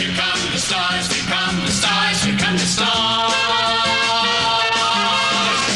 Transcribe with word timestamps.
here 0.00 0.14
come 0.16 0.40
the 0.52 0.58
stars, 0.58 1.06
here 1.12 1.26
come 1.28 1.56
the 1.66 1.72
stars, 1.80 2.24
here 2.24 2.38
come 2.38 2.56
the 2.56 2.68
stars. 2.74 3.34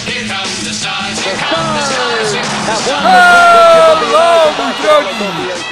Here 0.08 0.26
come 0.32 0.52
the 0.64 0.72
stars, 0.80 1.16
here 1.24 1.38
come 1.44 1.68
the 1.76 1.82
stars, 1.90 2.33
here 2.33 2.42
come 2.42 2.67
the 2.67 2.87
stars. 2.87 3.05
Hello, 4.00 4.52
mój 4.58 4.73
drogi! 4.83 5.15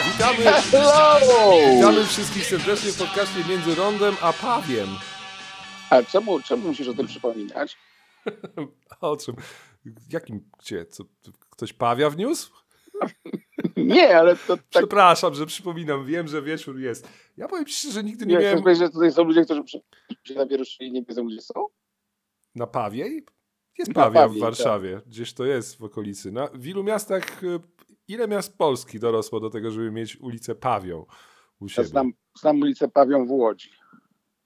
Witamy, 0.07 0.45
Hello! 0.71 1.51
witamy 1.77 2.07
wszystkich 2.07 2.47
serdecznie 2.47 2.93
w 2.93 2.97
podcaście 2.99 3.45
Między 3.49 3.75
Rondem 3.75 4.17
a 4.21 4.33
Pawiem. 4.33 4.89
A 5.91 6.03
czemu, 6.03 6.41
czemu 6.41 6.69
musisz 6.69 6.89
o 6.89 6.95
tym 6.95 7.07
przypominać? 7.07 7.77
O 9.01 9.17
czym? 9.17 9.37
Jakim, 10.11 10.51
gdzie? 10.59 10.87
Co, 10.87 11.05
ktoś 11.51 11.73
Pawia 11.73 12.11
wniósł? 12.11 12.51
Nie, 13.77 14.19
ale 14.19 14.37
to 14.37 14.57
tak 14.57 14.67
Przepraszam, 14.69 15.35
że 15.35 15.47
przypominam, 15.47 16.07
wiem, 16.07 16.29
że 16.29 16.43
wieczór 16.43 16.79
jest. 16.81 17.09
Ja 17.37 17.49
powiem 17.49 17.67
ci 17.67 17.75
szczerze, 17.75 18.05
nigdy 18.05 18.27
nie 18.27 18.35
nie 18.35 18.41
miałem 18.41 18.63
powiedzieć, 18.63 18.83
że 18.83 18.91
tutaj 18.91 19.13
są 19.13 19.25
ludzie, 19.25 19.45
którzy 19.45 19.65
przy- 19.65 19.81
się 20.25 20.35
na 20.35 20.47
wieruszyli 20.47 20.89
i 20.89 20.93
nie 20.93 21.03
wiedzą, 21.03 21.27
gdzie 21.27 21.41
są? 21.41 21.67
na 22.55 22.67
Pawie. 22.67 23.21
Jest 23.79 23.93
Pawia 23.93 24.29
w 24.29 24.39
Warszawie, 24.39 25.01
gdzieś 25.07 25.33
to 25.35 25.45
jest 25.45 25.79
w 25.79 25.85
okolicy. 25.85 26.33
Na, 26.33 26.47
w 26.55 26.67
ilu 26.67 26.85
miastach, 26.85 27.45
y, 27.45 27.61
ile 28.09 28.29
miast 28.29 28.59
Polski 28.59 28.99
dorosło 29.01 29.41
do 29.41 29.51
tego, 29.51 29.71
żeby 29.71 29.91
mieć 29.91 30.17
ulicę 30.21 30.55
Pawią 30.55 31.07
u 31.61 31.65
Ja 31.65 31.69
siebie? 31.69 31.89
znam, 31.89 32.13
znam 32.41 32.61
ulicę 32.61 32.89
Pawią 32.89 33.27
w 33.27 33.31
Łodzi. 33.31 33.71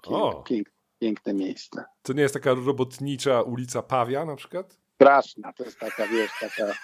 O. 0.07 0.33
Pięk, 0.43 0.47
pięk, 0.49 0.69
piękne 0.99 1.35
miejsce. 1.35 1.85
To 2.03 2.13
nie 2.13 2.23
jest 2.23 2.35
taka 2.35 2.55
robotnicza 2.55 3.43
ulica 3.43 3.83
Pawia 3.83 4.25
na 4.25 4.37
przykład? 4.37 4.79
Straszna, 4.95 5.53
to 5.53 5.65
jest 5.65 5.79
taka, 5.79 6.07
wiesz, 6.07 6.31
taka 6.41 6.73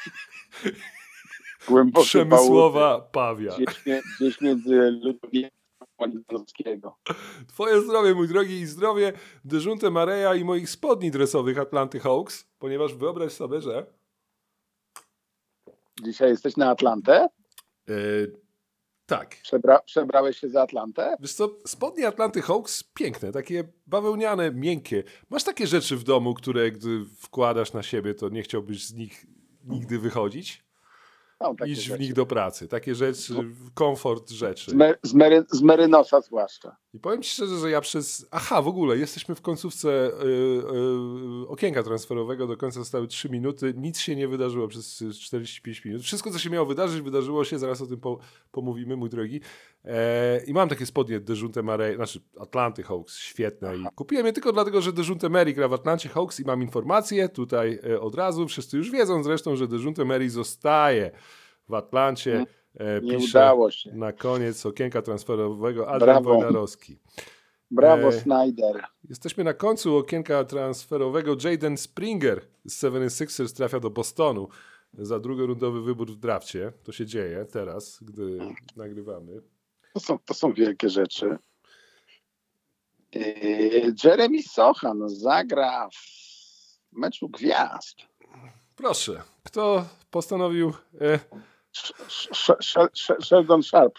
głęboka 1.69 2.05
Przemysłowa 2.05 3.01
Pawia. 3.01 3.53
Gdzieś, 3.57 4.03
gdzieś 4.17 4.41
między 4.41 4.91
Ludwigiem. 4.91 5.51
Twoje 7.49 7.81
zdrowie, 7.81 8.15
mój 8.15 8.29
drogi, 8.29 8.55
i 8.61 8.67
zdrowie 8.67 9.13
Deżunte 9.45 9.91
Mareja 9.91 10.35
i 10.35 10.45
moich 10.45 10.71
spodni 10.71 11.11
dresowych 11.11 11.59
Atlanty 11.59 12.01
Hawks, 12.01 12.45
ponieważ 12.59 12.95
wyobraź 12.95 13.33
sobie, 13.33 13.61
że 13.61 13.87
Dzisiaj 16.03 16.29
jesteś 16.31 16.57
na 16.57 16.71
Atlantę? 16.71 17.29
e, 17.89 17.93
tak, 19.07 19.37
Przebra, 19.43 19.79
przebrałeś 19.79 20.39
się 20.39 20.49
za 20.49 20.63
Atlantę? 20.63 21.17
wiesz 21.21 21.33
co, 21.35 21.51
spodnie 21.67 22.09
Atlanty 22.09 22.43
Hawks 22.43 22.85
piękne, 22.85 23.33
takie 23.33 23.65
bawełniane, 23.87 24.51
miękkie. 24.51 25.05
Masz 25.31 25.45
takie 25.45 25.67
rzeczy 25.67 25.97
w 25.97 26.05
domu, 26.05 26.35
które 26.35 26.71
gdy 26.71 27.05
wkładasz 27.21 27.73
na 27.73 27.83
siebie, 27.83 28.15
to 28.15 28.29
nie 28.29 28.43
chciałbyś 28.43 28.87
z 28.87 28.95
nich 28.95 29.27
nigdy 29.65 29.99
wychodzić? 29.99 30.65
Iść 31.67 31.91
w 31.91 32.01
nich 32.01 32.13
do 32.13 32.27
pracy. 32.27 32.69
Takie 32.69 32.95
rzeczy, 32.95 33.35
komfort 33.75 34.31
rzeczy. 34.31 34.71
Z, 34.71 34.75
mer, 34.75 34.99
z, 35.03 35.15
mery, 35.15 35.45
z 35.51 35.63
Merynosa 35.63 36.21
zwłaszcza. 36.21 36.77
I 36.95 36.99
powiem 36.99 37.23
ci 37.23 37.31
szczerze, 37.31 37.59
że 37.59 37.71
ja 37.71 37.81
przez. 37.81 38.27
Aha, 38.31 38.63
w 38.63 38.69
ogóle 38.69 38.97
jesteśmy 38.97 39.35
w 39.35 39.41
końcówce 39.41 39.89
y, 39.89 40.27
y, 41.45 41.49
okienka 41.49 41.83
transferowego. 41.83 42.47
Do 42.47 42.57
końca 42.57 42.81
zostały 42.81 43.07
3 43.07 43.31
minuty. 43.31 43.75
Nic 43.77 43.99
się 43.99 44.17
nie 44.17 44.29
wydarzyło 44.29 44.69
przez 44.69 45.05
45 45.21 45.85
minut. 45.85 46.03
Wszystko, 46.03 46.31
co 46.31 46.39
się 46.39 46.51
miało 46.51 46.67
wydarzyć, 46.67 47.01
wydarzyło 47.01 47.45
się. 47.45 47.59
Zaraz 47.59 47.81
o 47.81 47.87
tym 47.87 48.01
po, 48.01 48.19
pomówimy, 48.51 48.97
mój 48.97 49.11
drogi. 49.11 49.41
E, 49.85 50.41
I 50.47 50.53
mam 50.53 50.69
takie 50.69 50.87
spodnie 50.87 51.21
Deżunte 51.21 51.63
Mary, 51.63 51.97
znaczy 51.97 52.21
Atlanty 52.41 52.83
Hawks, 52.83 53.17
świetne. 53.17 53.77
I 53.77 53.85
kupiłem 53.95 54.27
je 54.27 54.33
tylko 54.33 54.53
dlatego, 54.53 54.81
że 54.81 54.93
Deżunte 54.93 55.29
Mary 55.29 55.53
gra 55.53 55.69
w 55.69 55.73
Atlancie 55.73 56.09
Hawks 56.09 56.41
i 56.41 56.45
mam 56.45 56.63
informację 56.63 57.29
tutaj 57.29 57.79
e, 57.91 58.01
od 58.01 58.15
razu. 58.15 58.49
Wszyscy 58.49 58.77
już 58.77 58.91
wiedzą 58.91 59.23
zresztą, 59.23 59.57
że 59.57 59.69
Deżunte 59.69 60.05
Mary 60.05 60.31
zostaje 60.31 61.11
w 61.69 61.75
Atlancie. 61.75 62.45
E, 62.81 63.01
Nie 63.01 63.17
pisze 63.17 63.39
udało 63.39 63.71
się. 63.71 63.93
na 63.93 64.13
koniec 64.13 64.67
okienka 64.67 65.03
transferowego 65.03 65.89
Adrian 65.89 66.23
Brawo. 66.23 66.35
Wojnarowski. 66.35 66.99
Brawo, 67.71 68.09
E, 68.09 68.13
Snyder. 68.13 68.85
Jesteśmy 69.09 69.45
na 69.45 69.55
końcu 69.55 69.97
okienka 69.97 70.45
transferowego. 70.45 71.37
Jaden 71.45 71.77
Springer 71.77 72.41
z 72.65 72.83
76ers 72.83 73.57
trafia 73.57 73.81
do 73.81 73.91
Bostonu 73.91 74.49
za 74.95 75.21
drugorundowy 75.21 75.83
wybór 75.83 76.11
w 76.11 76.17
drafcie. 76.17 76.73
To 76.85 76.93
się 76.93 77.07
dzieje 77.07 77.45
teraz, 77.53 77.99
gdy 78.03 78.39
nagrywamy. 78.77 79.43
To 79.95 80.01
są, 80.01 80.19
to 80.19 80.35
są 80.35 80.53
wielkie 80.53 80.89
rzeczy. 80.89 81.39
Yy, 83.15 83.95
Jeremy 84.05 84.43
Sochan 84.43 85.09
zagra 85.09 85.89
w 85.89 86.97
meczu 86.99 87.29
gwiazd. 87.29 87.97
Proszę, 88.77 89.23
kto 89.45 89.85
postanowił, 90.11 90.73
e, 91.01 91.19
Sh- 91.73 91.93
sh- 92.09 92.57
sh- 92.61 92.91
sh- 92.95 93.25
Sheldon 93.25 93.63
Sharp. 93.63 93.95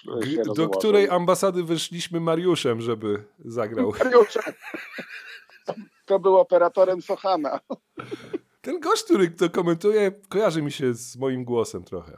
do 0.55 0.69
której 0.69 1.09
ambasady 1.09 1.63
wyszliśmy 1.63 2.19
Mariuszem, 2.19 2.81
żeby 2.81 3.23
zagrał? 3.39 3.93
Mariusze. 4.03 4.39
To, 6.05 6.19
był 6.19 6.37
operatorem 6.37 7.01
Sochana. 7.01 7.59
Ten 8.61 8.79
gość, 8.79 9.03
który 9.03 9.29
to 9.31 9.49
komentuje, 9.49 10.11
kojarzy 10.29 10.61
mi 10.61 10.71
się 10.71 10.93
z 10.93 11.17
moim 11.17 11.43
głosem 11.45 11.83
trochę. 11.83 12.17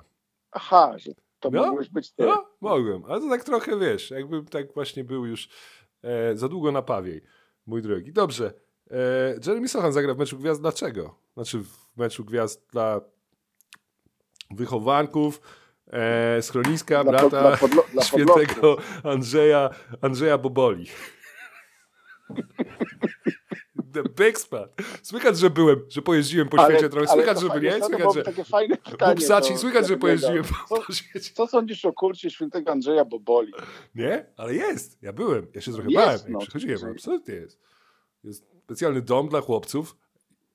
Aha, 0.51 0.93
że 0.97 1.11
to 1.39 1.49
No, 1.49 1.65
mogłeś 1.65 1.89
być 1.89 2.11
ty. 2.11 2.25
No, 2.25 2.45
mogłem, 2.65 3.03
ale 3.05 3.21
to 3.21 3.29
tak 3.29 3.43
trochę 3.43 3.79
wiesz, 3.79 4.11
jakbym 4.11 4.45
tak 4.45 4.73
właśnie 4.73 5.03
był 5.03 5.25
już 5.25 5.49
e, 6.03 6.37
za 6.37 6.49
długo 6.49 6.71
na 6.71 6.81
pawiej, 6.81 7.21
mój 7.65 7.81
drogi. 7.81 8.13
Dobrze, 8.13 8.53
e, 8.91 8.95
Jeremy 9.47 9.67
Sochan 9.67 9.93
zagra 9.93 10.13
w 10.13 10.17
meczu 10.17 10.37
gwiazd. 10.37 10.61
Dlaczego? 10.61 11.19
Znaczy 11.33 11.59
w 11.59 11.97
meczu 11.97 12.25
gwiazd 12.25 12.67
dla 12.71 13.01
wychowanków, 14.51 15.41
e, 15.87 16.41
schroniska 16.41 17.03
Dla 17.03 17.11
brata 17.11 17.29
dla 17.29 17.55
podlo- 17.55 17.91
dla 17.91 18.03
świętego 18.09 18.77
Andrzeja, 19.03 19.69
Andrzeja 20.01 20.37
Boboli. 20.37 20.85
The 24.03 24.23
Big 24.25 24.39
Spot. 24.39 24.69
Słychać, 25.03 25.37
że 25.37 25.49
byłem, 25.49 25.85
że 25.89 26.01
pojeździłem 26.01 26.49
po 26.49 26.57
świecie 26.65 26.89
trochę. 26.89 27.11
ale 27.11 27.21
Słychać, 27.21 27.39
że 27.41 27.47
to 27.47 27.85
Słychać, 27.87 28.13
że 28.13 28.23
takie 28.23 28.43
fajne 28.43 28.77
pytanie. 28.91 29.27
To- 29.27 29.57
słychać, 29.57 29.87
że 29.87 29.97
pojeździłem 29.97 30.43
Co, 30.69 30.75
po 30.85 30.93
świecie. 30.93 31.31
co 31.33 31.47
sądzisz 31.47 31.85
o 31.85 31.93
kulcie 31.93 32.29
świętego 32.31 32.71
Andrzeja 32.71 33.05
Boboli? 33.05 33.53
Nie? 33.95 34.25
Ale 34.37 34.53
jest. 34.55 34.97
Ja 35.03 35.13
byłem. 35.13 35.47
Ja 35.53 35.61
się 35.61 35.71
trochę 35.73 35.89
Jest, 35.91 36.05
bałem, 36.05 36.31
no, 36.33 36.39
przychodziłem. 36.39 36.75
oczywiście. 36.75 36.91
Absolutnie 36.91 37.33
jest. 37.33 37.59
Jest 38.23 38.45
specjalny 38.63 39.01
dom 39.01 39.29
dla 39.29 39.41
chłopców 39.41 39.97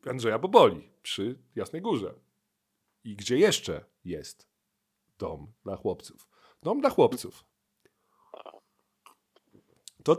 Andrzeja 0.07 0.39
Boboli 0.39 0.91
przy 1.03 1.39
Jasnej 1.57 1.83
Górze. 1.83 2.15
I 3.05 3.17
gdzie 3.17 3.39
jeszcze 3.39 3.85
jest 4.05 4.47
dom 5.19 5.53
dla 5.65 5.77
chłopców? 5.77 6.29
Dom 6.63 6.81
dla 6.81 6.91
chłopców. 6.91 7.45
To, 10.05 10.17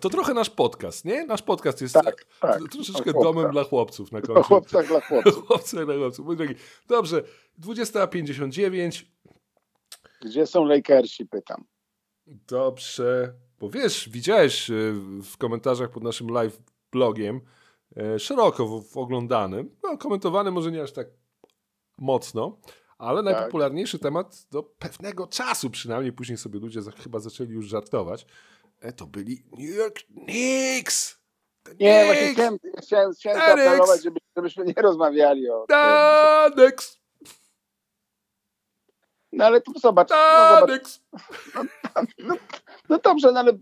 to 0.00 0.10
trochę 0.10 0.34
nasz 0.34 0.50
podcast, 0.50 1.04
nie? 1.04 1.24
Nasz 1.26 1.42
podcast 1.42 1.80
jest 1.80 1.94
Tak, 1.94 2.24
tak. 2.40 2.60
troszeczkę 2.70 3.10
O 3.10 3.12
chłopcach. 3.12 3.22
domem 3.34 3.52
dla 3.52 3.64
chłopców 3.64 4.12
na 4.12 4.18
O 4.18 4.22
końcu. 4.26 4.42
chłopcach 4.42 4.86
dla 4.86 5.00
chłopców. 5.00 5.44
Chłopcy 5.48 5.84
dla 5.84 5.94
chłopców. 5.96 6.26
Mój 6.26 6.36
drogi. 6.36 6.54
Dobrze, 6.88 7.22
20.59. 7.60 9.04
Gdzie 10.22 10.46
są 10.46 10.64
Lakersi, 10.64 11.26
pytam. 11.26 11.64
Dobrze, 12.26 13.34
bo 13.60 13.70
wiesz, 13.70 14.08
widziałeś 14.08 14.70
e, 14.70 14.74
w 15.22 15.36
komentarzach 15.38 15.90
pod 15.90 16.02
naszym 16.02 16.28
live 16.28 16.58
blogiem, 16.92 17.40
e, 17.96 18.18
szeroko 18.18 18.82
oglądanym, 18.94 19.76
no 19.82 19.98
komentowany 19.98 20.50
może 20.50 20.72
nie 20.72 20.82
aż 20.82 20.92
tak 20.92 21.06
mocno, 21.98 22.58
ale 22.98 23.24
Tak. 23.24 23.34
najpopularniejszy 23.34 23.98
temat 23.98 24.46
do 24.50 24.62
pewnego 24.62 25.26
czasu 25.26 25.70
przynajmniej, 25.70 26.12
później 26.12 26.38
sobie 26.38 26.58
ludzie 26.60 26.80
chyba 27.02 27.18
zaczęli 27.18 27.50
już 27.50 27.66
żartować, 27.66 28.26
to 28.96 29.06
byli 29.06 29.44
New 29.52 29.76
York 29.76 29.98
Knicks! 30.26 31.18
The 31.64 31.74
Nie, 31.80 32.04
właśnie 32.04 32.32
chciałem, 32.32 32.58
chciałem, 32.82 33.12
chciałem 33.12 33.38
zaapelować, 33.38 34.02
żeby, 34.02 34.20
żebyśmy 34.36 34.64
nie 34.64 34.74
rozmawiali 34.76 35.50
o 35.50 35.58
tym. 35.58 35.66
Da, 35.68 36.50
Knicks! 36.54 36.98
No 39.32 39.44
ale 39.44 39.60
tu 39.60 39.72
zobacz, 39.78 40.10
no, 40.10 40.16
Da, 40.16 40.60
zobacz 40.60 40.70
Knicks! 40.70 41.00
no, 42.18 42.34
no 42.88 42.98
dobrze, 42.98 43.32
no 43.32 43.40
ale 43.40 43.52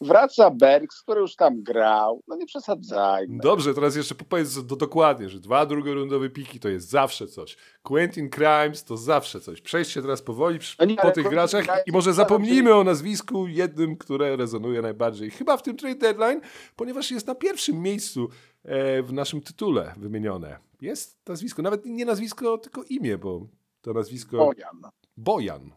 wraca 0.00 0.50
Bergs, 0.50 1.02
który 1.02 1.20
już 1.20 1.36
tam 1.36 1.62
grał. 1.62 2.22
No 2.28 2.36
nie 2.36 2.46
przesadzajmy. 2.46 3.38
Dobrze, 3.42 3.74
teraz 3.74 3.96
jeszcze 3.96 4.14
powiedz 4.14 4.66
do, 4.66 4.76
dokładnie, 4.76 5.28
że 5.28 5.40
dwa 5.40 5.66
drugorundowe 5.66 6.30
piki 6.30 6.60
to 6.60 6.68
jest 6.68 6.90
zawsze 6.90 7.26
coś. 7.26 7.56
Quentin 7.82 8.30
Crimes 8.30 8.84
to 8.84 8.96
zawsze 8.96 9.40
coś. 9.40 9.60
Przejść 9.60 9.90
się 9.90 10.02
teraz 10.02 10.22
powoli 10.22 10.58
No 10.78 10.84
nie, 10.84 10.96
po 10.96 11.02
ale 11.02 11.12
tych 11.12 11.28
graczach 11.28 11.64
Grimes 11.64 11.82
i 11.86 11.92
może 11.92 12.12
zapomnijmy 12.12 12.74
o 12.74 12.84
nazwisku 12.84 13.46
jednym, 13.46 13.96
które 13.96 14.36
rezonuje 14.36 14.82
najbardziej. 14.82 15.30
Chyba 15.30 15.56
w 15.56 15.62
tym 15.62 15.76
trade 15.76 15.94
deadline, 15.98 16.40
ponieważ 16.76 17.10
jest 17.10 17.26
na 17.26 17.34
pierwszym 17.34 17.82
miejscu 17.82 18.28
e, 18.64 19.02
w 19.02 19.12
naszym 19.12 19.40
tytule 19.40 19.94
wymienione. 19.96 20.58
Jest 20.80 21.28
nazwisko, 21.28 21.62
nawet 21.62 21.86
nie 21.86 22.04
nazwisko, 22.04 22.58
tylko 22.58 22.82
imię, 22.82 23.18
bo 23.18 23.46
to 23.80 23.92
nazwisko 23.92 24.36
Bojan. 24.36 24.82
Bojan. 25.16 25.70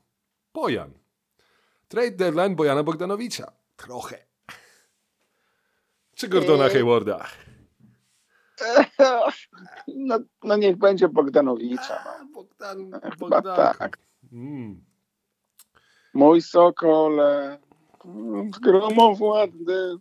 Bojan. 0.54 1.05
Trade 1.96 2.12
deadline 2.18 2.56
Bojana 2.56 2.84
Bogdanowicza. 2.84 3.52
Trochę. 3.76 4.18
Czy 6.16 6.28
Gordona 6.28 6.66
Eee. 6.66 6.74
Haywarda? 6.74 7.26
No, 9.88 10.20
no 10.44 10.58
niech 10.58 10.78
będzie 10.78 11.10
Bogdanowicza. 11.10 12.04
No. 12.06 12.12
A, 12.12 12.26
Bogdan, 12.34 12.92
Chyba 12.92 13.16
Bogdanko. 13.18 13.56
tak. 13.80 13.98
Mm. 14.32 14.84
Mój 16.14 16.42
Sokole, 16.42 17.60
Gromowładny. 18.62 19.96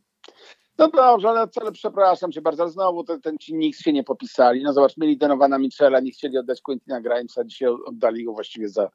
No 0.79 0.89
dobrze, 0.89 1.29
ale, 1.29 1.49
ale 1.61 1.73
przepraszam 1.73 2.33
cię 2.33 2.43
bardzo, 2.43 2.69
znowu 2.69 3.05
ten, 3.05 3.21
ten 3.21 3.39
ci 3.39 3.55
nikt 3.55 3.81
się 3.81 3.93
nie 3.93 4.05
popisali. 4.05 4.63
No 4.63 4.73
zobacz, 4.73 4.97
mieli 4.97 5.17
Donowana 5.19 5.59
Michela, 5.59 6.01
nie 6.01 6.11
chcieli 6.11 6.39
oddać 6.39 6.61
Quentina 6.61 7.01
Grimesa, 7.01 7.45
dzisiaj 7.45 7.69
oddali 7.69 8.25
go 8.25 8.33
właściwie 8.33 8.69
za, 8.69 8.91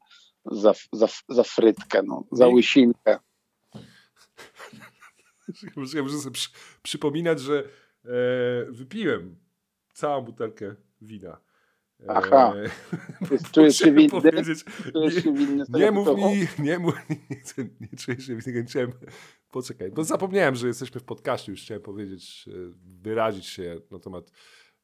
za, 0.45 0.73
za, 0.91 1.07
za 1.29 1.43
frytkę, 1.43 2.01
no, 2.03 2.23
za 2.31 2.47
Nie. 2.47 2.53
łysinkę. 2.53 3.19
Ja 5.95 6.03
muszę 6.03 6.17
sobie 6.17 6.33
przy, 6.33 6.49
przypominać, 6.81 7.39
że 7.39 7.63
e, 8.05 8.09
wypiłem 8.69 9.35
całą 9.93 10.21
butelkę 10.21 10.75
wina. 11.01 11.41
E, 11.99 12.05
Aha. 12.09 12.53
Czujesz 13.53 13.77
się 13.77 13.91
winny? 13.91 14.21
Czujesz 14.93 15.23
się 15.23 15.33
winny 15.33 15.65
Nie 15.69 15.91
mów 15.91 16.07
mi, 16.07 16.47
nie 16.65 16.79
mów, 16.79 16.93
nie, 17.29 17.35
chcę- 17.35 17.69
nie 17.81 17.97
czuję 17.97 18.21
się 18.21 18.35
winny, 18.35 18.63
chciałem, 18.63 18.91
poczekaj, 19.51 19.91
bo 19.91 20.03
zapomniałem, 20.03 20.55
że 20.55 20.67
jesteśmy 20.67 21.01
w 21.01 21.03
podcaście, 21.03 21.51
już 21.51 21.61
chciałem 21.61 21.83
powiedzieć, 21.83 22.45
e, 22.47 22.51
wyrazić 23.01 23.45
się 23.45 23.81
na 23.91 23.99
temat 23.99 24.31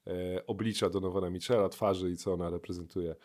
e, 0.08 0.46
oblicza 0.48 0.90
Donowana 0.90 1.30
Michela, 1.30 1.70
twarzy 1.70 2.12
i 2.12 2.18
co 2.18 2.34
ona 2.34 2.50
reprezentuje. 2.50 3.16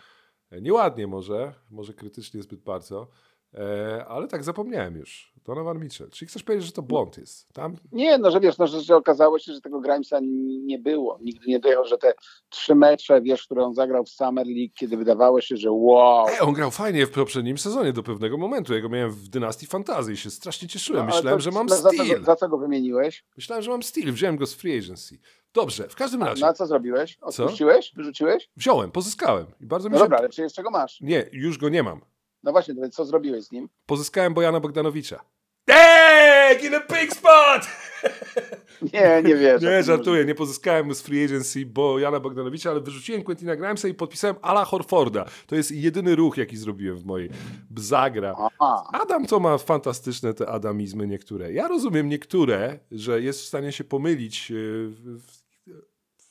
Nieładnie 0.61 1.07
może, 1.07 1.55
może 1.71 1.95
krytycznie 1.95 2.43
zbyt 2.43 2.61
bardzo, 2.61 3.07
e, 3.55 4.05
ale 4.09 4.29
tak 4.29 4.45
zapomniałem 4.45 4.97
już. 4.97 5.31
Donovan 5.45 5.81
Mitchell, 5.81 6.11
czyli 6.11 6.29
chcesz 6.29 6.43
powiedzieć, 6.43 6.67
że 6.67 6.73
to 6.73 6.83
błąd 6.83 7.19
jest, 7.19 7.53
tam? 7.53 7.77
Nie, 7.93 8.19
no 8.19 8.31
że 8.31 8.41
wiesz, 8.41 8.59
no, 8.59 8.67
że, 8.67 8.81
że 8.81 8.97
okazało 8.97 9.39
się, 9.39 9.53
że 9.53 9.61
tego 9.61 9.81
Grimesa 9.81 10.19
nie 10.65 10.79
było. 10.79 11.19
Nigdy 11.23 11.47
nie 11.47 11.59
dojechał, 11.61 11.85
że 11.87 11.99
te 11.99 12.15
trzy 12.49 12.75
mecze, 12.75 13.21
wiesz, 13.23 13.45
które 13.45 13.65
on 13.65 13.75
zagrał 13.75 14.05
w 14.05 14.09
Summer 14.09 14.47
League, 14.47 14.73
kiedy 14.79 14.97
wydawało 14.97 15.41
się, 15.41 15.57
że 15.57 15.69
wow. 15.73 16.27
Ej, 16.29 16.41
on 16.41 16.53
grał 16.53 16.71
fajnie 16.71 17.07
w 17.07 17.11
poprzednim 17.11 17.59
sezonie 17.59 17.93
do 17.93 18.03
pewnego 18.03 18.39
momentu, 18.39 18.75
ja 18.75 18.81
go 18.81 18.89
miałem 18.89 19.11
w 19.11 19.29
Dynastii 19.29 19.67
Fantasy 19.67 20.13
i 20.13 20.17
się 20.17 20.31
strasznie 20.31 20.69
cieszyłem, 20.69 21.07
No, 21.07 21.15
myślałem, 21.15 21.39
to- 21.39 21.43
że 21.45 21.51
mam 21.51 21.69
za, 21.69 21.77
za, 21.77 21.91
co, 21.91 22.05
styl. 22.05 22.25
za 22.25 22.37
co 22.37 22.49
go 22.49 22.59
wymieniłeś? 22.59 23.25
Myślałem, 23.37 23.63
że 23.63 23.71
mam 23.71 23.83
styl, 23.83 24.13
wziąłem 24.13 24.37
go 24.37 24.47
z 24.47 24.55
free 24.55 24.79
agency. 24.79 25.19
Dobrze, 25.55 25.89
w 25.89 25.95
każdym 25.95 26.23
razie. 26.23 26.41
No 26.41 26.47
a 26.49 26.53
co 26.53 26.67
zrobiłeś? 26.67 27.19
Odpuściłeś? 27.21 27.93
Wyrzuciłeś? 27.97 28.51
Wziąłem, 28.57 28.91
pozyskałem. 28.91 29.47
I 29.61 29.67
bardzo 29.67 29.89
mi 29.89 29.93
No 29.93 29.99
się... 29.99 30.05
dobra, 30.05 30.19
ale 30.19 30.29
czy 30.29 30.43
jeszcze 30.43 30.63
go 30.63 30.71
masz? 30.71 31.01
Nie, 31.01 31.27
już 31.33 31.59
go 31.59 31.69
nie 31.69 31.83
mam. 31.83 32.01
No 32.43 32.53
właśnie, 32.53 32.75
to 32.75 32.81
więc 32.81 32.95
co 32.95 33.05
zrobiłeś 33.05 33.45
z 33.45 33.53
nim? 33.53 33.69
Pozyskałem 33.87 34.35
Bojana 34.35 34.61
Bogdanowicza. 34.61 35.21
Dang! 35.67 36.65
In 36.65 36.75
a 36.75 36.81
pig 36.81 37.13
spot! 37.15 37.63
Nie, 38.93 39.23
nie 39.25 39.37
wiesz. 39.37 39.63
Nie, 39.63 39.83
żartuję, 39.83 40.25
nie 40.25 40.35
pozyskałem 40.35 40.95
z 40.95 41.03
free 41.03 41.25
agency 41.25 41.67
Bojana 41.67 42.21
Bogdanowicza, 42.21 42.71
ale 42.71 42.81
wyrzuciłem 42.81 43.23
Quentina 43.23 43.57
Grimesa 43.57 43.89
i 43.89 43.95
podpisałem 43.95 44.37
Ala 44.43 44.65
Horforda. 44.65 45.25
To 45.47 45.57
jest 45.57 45.73
jedyny 45.73 46.17
ruch, 46.17 46.37
jaki 46.37 46.57
zrobiłem 46.57 46.97
w 46.97 47.05
mojej 47.05 47.31
bzagra. 47.71 48.35
Aha. 48.39 48.89
Adam 48.93 49.27
to 49.27 49.41
ma 49.41 49.59
fantastyczne 49.59 50.35
te 50.35 50.47
adamizmy 50.49 51.07
niektóre. 51.07 51.53
Ja 51.53 51.69
rozumiem 51.69 52.09
niektóre, 52.09 52.79
że 52.93 53.21
jest 53.23 53.41
w 53.41 53.45
stanie 53.45 53.73
się 53.73 53.85
pomylić. 53.85 54.53
w- 54.89 55.21
w- 55.27 55.40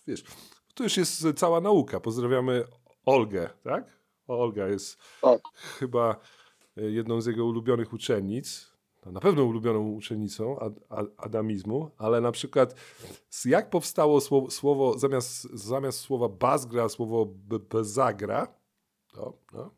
Wiesz, 0.10 0.24
to 0.74 0.84
już 0.84 0.98
jest 0.98 1.26
cała 1.36 1.62
nauka. 1.62 2.00
Pozdrawiamy 2.00 2.64
Olgę, 3.06 3.50
tak? 3.64 4.00
Olga 4.28 4.68
jest 4.68 4.98
Tak. 5.22 5.42
chyba 5.80 6.16
y, 6.78 6.92
jedną 6.92 7.22
z 7.22 7.26
jego 7.26 7.46
ulubionych 7.46 7.94
uczennic. 7.94 8.72
No, 9.06 9.12
Na 9.12 9.20
pewno 9.20 9.44
ulubioną 9.44 9.88
uczennicą 9.92 10.60
ad, 10.60 10.74
ad, 10.90 11.08
adamizmu, 11.18 11.92
ale 11.98 12.22
na 12.22 12.32
przykład 12.32 12.76
jak 13.46 13.70
powstało 13.70 14.22
słowo, 14.22 14.52
słowo 14.52 15.00
zamiast, 15.00 15.42
zamiast 15.54 16.00
słowa 16.00 16.30
bazgra, 16.30 16.90
słowo 16.90 17.26
bezagra, 17.70 18.48
to, 19.14 19.34
no, 19.54 19.72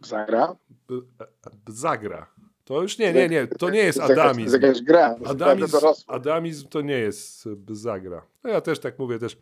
Zagra? 0.00 0.56
E, 0.90 1.50
Bzagra. 1.66 2.33
To 2.64 2.82
już 2.82 2.98
nie, 2.98 3.12
nie, 3.12 3.28
nie, 3.28 3.46
to 3.46 3.70
nie 3.70 3.78
jest 3.78 3.98
jakaś- 3.98 4.10
adamizm. 4.10 4.62
jakaś 4.62 4.82
gra. 4.82 5.16
dorosła. 5.72 6.14
adamizm 6.14 6.68
to 6.68 6.80
nie 6.80 6.98
jest 6.98 7.48
Bzagra. 7.48 8.26
No 8.44 8.50
ja 8.50 8.60
też 8.60 8.78
tak 8.80 8.98
mówię, 8.98 9.18
też 9.18 9.36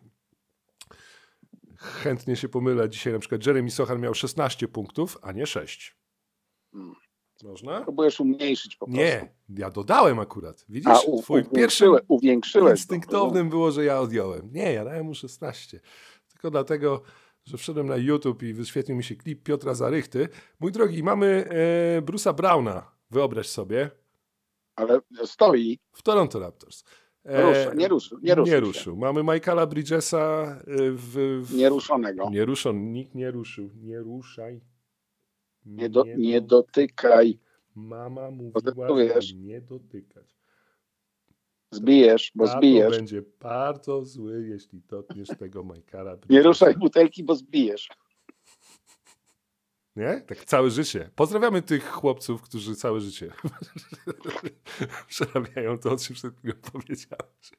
chętnie 1.76 2.36
się 2.36 2.48
pomylę. 2.48 2.90
Dzisiaj 2.90 3.12
na 3.12 3.18
przykład 3.18 3.46
Jeremy 3.46 3.70
Sochan 3.70 4.00
miał 4.00 4.14
16 4.14 4.68
punktów, 4.68 5.18
a 5.22 5.32
nie 5.32 5.46
6. 5.46 5.96
Hmm. 6.72 6.94
Można? 7.42 7.80
Próbujesz 7.80 8.20
umniejszyć 8.20 8.76
po 8.76 8.86
prostu. 8.86 9.02
Nie, 9.02 9.32
ja 9.48 9.70
dodałem 9.70 10.18
akurat. 10.18 10.64
Widzisz, 10.68 10.88
A 10.90 11.00
u, 11.00 11.22
twój 11.22 11.42
pierwszy 11.42 11.54
uwiększyłe, 11.54 12.00
uwiększyłeś. 12.08 12.70
instynktownym 12.70 13.48
było, 13.48 13.70
że 13.70 13.84
ja 13.84 14.00
odjąłem. 14.00 14.52
Nie, 14.52 14.72
ja 14.72 14.84
dałem 14.84 15.06
mu 15.06 15.14
16. 15.14 15.80
Tylko 16.32 16.50
dlatego, 16.50 17.02
że 17.44 17.56
wszedłem 17.56 17.86
na 17.86 17.96
YouTube 17.96 18.42
i 18.42 18.54
wyświetlił 18.54 18.96
mi 18.96 19.04
się 19.04 19.16
klip 19.16 19.42
Piotra 19.42 19.74
Zarychty. 19.74 20.28
Mój 20.60 20.72
drogi, 20.72 21.02
mamy 21.02 21.44
e, 21.98 22.02
Bruce'a 22.02 22.34
Browna, 22.34 22.92
wyobraź 23.12 23.48
sobie, 23.48 23.90
Ale 24.76 25.00
stoi. 25.24 25.78
w 25.92 26.02
Toronto 26.02 26.38
Raptors. 26.38 26.84
E, 27.24 27.42
Rusza, 27.42 27.74
nie 27.74 27.88
ruszył. 27.88 28.18
Nie 28.22 28.34
ruszył. 28.34 28.54
nie 28.54 28.60
ruszył. 28.60 28.96
Mamy 28.96 29.22
Michaela 29.34 29.66
Bridgesa 29.66 30.42
e, 30.60 30.90
w, 30.90 31.40
w, 31.46 31.54
Nieruszonego. 31.54 32.30
nie 32.30 32.44
ruszą, 32.44 32.72
nikt 32.72 33.14
nie 33.14 33.30
ruszył. 33.30 33.70
Nie 33.82 33.98
ruszaj. 33.98 34.60
Nie, 35.66 35.90
do, 35.90 36.04
nie 36.16 36.40
dotykaj. 36.40 37.38
Mama 37.74 38.30
mówiła, 38.30 39.20
żeby 39.20 39.40
nie 39.40 39.60
dotykać. 39.60 40.36
Zbijesz, 41.70 42.32
bo 42.34 42.46
Tato 42.46 42.58
zbijesz. 42.58 42.96
będzie 42.96 43.22
bardzo 43.40 44.04
zły, 44.04 44.46
jeśli 44.48 44.80
dotkniesz 44.88 45.28
tego 45.38 45.64
Michaela 45.64 46.10
Nie 46.10 46.16
Bridgesa. 46.16 46.48
ruszaj 46.48 46.74
butelki, 46.74 47.24
bo 47.24 47.34
zbijesz. 47.34 47.88
Nie? 49.96 50.20
Tak 50.20 50.44
całe 50.44 50.70
życie. 50.70 51.10
Pozdrawiamy 51.14 51.62
tych 51.62 51.90
chłopców, 51.90 52.42
którzy 52.42 52.76
całe 52.76 53.00
życie 53.00 53.32
przerabiają 55.08 55.78
to, 55.78 55.92
o 55.92 55.96
czym 55.96 56.16
przed 56.16 56.38
chwilą 56.38 56.54
powiedziałeś. 56.72 57.52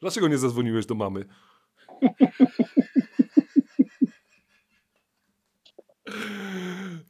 Dlaczego 0.00 0.28
nie 0.28 0.38
zadzwoniłeś 0.38 0.86
do 0.86 0.94
mamy? 0.94 1.24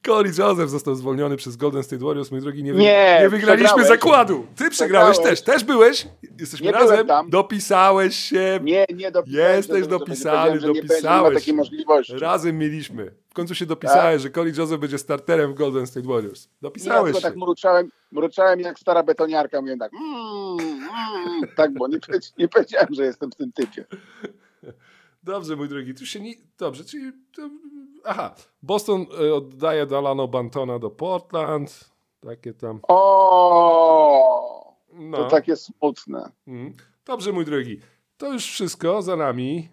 Corey 0.07 0.33
Joseph 0.39 0.71
został 0.71 0.95
zwolniony 0.95 1.37
przez 1.37 1.57
Golden 1.57 1.83
State 1.83 2.05
Warriors. 2.05 2.31
Mój 2.31 2.41
drogi, 2.41 2.63
nie, 2.63 2.73
wy... 2.73 2.79
Nie, 2.79 3.19
nie 3.23 3.29
wygraliśmy 3.29 3.85
zakładu. 3.85 4.47
Ty 4.57 4.71
przegrałeś 4.71 5.19
też. 5.19 5.43
Też 5.43 5.65
byłeś? 5.65 6.07
Jesteśmy 6.41 6.67
Nie 6.67 6.73
razem. 6.73 7.07
Dopisałeś 7.29 8.17
się. 8.17 8.61
Nie, 8.63 8.87
nie 8.95 9.11
dopisałem. 9.11 9.57
Jesteś 9.57 9.87
dopisany, 9.87 10.61
że 10.61 10.69
nie 10.69 10.83
dopisałeś 10.83 11.25
Nie 11.25 11.31
ma 11.33 11.41
takiej 11.41 11.55
możliwości. 11.55 12.19
Razem 12.19 12.59
mieliśmy. 12.59 13.13
W 13.31 13.35
końcu 13.35 13.55
się 13.55 13.67
dopisałeś, 13.67 14.23
że 14.23 14.31
Corey 14.31 14.53
Joseph 14.59 14.81
będzie 14.81 14.99
starterem 14.99 15.53
w 15.53 15.55
Golden 15.55 15.87
State 15.87 16.09
Warriors. 16.09 16.45
Ja 16.45 16.51
Dopisałeś 16.63 17.05
tylko 17.05 17.21
się. 17.21 17.23
tak 17.23 17.37
mruczałem, 17.37 17.91
mruczałem 18.13 18.61
jak 18.61 18.79
stara 18.79 19.03
betoniarka, 19.03 19.61
mówię 19.61 19.77
tak, 19.77 19.93
mm, 19.95 20.59
mm, 20.61 21.43
tak, 21.57 21.75
bo 21.75 21.89
nie, 21.89 21.99
nie 22.39 22.49
powiedziałem, 22.55 22.89
że 22.91 23.05
jestem 23.05 23.31
w 23.31 23.35
tym 23.35 23.53
typie. 23.53 23.85
Dobrze, 25.23 25.57
mój 25.57 25.69
drogi, 25.69 25.95
tu 25.95 26.07
się 26.07 26.21
nie... 26.21 26.35
Dobrze, 26.59 26.85
czyli... 26.85 27.13
To... 27.37 27.51
Aha, 28.05 28.35
Boston 28.63 29.07
e, 29.29 29.35
oddaje 29.35 29.87
Dalano 29.87 30.29
Bantona 30.29 30.79
do 30.79 30.91
Portland. 30.91 31.91
Takie 32.21 32.55
tam... 32.55 32.81
O, 32.89 34.77
No. 34.93 35.17
to 35.19 35.29
takie 35.31 35.57
smutne. 35.57 36.31
Mm. 36.47 36.75
Dobrze, 37.07 37.33
mój 37.33 37.45
drogi. 37.45 37.81
To 38.23 38.33
już 38.33 38.47
wszystko 38.47 39.03
za 39.03 39.17
nami. 39.17 39.69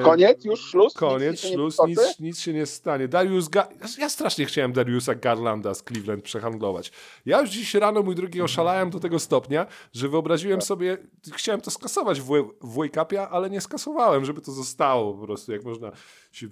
E, 0.00 0.02
Koniec? 0.02 0.44
Już 0.44 0.60
szluz? 0.60 0.94
Koniec, 0.94 1.44
Nic 1.44 1.52
szluz, 1.52 1.76
nic, 1.86 2.20
nic 2.20 2.40
się 2.40 2.52
nie 2.52 2.66
stanie. 2.66 3.08
Darius 3.08 3.48
Ga- 3.48 3.98
Ja 3.98 4.08
strasznie 4.08 4.46
chciałem 4.46 4.72
Dariusa 4.72 5.14
Garlanda 5.14 5.74
z 5.74 5.82
Cleveland 5.82 6.24
przehandlować. 6.24 6.92
Ja 7.26 7.40
już 7.40 7.50
dziś 7.50 7.74
rano, 7.74 8.02
mój 8.02 8.14
drogi, 8.14 8.42
oszalałem 8.42 8.90
do 8.90 9.00
tego 9.00 9.18
stopnia, 9.18 9.66
że 9.92 10.08
wyobraziłem 10.08 10.62
sobie, 10.62 10.98
chciałem 11.32 11.60
to 11.60 11.70
skasować 11.70 12.20
w, 12.20 12.24
w- 12.24 12.54
w 12.60 12.74
Wake-upie, 12.76 13.28
ale 13.28 13.50
nie 13.50 13.60
skasowałem, 13.60 14.24
żeby 14.24 14.40
to 14.40 14.52
zostało 14.52 15.14
po 15.14 15.26
prostu, 15.26 15.52
jak 15.52 15.64
można 15.64 15.92
się 16.32 16.46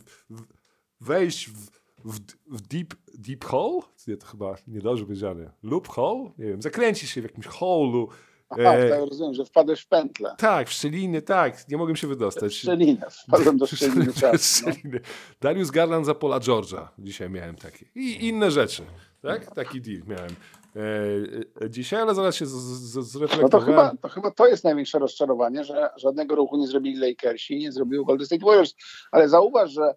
wejść 1.00 1.50
w, 1.50 1.70
w, 2.04 2.18
w 2.56 2.60
deep, 2.60 2.94
deep 3.14 3.44
hole? 3.44 3.80
Nie, 4.08 4.16
to 4.16 4.26
chyba 4.26 4.54
niedobrze 4.66 5.04
powiedziane. 5.04 5.50
Loop 5.62 5.88
hole? 5.88 6.30
Nie 6.38 6.46
wiem, 6.46 6.62
zakręcić 6.62 7.10
się 7.10 7.20
w 7.20 7.24
jakimś 7.24 7.46
holu. 7.46 8.08
Aha, 8.50 8.60
E, 8.74 8.90
tak 8.90 9.00
rozumiem, 9.10 9.34
że 9.34 9.44
wpadłeś 9.44 9.80
w 9.80 9.88
pętlę. 9.88 10.34
tak, 10.38 10.68
w 10.68 10.72
szczeliny, 10.72 11.22
tak. 11.22 11.68
Nie 11.68 11.76
mogłem 11.76 11.96
się 11.96 12.06
wydostać. 12.06 12.54
Szczelinę, 12.54 13.06
wpadłem 13.26 13.56
do 13.58 13.66
szczeliny 13.66 14.12
czasu. 14.20 14.66
No. 14.84 14.98
Darius 15.40 15.70
Garland 15.70 16.06
za 16.06 16.14
Pola 16.14 16.38
George'a. 16.40 16.86
Dzisiaj 16.98 17.30
miałem 17.30 17.56
takie. 17.56 17.86
I 17.94 18.28
inne 18.28 18.50
rzeczy. 18.50 18.82
Tak? 19.22 19.54
Taki 19.54 19.80
deal 19.80 20.02
miałem 20.06 20.30
e, 20.76 21.64
e, 21.64 21.70
dzisiaj, 21.70 22.00
ale 22.00 22.14
zaraz 22.14 22.34
się 22.36 22.46
z, 22.46 22.50
z, 22.50 22.94
No 22.96 23.02
to 23.02 23.08
zreflektowałem. 23.08 23.66
chyba, 23.66 23.92
to 24.02 24.08
chyba 24.08 24.30
to 24.30 24.46
jest 24.46 24.64
największe 24.64 24.98
rozczarowanie, 24.98 25.64
że 25.64 25.90
żadnego 25.96 26.34
ruchu 26.34 26.56
nie 26.56 26.66
zrobili 26.66 26.96
Lakersi, 27.00 27.58
nie 27.58 27.72
zrobił 27.72 28.04
Golden 28.04 28.26
State 28.26 28.44
Warriors. 28.44 28.74
Ale 29.12 29.28
zauważ, 29.28 29.70
że 29.70 29.94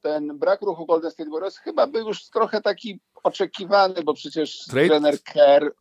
ten 0.00 0.38
brak 0.38 0.62
ruchu 0.62 0.86
Golden 0.86 1.10
State 1.10 1.30
Warriors 1.30 1.56
chyba 1.58 1.86
był 1.86 2.08
już 2.08 2.28
trochę 2.30 2.60
taki 2.60 3.00
oczekiwany, 3.24 4.02
bo 4.02 4.14
przecież 4.14 4.66
Trade- 4.68 4.88
trener 4.88 5.22
Kerr 5.22 5.72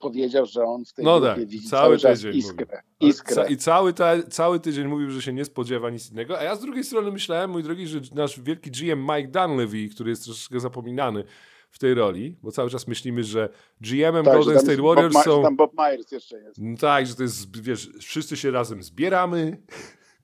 powiedział, 0.00 0.46
że 0.46 0.64
on 0.64 0.84
w 0.84 0.92
tej 0.92 1.04
No 1.04 1.20
tak, 1.20 1.38
widzi 1.38 1.60
cały 1.68 1.82
cały 1.82 1.98
czas 1.98 2.18
tydzień 2.18 2.36
iskrę. 2.38 2.82
iskrę. 3.00 3.46
I 3.50 3.56
cały, 3.56 3.92
ta, 3.92 4.22
cały 4.22 4.60
tydzień 4.60 4.86
mówił, 4.88 5.10
że 5.10 5.22
się 5.22 5.32
nie 5.32 5.44
spodziewa 5.44 5.90
nic 5.90 6.10
innego. 6.10 6.38
A 6.38 6.42
ja 6.42 6.56
z 6.56 6.60
drugiej 6.60 6.84
strony 6.84 7.10
myślałem, 7.12 7.50
mój 7.50 7.62
drogi, 7.62 7.86
że 7.86 8.00
nasz 8.14 8.40
wielki 8.40 8.70
GM 8.70 9.00
Mike 9.00 9.28
Dunleavy, 9.28 9.88
który 9.88 10.10
jest 10.10 10.24
troszeczkę 10.24 10.60
zapominany 10.60 11.24
w 11.70 11.78
tej 11.78 11.94
roli, 11.94 12.36
bo 12.42 12.52
cały 12.52 12.70
czas 12.70 12.88
myślimy, 12.88 13.24
że 13.24 13.48
GM-em 13.80 14.24
Tak, 14.24 14.34
Golden 14.34 14.58
State 14.58 14.76
Bob 14.76 14.86
Warriors 14.86 15.14
Ma- 15.14 15.22
są... 15.22 15.42
Tam 15.42 15.56
Bob 15.56 15.72
Myers 15.78 16.12
jeszcze 16.12 16.38
jest. 16.40 16.58
No 16.58 16.76
tak, 16.76 17.06
że 17.06 17.14
to 17.14 17.22
jest, 17.22 17.62
wiesz, 17.62 17.90
wszyscy 18.00 18.36
się 18.36 18.50
razem 18.50 18.82
zbieramy, 18.82 19.62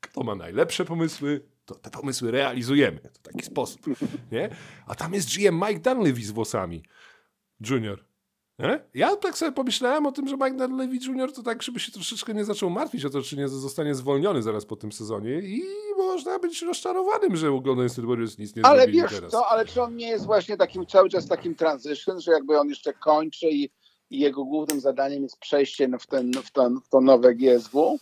kto 0.00 0.22
ma 0.22 0.34
najlepsze 0.34 0.84
pomysły, 0.84 1.40
to 1.64 1.74
te 1.74 1.90
pomysły 1.90 2.30
realizujemy. 2.30 2.98
To 2.98 3.20
taki 3.22 3.42
sposób, 3.44 3.80
nie? 4.32 4.48
A 4.86 4.94
tam 4.94 5.14
jest 5.14 5.36
GM 5.36 5.54
Mike 5.68 5.80
Dunleavy 5.80 6.22
z 6.22 6.30
włosami. 6.30 6.82
Junior. 7.70 8.05
Nie? 8.58 8.80
Ja 8.94 9.16
tak 9.16 9.38
sobie 9.38 9.52
pomyślałem 9.52 10.06
o 10.06 10.12
tym, 10.12 10.28
że 10.28 10.34
Mike 10.34 10.56
Dunleavy 10.56 10.98
Junior 11.06 11.32
to 11.32 11.42
tak, 11.42 11.62
żeby 11.62 11.80
się 11.80 11.92
troszeczkę 11.92 12.34
nie 12.34 12.44
zaczął 12.44 12.70
martwić 12.70 13.04
o 13.04 13.10
to, 13.10 13.22
czy 13.22 13.36
nie 13.36 13.48
zostanie 13.48 13.94
zwolniony 13.94 14.42
zaraz 14.42 14.66
po 14.66 14.76
tym 14.76 14.92
sezonie 14.92 15.40
i 15.40 15.62
można 15.96 16.38
być 16.38 16.62
rozczarowanym, 16.62 17.36
że 17.36 17.52
u 17.52 17.60
Golden 17.60 17.88
State 17.88 18.08
nic 18.38 18.56
nie 18.56 18.66
Ale 18.66 18.88
wiesz 18.88 19.14
teraz. 19.14 19.32
co, 19.32 19.46
ale 19.46 19.64
czy 19.66 19.82
on 19.82 19.96
nie 19.96 20.08
jest 20.08 20.26
właśnie 20.26 20.56
takim 20.56 20.86
cały 20.86 21.08
czas 21.08 21.28
takim 21.28 21.54
transition, 21.54 22.20
że 22.20 22.32
jakby 22.32 22.58
on 22.58 22.68
jeszcze 22.68 22.92
kończy 22.92 23.50
i, 23.50 23.70
i 24.10 24.18
jego 24.18 24.44
głównym 24.44 24.80
zadaniem 24.80 25.22
jest 25.22 25.38
przejście 25.38 25.88
w, 26.00 26.06
ten, 26.06 26.32
w, 26.32 26.50
ten, 26.50 26.80
w 26.80 26.88
to 26.88 27.00
nowe 27.00 27.34
GSW? 27.34 27.98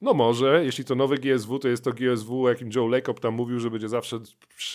No 0.00 0.14
może, 0.14 0.64
jeśli 0.64 0.84
to 0.84 0.94
nowe 0.94 1.18
GSW, 1.18 1.58
to 1.58 1.68
jest 1.68 1.84
to 1.84 1.92
GSW, 1.92 2.44
o 2.44 2.48
jakim 2.48 2.70
Joe 2.74 2.88
Lacob 2.88 3.20
tam 3.20 3.34
mówił, 3.34 3.60
że 3.60 3.70
będzie 3.70 3.88
zawsze 3.88 4.20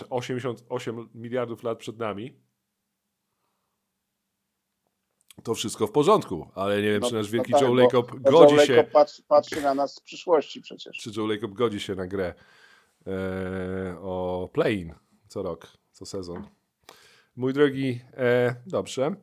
88 0.10 1.10
miliardów 1.16 1.64
lat 1.64 1.78
przed 1.78 1.98
nami. 1.98 2.49
To 5.44 5.56
wszystko 5.56 5.88
w 5.88 5.92
porządku, 5.92 6.48
ale 6.56 6.82
nie 6.82 6.92
wiem, 6.92 7.02
czy 7.02 7.14
nasz 7.14 7.32
wielki 7.32 7.52
tak, 7.52 7.62
Joe 7.62 7.74
Lacob 7.74 8.20
godzi 8.20 8.56
Joe 8.56 8.66
się, 8.66 8.76
Lacob 8.76 8.92
Patrzy, 8.92 9.24
patrzy 9.24 9.62
na 9.62 9.74
nas 9.74 9.96
z 9.96 10.00
przyszłości 10.00 10.62
przecież. 10.62 10.98
czy 10.98 11.12
Joe 11.18 11.28
Lacob 11.28 11.54
godzi 11.54 11.80
się 11.80 11.96
na 11.96 12.08
grę 12.08 12.34
e, 13.08 13.98
o 14.02 14.50
play-in 14.54 14.94
co 15.28 15.44
rok, 15.44 15.68
co 15.92 16.06
sezon. 16.06 16.44
Mój 17.36 17.54
drogi, 17.54 18.02
e, 18.18 18.56
dobrze. 18.66 19.16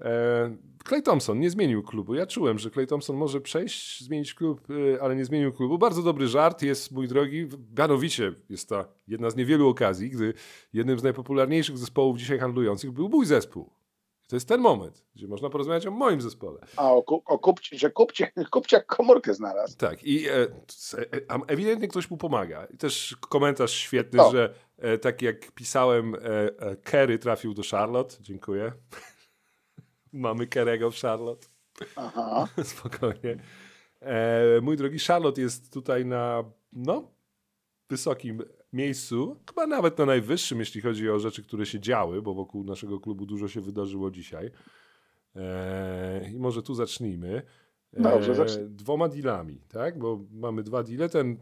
E, 0.00 0.56
Clay 0.88 1.02
Thompson 1.02 1.40
nie 1.40 1.50
zmienił 1.50 1.82
klubu. 1.82 2.14
Ja 2.14 2.26
czułem, 2.26 2.58
że 2.58 2.70
Clay 2.70 2.86
Thompson 2.86 3.16
może 3.16 3.40
przejść, 3.40 4.04
zmienić 4.04 4.34
klub, 4.34 4.60
e, 4.70 5.02
ale 5.02 5.16
nie 5.16 5.24
zmienił 5.24 5.52
klubu. 5.52 5.78
Bardzo 5.78 6.02
dobry 6.02 6.28
żart 6.28 6.62
jest, 6.62 6.92
mój 6.92 7.08
drogi. 7.08 7.48
Mianowicie 7.78 8.32
jest 8.48 8.68
ta 8.68 8.88
jedna 9.08 9.30
z 9.30 9.36
niewielu 9.36 9.68
okazji, 9.68 10.10
gdy 10.10 10.34
jednym 10.72 10.98
z 10.98 11.02
najpopularniejszych 11.02 11.78
zespołów 11.78 12.18
dzisiaj 12.18 12.38
handlujących 12.38 12.92
był 12.92 13.08
mój 13.08 13.26
zespół. 13.26 13.70
To 14.26 14.36
jest 14.36 14.48
ten 14.48 14.60
moment, 14.60 15.04
gdzie 15.14 15.28
można 15.28 15.50
porozmawiać 15.50 15.86
o 15.86 15.90
moim 15.90 16.20
zespole. 16.20 16.60
A 16.76 16.92
o, 16.92 17.02
ku- 17.02 17.22
o 17.26 17.38
kupcie, 17.38 17.78
że 17.78 17.90
kupcie, 17.90 18.32
kupciak 18.50 18.86
komórkę 18.86 19.34
znalazł. 19.34 19.76
Tak, 19.76 20.04
i 20.04 20.28
e, 20.28 20.32
e, 20.42 20.48
a 21.28 21.38
ewidentnie 21.46 21.88
ktoś 21.88 22.10
mu 22.10 22.16
pomaga. 22.16 22.64
I 22.74 22.76
też 22.76 23.16
komentarz 23.20 23.72
świetny, 23.72 24.22
O. 24.22 24.30
że 24.30 24.54
e, 24.78 24.98
tak 24.98 25.22
jak 25.22 25.52
pisałem, 25.52 26.14
e, 26.14 26.18
e, 26.58 26.76
Kerry 26.76 27.18
trafił 27.18 27.54
do 27.54 27.62
Charlotte. 27.70 28.16
Dziękuję. 28.20 28.72
Mamy 30.12 30.46
Kerego 30.46 30.90
w 30.90 30.96
Charlotte. 31.00 31.46
Aha. 31.96 32.48
Spokojnie. 32.64 33.36
E, 34.00 34.60
mój 34.62 34.76
drogi 34.76 34.98
Charlotte 34.98 35.40
jest 35.40 35.72
tutaj 35.72 36.04
na 36.04 36.44
no, 36.72 37.10
wysokim 37.90 38.42
miejscu, 38.76 39.36
chyba 39.48 39.66
nawet 39.66 39.98
na 39.98 40.06
najwyższym, 40.06 40.58
jeśli 40.58 40.80
chodzi 40.80 41.10
o 41.10 41.18
rzeczy, 41.18 41.42
które 41.42 41.66
się 41.66 41.80
działy, 41.80 42.22
bo 42.22 42.34
wokół 42.34 42.64
naszego 42.64 43.00
klubu 43.00 43.26
dużo 43.26 43.48
się 43.48 43.60
wydarzyło 43.60 44.10
dzisiaj. 44.10 44.50
E, 45.36 46.30
I 46.30 46.38
może 46.38 46.62
tu 46.62 46.74
zacznijmy. 46.74 47.42
E, 47.92 48.02
Dobrze, 48.02 48.34
zacznij. 48.34 48.66
Dwoma 48.68 49.08
dealami, 49.08 49.60
tak? 49.68 49.98
Bo 49.98 50.20
mamy 50.32 50.62
dwa 50.62 50.82
deale. 50.82 51.08
Ten, 51.08 51.36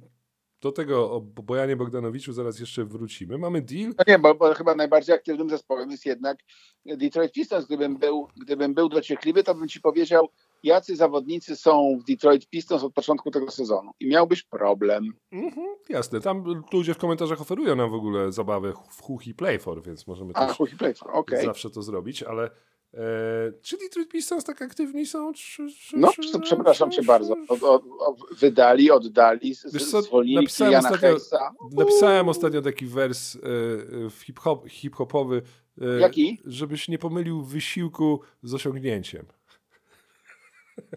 do 0.60 0.72
tego 0.72 1.10
o 1.12 1.20
Bojanie 1.20 1.76
Bogdanowiczu 1.76 2.32
zaraz 2.32 2.60
jeszcze 2.60 2.84
wrócimy. 2.84 3.38
Mamy 3.38 3.62
deal. 3.62 3.94
No 3.98 4.04
nie, 4.08 4.18
bo, 4.18 4.34
bo 4.34 4.54
chyba 4.54 4.74
najbardziej 4.74 5.14
aktywnym 5.14 5.50
zespołem 5.50 5.90
jest 5.90 6.06
jednak 6.06 6.38
Detroit 6.86 7.32
Pistons. 7.32 7.66
Gdybym 7.66 7.98
był, 7.98 8.28
gdybym 8.36 8.74
był 8.74 8.88
dociekliwy, 8.88 9.42
to 9.42 9.54
bym 9.54 9.68
ci 9.68 9.80
powiedział, 9.80 10.28
jacy 10.64 10.96
zawodnicy 10.96 11.56
są 11.56 11.98
w 12.00 12.04
Detroit 12.04 12.46
Pistons 12.48 12.82
od 12.84 12.92
początku 12.94 13.30
tego 13.30 13.50
sezonu. 13.50 13.90
I 14.00 14.08
miałbyś 14.08 14.42
problem. 14.42 15.04
Mhm, 15.32 15.66
jasne, 15.88 16.20
tam 16.20 16.44
ludzie 16.72 16.94
w 16.94 16.98
komentarzach 16.98 17.40
oferują 17.40 17.76
nam 17.76 17.90
w 17.90 17.94
ogóle 17.94 18.32
zabawę 18.32 18.72
w 18.90 19.02
Huch 19.02 19.26
i 19.26 19.34
Play 19.34 19.58
for, 19.58 19.82
więc 19.82 20.06
możemy 20.06 20.32
A, 20.34 20.46
też 20.46 20.56
Huchi 20.56 20.76
Playford, 20.76 21.10
okej. 21.14 21.44
zawsze 21.44 21.70
to 21.70 21.82
zrobić, 21.82 22.22
ale 22.22 22.44
e, 22.94 22.98
czy 23.62 23.78
Detroit 23.78 24.08
Pistons 24.08 24.44
tak 24.44 24.62
aktywni 24.62 25.06
są? 25.06 25.32
Czy, 25.32 25.66
czy, 25.80 25.96
No, 25.98 26.12
czy, 26.32 26.40
przepraszam 26.40 26.90
cię 26.90 27.02
bardzo. 27.02 27.34
O, 27.48 27.54
o, 27.68 27.74
o, 27.98 28.16
wydali, 28.38 28.90
oddali, 28.90 29.54
z- 29.54 29.72
Wiesz 29.72 29.90
co, 29.90 30.02
zwolnili 30.02 30.36
napisałem 30.36 30.72
Jana 30.72 30.90
ostatnio-. 30.90 31.18
Napisałem 31.72 32.28
ostatnio 32.28 32.62
taki 32.62 32.86
wers 32.86 33.36
e, 33.36 33.40
hip-hop, 34.10 34.68
hip-hopowy, 34.68 35.42
e, 35.80 36.00
Jaki? 36.00 36.40
żebyś 36.44 36.88
nie 36.88 36.98
pomylił 36.98 37.42
wysiłku 37.42 38.20
z 38.42 38.54
osiągnięciem. 38.54 39.26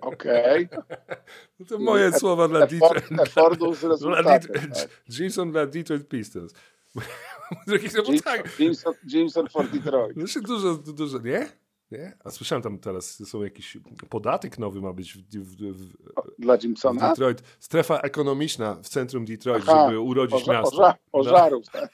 Okej. 0.01 0.69
No 1.59 1.65
to 1.65 1.79
moje 1.79 2.09
Effort- 2.09 2.19
słowa 2.19 2.47
dla 2.47 2.59
Detroit. 2.67 3.11
effortu 3.21 3.73
z 3.75 3.79
Dla 3.79 3.89
rezultatem. 3.89 4.71
Tak. 4.71 4.89
Jameson 5.19 5.51
dla 5.51 5.65
Detroit 5.65 6.07
Pistons. 6.07 6.53
Drugi, 7.67 7.87
no 7.95 8.03
Jameson, 8.03 8.19
tak, 8.19 8.59
Jameson, 8.59 8.93
Jameson 9.07 9.49
for 9.49 9.69
Detroit. 9.69 10.13
Znaczy 10.17 10.41
dużo, 10.41 10.73
dużo, 10.75 11.17
nie? 11.19 11.49
Nie? 11.91 12.17
A 12.23 12.31
słyszałem 12.31 12.61
tam 12.61 12.79
teraz, 12.79 13.27
są 13.29 13.43
jakiś 13.43 13.77
podatek 14.09 14.57
nowy 14.59 14.81
ma 14.81 14.93
być 14.93 15.13
w, 15.13 15.17
w, 15.17 15.55
w, 15.73 15.93
Dla 16.39 16.57
w 16.57 16.63
Jamesona? 16.63 17.09
Detroit. 17.09 17.43
Strefa 17.59 17.99
ekonomiczna 17.99 18.75
w 18.75 18.89
centrum 18.89 19.25
Detroit, 19.25 19.63
Aha, 19.67 19.85
żeby 19.85 19.99
urodzić 19.99 20.43
Poża- 20.43 20.51
miasto. 20.53 20.77
poża- 20.77 20.93
No. 20.93 21.11
Pożarów, 21.11 21.65
tak. 21.71 21.89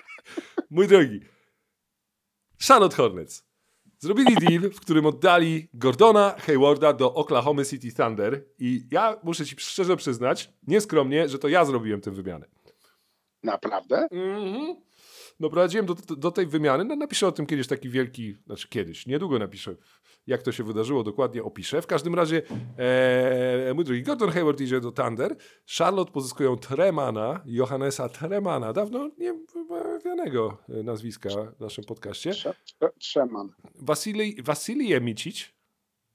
Mój 0.70 0.88
drogi, 0.88 1.20
Charlotte 2.68 2.96
Hornets. 2.96 3.45
Zrobili 3.98 4.34
deal, 4.34 4.70
w 4.70 4.80
którym 4.80 5.06
oddali 5.06 5.68
Gordona 5.74 6.34
Haywarda 6.38 6.92
do 6.92 7.14
Oklahoma 7.14 7.64
City 7.64 7.92
Thunder 7.92 8.44
i 8.58 8.86
ja 8.90 9.16
muszę 9.22 9.46
ci 9.46 9.56
szczerze 9.58 9.96
przyznać, 9.96 10.52
nieskromnie, 10.66 11.28
że 11.28 11.38
to 11.38 11.48
ja 11.48 11.64
zrobiłem 11.64 12.00
tę 12.00 12.10
wymianę. 12.10 12.46
Naprawdę? 13.42 14.08
Mhm. 14.10 14.76
Doprowadziłem 15.40 15.86
do, 15.86 15.94
do, 15.94 16.16
do 16.16 16.30
tej 16.30 16.46
wymiany. 16.46 16.84
No, 16.84 16.96
napiszę 16.96 17.26
o 17.26 17.32
tym 17.32 17.46
kiedyś 17.46 17.66
taki 17.66 17.88
wielki, 17.88 18.36
znaczy 18.46 18.68
kiedyś, 18.68 19.06
niedługo 19.06 19.38
napiszę, 19.38 19.76
jak 20.26 20.42
to 20.42 20.52
się 20.52 20.64
wydarzyło, 20.64 21.02
dokładnie 21.02 21.42
opiszę. 21.42 21.82
W 21.82 21.86
każdym 21.86 22.14
razie, 22.14 22.42
e, 22.78 23.74
mój 23.74 23.84
drogi, 23.84 24.02
Gordon 24.02 24.30
Hayward 24.30 24.60
idzie 24.60 24.80
do 24.80 24.92
Thunder. 24.92 25.36
Charlotte 25.78 26.12
pozyskują 26.12 26.56
Tremana, 26.56 27.42
Johannesa 27.46 28.08
Tremana, 28.08 28.72
dawno 28.72 29.10
niewymawianego 29.18 30.58
nazwiska 30.68 31.28
w 31.56 31.60
naszym 31.60 31.84
podcaście. 31.84 32.30
Trze- 32.30 32.52
trze- 32.64 32.90
Trzeman. 32.98 33.48
Wasili, 33.74 34.42
Wasilije 34.42 35.00
Micic, 35.00 35.52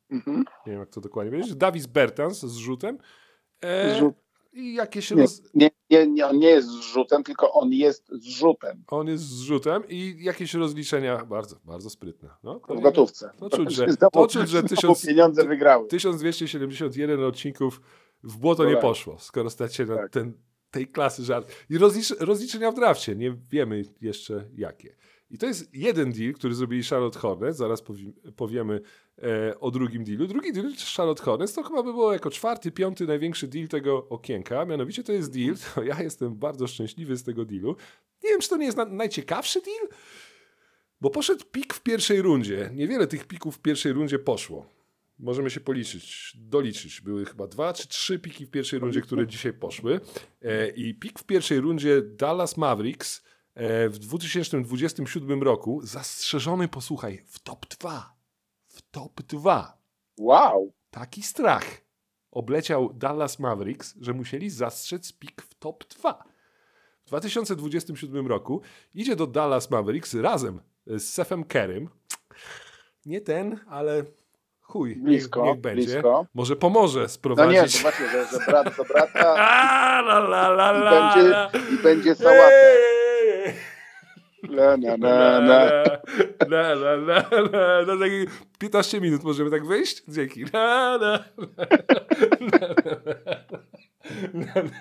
Mhm. 0.10 0.38
nie 0.66 0.72
wiem 0.72 0.80
jak 0.80 0.90
to 0.90 1.02
dokładnie 1.02 1.32
powiedzieć, 1.32 1.56
Davis 1.56 1.86
Bertans 1.88 2.40
z 2.42 2.56
rzutem. 2.58 2.98
E, 3.62 3.96
Zrzut. 3.96 4.16
I 4.54 4.74
jakieś 4.74 5.12
Nie, 5.12 5.22
roz... 5.22 5.42
nie, 5.54 5.70
nie, 5.90 6.08
nie, 6.08 6.28
on 6.28 6.40
nie 6.40 6.48
jest 6.50 6.68
zrzutem, 6.68 7.24
tylko 7.24 7.52
on 7.54 7.72
jest 7.74 8.08
zrzutem 8.12 8.84
On 8.88 9.08
jest 9.08 9.24
z 9.24 9.40
rzutem 9.42 9.84
i 9.90 10.16
jakieś 10.20 10.54
rozliczenia 10.54 11.26
bardzo, 11.26 11.56
bardzo 11.66 11.90
sprytne. 11.90 12.30
No, 12.44 12.60
to 12.60 12.76
w 12.76 12.82
gotówce. 12.82 13.32
To 13.40 13.50
czuć, 13.50 13.74
że, 13.74 13.86
Znowu- 14.00 14.12
to 14.12 14.28
czuć, 14.28 14.50
że 14.50 14.60
znowu 14.60 14.76
tysiąc, 14.76 15.06
pieniądze 15.06 15.46
wygrały. 15.48 15.88
1271 15.88 17.24
odcinków 17.24 17.82
w 18.24 18.38
błoto 18.38 18.66
nie 18.66 18.78
poszło, 18.78 19.20
skoro 19.20 19.50
stacie 19.50 19.86
na 19.86 19.96
Tak. 19.96 20.12
ten, 20.12 20.34
tej 20.72 20.88
klasy 20.88 21.24
żart. 21.24 21.52
I 21.70 21.78
rozlicz, 21.78 22.10
rozliczenia 22.20 22.72
w 22.72 22.76
drafcie, 22.76 23.16
nie 23.16 23.38
wiemy 23.50 23.84
jeszcze 24.02 24.50
jakie. 24.56 24.96
I 25.32 25.38
to 25.38 25.46
jest 25.46 25.74
jeden 25.74 26.12
deal, 26.12 26.34
który 26.34 26.56
zrobili 26.56 26.84
Charlotte 26.84 27.20
Hornets, 27.20 27.58
zaraz 27.58 27.82
powi 27.82 28.14
powiemy 28.36 28.82
e, 29.24 29.60
o 29.60 29.72
drugim 29.72 30.04
dealu. 30.04 30.28
Drugi 30.28 30.54
deal 30.54 30.74
Charlotte 30.98 31.24
Hornets 31.24 31.54
to 31.54 31.64
chyba 31.64 31.84
by 31.84 31.94
było 31.94 32.14
jako 32.14 32.30
czwarty, 32.30 32.72
piąty 32.72 33.08
największy 33.08 33.48
deal 33.48 33.68
tego 33.68 34.10
okienka, 34.10 34.66
mianowicie 34.66 35.04
to 35.04 35.12
jest 35.12 35.34
deal, 35.34 35.56
to 35.76 35.84
ja 35.84 36.04
jestem 36.04 36.36
bardzo 36.36 36.68
szczęśliwy 36.68 37.18
z 37.18 37.24
tego 37.24 37.46
dealu. 37.46 37.76
Nie 38.24 38.30
wiem, 38.30 38.40
czy 38.42 38.50
to 38.50 38.58
nie 38.58 38.66
jest 38.66 38.78
na, 38.78 38.86
najciekawszy 38.86 39.62
deal, 39.62 39.88
bo 41.02 41.10
poszedł 41.10 41.46
pik 41.52 41.74
w 41.74 41.82
pierwszej 41.82 42.22
rundzie. 42.22 42.70
Niewiele 42.74 43.08
tych 43.08 43.28
pików 43.28 43.56
w 43.56 43.60
pierwszej 43.60 43.94
rundzie 43.94 44.20
poszło. 44.20 44.70
Możemy 45.20 45.50
się 45.50 45.60
policzyć, 45.60 46.38
doliczyć. 46.40 47.02
Były 47.02 47.26
chyba 47.26 47.48
dwa 47.48 47.74
czy 47.74 47.88
trzy 47.88 48.20
piki 48.20 48.46
w 48.46 48.50
pierwszej 48.50 48.80
rundzie, 48.80 49.02
które 49.02 49.28
dzisiaj 49.28 49.54
poszły. 49.54 50.00
E, 50.42 50.70
I 50.70 50.96
pik 50.96 51.20
w 51.20 51.24
pierwszej 51.24 51.60
rundzie 51.60 52.02
Dallas 52.02 52.58
Mavericks 52.58 53.24
w 53.90 53.98
2027 54.00 55.44
roku 55.44 55.82
zastrzeżony, 55.84 56.68
posłuchaj, 56.68 57.24
w 57.28 57.40
top 57.40 57.66
2. 57.68 58.16
W 58.68 58.82
top 58.92 59.22
2. 59.22 59.78
Wow. 60.18 60.74
Taki 60.92 61.24
strach 61.24 61.66
obleciał 62.32 62.94
Dallas 62.94 63.40
Mavericks, 63.40 63.96
że 64.02 64.14
musieli 64.14 64.50
zastrzec 64.50 65.14
pik 65.14 65.42
w 65.42 65.54
top 65.54 65.88
2. 65.88 66.24
W 67.04 67.08
2027 67.08 68.28
roku 68.28 68.62
idzie 68.94 69.16
do 69.16 69.28
Dallas 69.28 69.72
Mavericks 69.72 70.14
razem 70.14 70.62
z 70.86 71.04
Sefem 71.04 71.44
Kerrym. 71.44 71.90
Nie 73.06 73.22
ten, 73.22 73.60
ale 73.68 74.04
chuj, 74.62 74.96
Blisko, 74.96 75.46
niech, 75.46 75.62
będzie. 75.62 75.86
blisko. 75.88 76.26
Może 76.34 76.56
pomoże 76.56 77.00
No 77.00 77.06
nie, 77.06 77.10
sprowadzić... 77.10 77.78
zobaczcie, 77.78 78.10
że, 78.10 78.26
że 78.26 78.46
brat 78.46 78.78
do 78.78 78.84
brata 78.84 79.36
A, 79.38 80.00
la, 80.00 80.18
la, 80.18 80.72
la, 80.72 81.14
i 81.14 81.16
będzie, 81.16 81.76
i 81.76 81.84
będzie 81.84 82.16
sałata. 82.16 82.91
La, 84.50 84.78
na, 84.78 84.98
na, 84.98 85.40
na. 85.40 85.84
Na, 86.50 86.76
na, 86.76 86.98
na, 86.98 87.86
na, 87.86 87.98
takie 88.00 88.26
15 88.60 89.02
minut 89.02 89.24
możemy 89.24 89.50
tak 89.50 89.66
wyjść? 89.66 90.04
Dzięki. 90.08 90.44
Na, 90.54 90.98
na, 90.98 91.20
na, 94.34 94.64
na. 94.64 94.80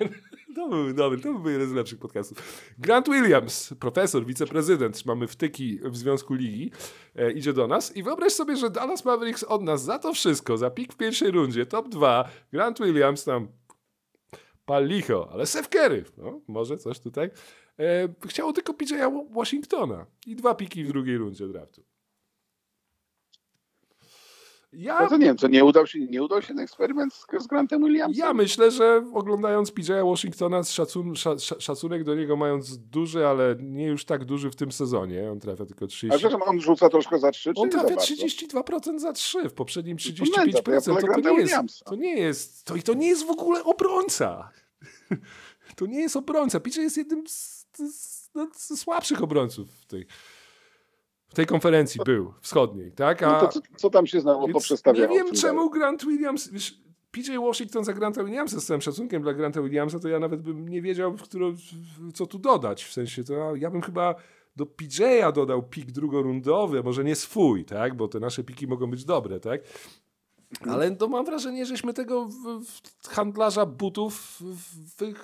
To 0.55 0.69
był 0.69 0.93
dobry, 0.93 1.21
to 1.21 1.35
był 1.35 1.51
jeden 1.51 1.69
z 1.69 1.73
lepszych 1.73 1.99
podcastów. 1.99 2.39
Grant 2.79 3.09
Williams, 3.09 3.75
profesor, 3.81 4.27
wiceprezydent, 4.27 5.07
mamy 5.07 5.27
wtyki 5.27 5.79
w 5.85 5.97
Związku 5.97 6.35
Ligi, 6.35 6.73
e, 7.17 7.33
idzie 7.33 7.53
do 7.53 7.67
nas 7.67 7.97
i 7.97 8.03
wyobraź 8.03 8.33
sobie, 8.33 8.57
że 8.57 8.71
Dallas 8.71 9.05
Mavericks 9.05 9.43
od 9.43 9.63
nas 9.63 9.83
za 9.85 9.99
to 9.99 10.13
wszystko, 10.13 10.57
za 10.57 10.71
pik 10.71 10.93
w 10.93 10.97
pierwszej 10.97 11.31
rundzie, 11.31 11.67
top 11.67 11.89
2, 11.89 12.29
Grant 12.53 12.79
Williams 12.79 13.25
tam 13.25 13.49
pal 14.71 14.87
licho, 14.87 15.29
ale 15.33 15.47
Seth 15.47 15.69
Curry, 15.69 16.05
no, 16.19 16.41
może 16.49 16.79
coś 16.79 17.01
tutaj, 17.01 17.31
e, 17.79 18.09
chciało 18.29 18.53
tylko 18.53 18.75
PJ'a 18.75 19.11
Washingtona 19.31 20.07
i 20.27 20.37
dwa 20.37 20.55
piki 20.55 20.85
w 20.85 20.89
drugiej 20.89 21.19
rundzie 21.19 21.49
draftu. 21.49 21.83
Ja, 24.73 25.01
No 25.03 25.09
to 25.09 25.17
nie 25.17 25.27
wiem, 25.27 25.37
co 25.37 25.49
nie 25.49 25.65
udał 25.65 25.87
się, 25.87 25.99
nie 25.99 26.23
udał 26.23 26.43
się 26.43 26.49
ten 26.49 26.59
eksperyment 26.59 27.15
z, 27.15 27.27
z 27.43 27.47
Grantem 27.47 27.85
Williamsem? 27.85 28.19
ja 28.27 28.35
myślę, 28.35 28.71
że 28.71 29.05
oglądając 29.15 29.71
PJ'a 29.73 30.11
Washingtona, 30.11 30.63
z 30.63 30.71
szacun, 30.73 31.17
sza, 31.17 31.31
sza- 31.35 31.61
szacunek 31.61 32.05
do 32.05 32.15
niego 32.15 32.37
mając 32.37 32.79
duży, 32.79 33.27
ale 33.27 33.57
nie 33.61 33.87
już 33.87 34.05
tak 34.05 34.25
duży 34.25 34.51
w 34.51 34.57
tym 34.57 34.73
sezonie, 34.73 35.31
on 35.33 35.41
trafia 35.41 35.67
tylko 35.67 35.85
A 35.85 35.89
30. 35.89 36.21
że 36.31 36.39
on 36.41 36.61
rzuca 36.61 36.89
troszkę 36.89 37.19
za 37.19 37.31
trzy, 37.31 37.55
czy 37.55 37.61
On 37.61 37.67
nie 37.69 37.73
za 37.73 37.79
trafia 37.79 37.97
bardzo? 37.97 38.15
32% 38.15 38.99
za 38.99 39.13
3, 39.13 39.49
w 39.49 39.55
poprzednim 39.55 39.97
to 39.97 40.03
35%. 40.03 40.39
męta, 40.39 40.63
to 40.63 40.73
ja 40.73 40.81
To, 40.81 40.95
to, 41.23 41.31
nie 41.31 41.41
jest, 41.41 41.85
to 41.85 41.95
nie 41.97 42.15
jest, 42.17 42.65
to, 42.65 42.77
i 42.77 42.83
to 42.83 42.95
nie 42.95 43.09
jest 43.09 43.27
w 43.27 43.31
ogóle 43.31 43.65
obrońca. 43.65 44.51
To 45.77 45.87
nie 45.87 46.01
jest 46.01 46.17
obrońca. 46.17 46.61
PJ 46.61 46.81
jest 46.81 46.97
jednym 46.97 47.25
z, 47.29 47.67
z, 47.79 48.31
no, 48.35 48.49
ze 48.57 48.77
słabszych 48.77 49.23
obrońców 49.23 49.69
w 49.81 49.87
tej, 49.87 50.07
w 51.31 51.35
tej 51.35 51.47
konferencji 51.47 52.01
był, 52.05 52.35
wschodniej, 52.41 52.93
tak? 52.93 53.23
A, 53.23 53.33
No 53.33 53.41
to 53.41 53.49
co, 53.49 53.61
co 53.77 53.91
tam 53.91 54.07
się 54.07 54.21
znowu 54.21 54.47
więc 54.47 54.53
poprzestawiało? 54.53 55.13
nie 55.13 55.25
wiem 55.25 55.35
czemu 55.35 55.71
Grant 55.71 56.05
Williams, 56.05 56.49
wiesz, 56.49 56.81
PJ 57.11 57.39
Washington 57.39 57.85
za 57.85 57.93
Granta 57.93 58.25
Williamsa, 58.25 58.61
z 58.61 58.67
całym 58.67 58.81
szacunkiem 58.81 59.23
dla 59.23 59.35
Granta 59.35 59.63
Williamsa, 59.63 59.99
to 59.99 60.09
ja 60.09 60.19
nawet 60.19 60.43
bym 60.43 60.69
nie 60.69 60.83
wiedział, 60.83 61.17
w 61.17 61.23
którą, 61.23 61.55
co 62.15 62.27
tu 62.27 62.39
dodać. 62.39 62.85
W 62.85 62.93
sensie, 62.93 63.25
to 63.25 63.57
ja 63.57 63.71
bym 63.71 63.83
chyba 63.83 64.15
do 64.57 64.65
PJ'a 64.65 65.33
dodał 65.33 65.63
pik 65.63 65.91
drugorundowy, 65.91 66.83
może 66.83 67.05
nie 67.05 67.17
swój, 67.17 67.65
tak? 67.65 67.95
Bo 67.97 68.09
te 68.09 68.21
nasze 68.21 68.45
piki 68.45 68.67
mogą 68.67 68.91
być 68.91 69.05
dobre, 69.05 69.41
tak? 69.41 69.61
Ale 70.69 70.97
to 70.97 71.09
mam 71.09 71.25
wrażenie, 71.25 71.67
żeśmy 71.67 71.95
tego 71.95 72.27
w, 72.27 72.65
w 73.03 73.09
handlarza 73.09 73.67
butów 73.67 74.39
wy, 74.99 75.15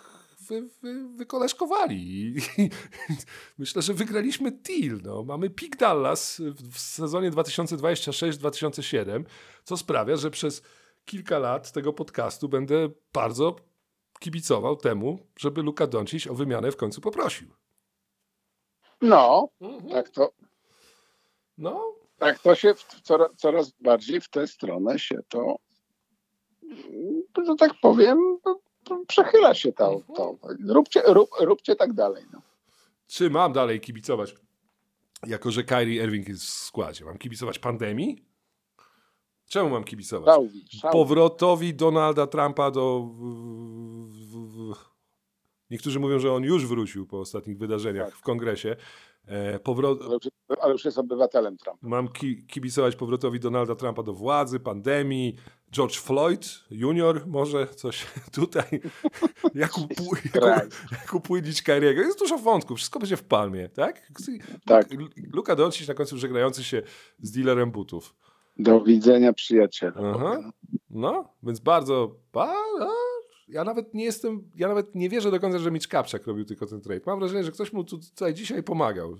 wy, 0.48 0.68
wy, 0.82 1.08
wykoleżkowali. 1.08 1.96
I, 1.96 2.34
myślę, 3.58 3.82
że 3.82 3.94
wygraliśmy 3.94 4.50
deal. 4.50 5.00
No. 5.04 5.24
Mamy 5.24 5.50
pik 5.50 5.76
Dallas 5.76 6.42
w, 6.72 6.78
sezonie 6.78 7.30
2026-2007, 7.30 9.24
co 9.64 9.76
sprawia, 9.76 10.16
że 10.16 10.30
przez 10.30 10.62
kilka 11.04 11.38
lat 11.38 11.72
tego 11.72 11.92
podcastu 11.92 12.48
będę 12.48 12.88
bardzo 13.12 13.56
kibicował 14.18 14.76
temu, 14.76 15.18
żeby 15.38 15.62
Luka 15.62 15.86
Doncic 15.86 16.26
o 16.26 16.34
wymianę 16.34 16.72
w 16.72 16.76
końcu 16.76 17.00
poprosił. 17.00 17.48
No, 19.02 19.48
tak 19.90 20.10
to, 20.10 20.32
No, 21.58 21.94
tak 22.18 22.38
to 22.38 22.54
się 22.54 22.74
w, 22.74 23.00
coraz, 23.02 23.28
coraz 23.36 23.70
bardziej 23.70 24.20
w 24.20 24.28
tę 24.28 24.46
stronę 24.46 24.98
się 24.98 25.18
to, 25.28 25.56
że 27.46 27.54
tak 27.58 27.72
powiem, 27.82 28.18
przechyla 29.08 29.54
się 29.54 29.72
to. 29.72 30.00
to. 30.16 30.34
Róbcie, 30.68 31.02
rób, 31.06 31.28
róbcie 31.40 31.76
tak 31.76 31.92
dalej. 31.92 32.24
No. 32.32 32.40
czy 33.06 33.30
mam 33.30 33.52
dalej 33.52 33.80
kibicować, 33.80 34.34
jako 35.26 35.50
że 35.50 35.64
Kyrie 35.64 36.04
Irving 36.04 36.28
jest 36.28 36.44
w 36.44 36.48
składzie? 36.48 37.04
Mam 37.04 37.18
kibicować 37.18 37.58
pandemii? 37.58 38.24
Czemu 39.48 39.70
mam 39.70 39.84
kibicować? 39.84 40.34
Szałwi, 40.34 40.64
szałwi. 40.80 40.92
powrotowi 40.92 41.74
Donalda 41.74 42.26
Trumpa 42.26 42.70
do. 42.70 43.08
Niektórzy 45.70 46.00
mówią, 46.00 46.18
że 46.18 46.32
on 46.32 46.42
już 46.42 46.66
wrócił 46.66 47.06
po 47.06 47.20
ostatnich 47.20 47.58
wydarzeniach 47.58 48.06
Tak. 48.08 48.14
w 48.16 48.20
kongresie. 48.20 48.76
E, 49.26 49.58
powro, 49.58 49.96
Ale 50.04 50.14
już- 50.14 50.58
Ale 50.60 50.72
już 50.72 50.84
jest 50.84 50.98
obywatelem 50.98 51.56
Trumpa. 51.56 51.86
mam 51.88 52.08
ki, 52.08 52.46
kibicować 52.46 52.96
powrotowi 52.96 53.40
Donalda 53.40 53.74
Trumpa 53.74 54.02
do 54.02 54.12
władzy, 54.14 54.60
pandemii. 54.60 55.36
George 55.72 55.96
Floyd 55.96 56.46
Junior, 56.70 57.26
może 57.26 57.66
coś 57.66 58.06
tutaj. 58.32 58.64
Jak, 59.54 59.78
upu, 59.78 60.04
jak, 60.24 60.32
Kraj. 60.32 60.68
jak 60.92 61.14
upłynić 61.14 61.62
Kyriego. 61.62 62.02
Jest 62.02 62.18
dużo 62.18 62.38
wątków, 62.38 62.78
wszystko 62.78 62.98
będzie 62.98 63.16
w 63.16 63.22
palmie, 63.24 63.68
tak? 63.68 64.12
Tak. 64.66 64.92
Lu- 64.94 65.08
Luka 65.32 65.56
Doncic 65.56 65.88
na 65.88 65.94
końcu 65.94 66.18
żegnający 66.18 66.64
się 66.64 66.82
z 67.22 67.30
dealerem 67.32 67.70
butów. 67.70 68.14
Do 68.58 68.80
widzenia, 68.80 69.32
przyjaciela. 69.32 70.12
Aha. 70.14 70.50
No, 70.90 71.28
więc 71.42 71.60
bardzo. 71.60 72.14
A, 72.34 72.54
ja 73.48 73.64
nawet 73.64 73.94
nie 73.94 74.04
jestem, 74.04 74.50
ja 74.56 74.68
nawet 74.68 74.94
nie 74.94 75.08
wierzę 75.08 75.30
do 75.30 75.40
końca, 75.40 75.58
że 75.58 75.70
Mitch 75.70 75.88
Kapczak 75.88 76.26
robił 76.26 76.44
tylko 76.44 76.66
ten 76.66 76.80
trade. 76.80 77.00
Mam 77.06 77.18
wrażenie, 77.18 77.44
że 77.44 77.52
ktoś 77.52 77.72
mu 77.72 77.84
tu 77.84 77.98
tutaj 77.98 78.34
dzisiaj 78.34 78.62
pomagał. 78.62 79.16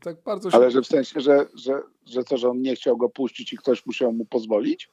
Tak 0.00 0.22
bardzo 0.22 0.50
się... 0.50 0.56
Ale 0.56 0.70
że 0.70 0.82
w 0.82 0.86
sensie, 0.86 1.20
że, 1.20 1.46
że, 1.54 1.82
że 2.06 2.24
co, 2.24 2.36
że 2.36 2.48
on 2.50 2.62
nie 2.62 2.74
chciał 2.76 2.96
go 2.96 3.08
puścić 3.08 3.52
i 3.52 3.56
ktoś 3.56 3.86
musiał 3.86 4.12
mu 4.12 4.24
pozwolić? 4.24 4.90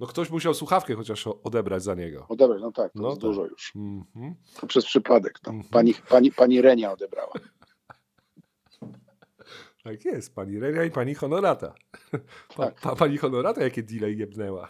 No 0.00 0.06
ktoś 0.06 0.30
musiał 0.30 0.54
słuchawkę 0.54 0.94
chociaż 0.94 1.26
odebrać 1.26 1.82
za 1.82 1.94
niego. 1.94 2.26
Dobra, 2.36 2.58
no 2.58 2.72
tak, 2.72 2.92
to 2.92 2.98
No 3.02 3.08
jest 3.08 3.20
tak. 3.20 3.30
dużo 3.30 3.46
już. 3.46 3.72
Mhm. 3.76 4.34
To 4.60 4.66
przez 4.66 4.84
przypadek. 4.84 5.38
No. 5.46 5.52
Mhm. 5.52 5.70
Pani, 5.70 5.94
pani, 6.08 6.32
pani 6.32 6.62
Renia 6.62 6.92
odebrała. 6.92 7.32
Tak 9.84 10.04
jest, 10.04 10.34
pani 10.34 10.58
Renia 10.60 10.84
i 10.84 10.90
pani 10.90 11.14
Honorata. 11.14 11.74
Pa, 12.56 12.64
Tak. 12.66 12.80
pa, 12.80 12.96
pani 12.96 13.16
Honorata 13.18 13.62
jakie 13.62 13.82
deale 13.82 14.12
jebnęła 14.12 14.68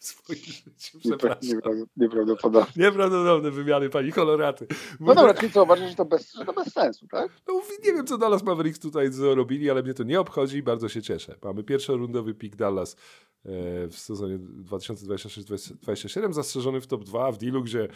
w 0.00 0.04
swoim 0.04 0.38
życiu, 0.64 0.98
Niepra- 0.98 1.00
przepraszam. 1.00 1.42
niepra- 1.42 1.86
Nieprawdopodobne. 1.96 2.72
Nieprawdopodobne 2.84 3.50
wymiany 3.50 3.90
pani 3.90 4.10
Honoraty. 4.10 4.66
No 5.00 5.14
dobra, 5.14 5.34
czyli 5.34 5.52
co, 5.52 5.62
uważasz, 5.62 5.90
że 5.90 5.96
to 5.96 6.04
bez, 6.04 6.32
że 6.34 6.44
to 6.44 6.52
bez 6.52 6.72
sensu, 6.72 7.06
tak? 7.10 7.32
No, 7.48 7.54
nie 7.84 7.92
wiem, 7.92 8.06
co 8.06 8.18
Dallas 8.18 8.42
Mavericks 8.42 8.80
tutaj 8.80 9.12
zrobili, 9.12 9.70
ale 9.70 9.82
mnie 9.82 9.94
to 9.94 10.02
nie 10.02 10.20
obchodzi 10.20 10.56
i 10.56 10.62
bardzo 10.62 10.88
się 10.88 11.02
cieszę. 11.02 11.36
Mamy 11.42 11.64
pierwszorundowy 11.64 12.34
pik 12.34 12.56
Dallas 12.56 12.92
e, 12.94 12.98
w 13.88 13.94
sezonie 13.98 14.38
2026-2027, 14.38 16.32
zastrzeżony 16.32 16.80
w 16.80 16.86
top 16.86 17.04
2 17.04 17.32
w 17.32 17.38
dealu, 17.38 17.62
gdzie 17.62 17.88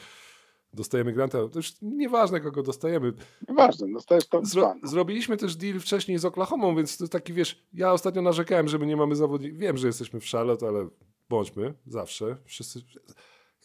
dostajemy 0.73 1.13
granta. 1.13 1.39
To 1.49 1.59
już 1.59 1.73
nieważne, 1.83 2.41
kogo 2.41 2.63
dostajemy. 2.63 3.13
Nieważne, 3.49 3.93
dostajesz 3.93 4.29
to 4.29 4.45
Zro, 4.45 4.75
zrobiliśmy 4.83 5.37
też 5.37 5.57
deal 5.57 5.81
wcześniej 5.81 6.19
z 6.19 6.25
Oklahomą, 6.25 6.77
więc 6.77 6.97
to 6.97 7.09
taki, 7.09 7.33
wiesz, 7.33 7.65
ja 7.73 7.93
ostatnio 7.93 8.23
narzekałem, 8.23 8.69
że 8.69 8.79
my 8.79 8.87
nie 8.87 8.97
mamy 8.97 9.17
zawodników. 9.17 9.59
Wiem, 9.59 9.77
że 9.77 9.87
jesteśmy 9.87 10.21
w 10.21 10.27
Charlotte, 10.31 10.69
ale 10.69 10.89
bądźmy 11.29 11.75
zawsze. 11.87 12.37
Wszyscy... 12.45 12.81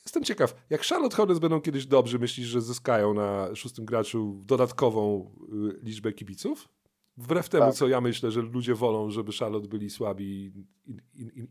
Jestem 0.05 0.23
ciekaw, 0.23 0.55
jak 0.69 0.81
Charlotte 0.81 1.15
Hornets 1.15 1.39
będą 1.39 1.61
kiedyś 1.61 1.85
dobrzy, 1.85 2.19
myślisz, 2.19 2.47
że 2.47 2.61
zyskają 2.61 3.13
na 3.13 3.55
szóstym 3.55 3.85
graczu 3.85 4.41
dodatkową 4.45 5.31
y, 5.73 5.79
liczbę 5.85 6.13
kibiców? 6.13 6.69
Wbrew 7.17 7.49
temu, 7.49 7.65
Tak. 7.65 7.75
co 7.75 7.87
ja 7.87 8.01
myślę, 8.01 8.31
że 8.31 8.41
ludzie 8.41 8.75
wolą, 8.75 9.09
żeby 9.11 9.31
Charlotte 9.39 9.67
byli 9.67 9.89
słabi 9.89 10.51
i, 10.85 10.91
i, 11.15 11.21
i, 11.21 11.47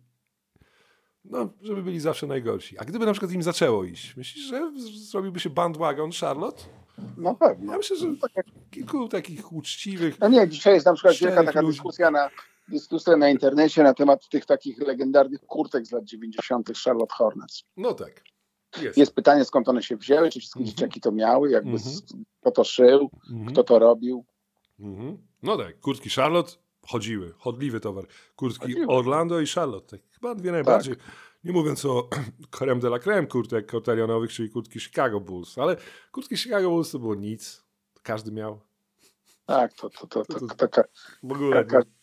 no, 1.25 1.53
żeby 1.62 1.83
byli 1.83 2.01
zawsze 2.01 2.27
najgorsi. 2.27 2.79
A 2.79 2.85
gdyby 2.85 3.07
na 3.07 3.12
przykład 3.12 3.33
im 3.33 3.42
zaczęło 3.42 3.85
iść, 3.85 4.16
myślisz, 4.16 4.44
że 4.44 4.73
zrobiłby 5.11 5.40
się 5.40 5.51
bandwagon 5.51 6.11
Charlotte? 6.21 6.62
No 7.16 7.35
pewnie. 7.35 7.66
Ja 7.71 7.77
myślę, 7.77 7.97
że 7.97 8.07
kilku 8.71 9.09
takich 9.09 9.53
uczciwych. 9.53 10.21
No 10.21 10.29
nie, 10.29 10.49
dzisiaj 10.49 10.75
jest 10.75 10.87
na 10.87 10.94
przykład 10.94 11.16
wielka 11.16 11.44
taka 11.44 11.61
ludzi. 11.61 11.73
dyskusja 11.73 12.11
na, 12.11 12.31
dyskusja 12.68 13.16
na 13.16 13.28
internecie 13.28 13.83
na 13.83 13.94
temat 13.94 14.28
tych 14.28 14.46
takich 14.46 14.78
legendarnych 14.78 15.40
kurtek 15.40 15.87
z 15.87 15.92
lat 15.92 16.04
90. 16.04 16.68
Charlotte 16.85 17.14
Hornets. 17.14 17.64
No 17.76 17.94
tak. 17.94 18.22
Jest. 18.83 18.98
Jest 18.98 19.14
pytanie, 19.14 19.44
skąd 19.44 19.68
one 19.68 19.83
się 19.83 19.96
wzięły, 19.96 20.31
czy 20.31 20.38
wszystkie 20.40 20.61
Mhm. 20.61 20.76
dzieciaki 20.76 21.00
to 21.00 21.12
miały, 21.12 21.50
jakby 21.50 21.70
Mhm. 21.70 21.90
z, 21.94 22.02
kto 22.40 22.50
to 22.50 22.64
szył, 22.64 23.11
Mhm. 23.31 23.46
kto 23.52 23.64
to 23.64 23.78
robił. 23.78 24.24
Mhm. 24.81 25.18
No 25.42 25.57
tak, 25.57 25.81
kurtki 25.81 26.11
Charlotte 26.11 26.52
chodziły, 26.87 27.35
chodliwy 27.38 27.81
towar. 27.81 28.07
Kurtki 28.37 28.61
Chodziły. 28.62 28.87
Orlando 28.87 29.40
i 29.40 29.46
Charlotte, 29.46 29.87
tak 29.98 30.00
chyba 30.11 30.35
dwie 30.35 30.52
najbardziej. 30.52 30.94
Nie 31.44 31.52
mówiąc 31.52 31.85
o 31.85 32.09
creme 32.59 32.81
de 32.81 32.88
la 32.88 32.98
creme 32.98 33.26
kurtek 33.26 33.66
kotarionowych, 33.66 34.33
czyli 34.33 34.50
kurtki 34.50 34.81
Chicago 34.81 35.20
Bulls, 35.20 35.59
ale 35.59 35.76
kurtki 36.12 36.37
Chicago 36.37 36.70
Bulls 36.70 36.90
to 36.90 36.98
było 36.98 37.14
nic. 37.14 37.64
Każdy 38.02 38.33
miał. 38.33 38.61
Tak, 39.48 39.72
to, 39.72 39.90
to, 39.90 40.06
to, 40.06 40.24
to, 40.24 40.40
To- 40.40 40.46
to, 40.46 40.68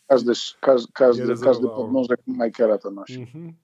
każdy, 0.08 0.32
każdy, 0.60 0.92
każdy, 0.92 1.34
każdy 1.44 1.68
podnóżek 1.68 2.20
Michaela 2.26 2.78
to 2.78 2.90
nosi. 2.90 3.20
Mhm. 3.20 3.54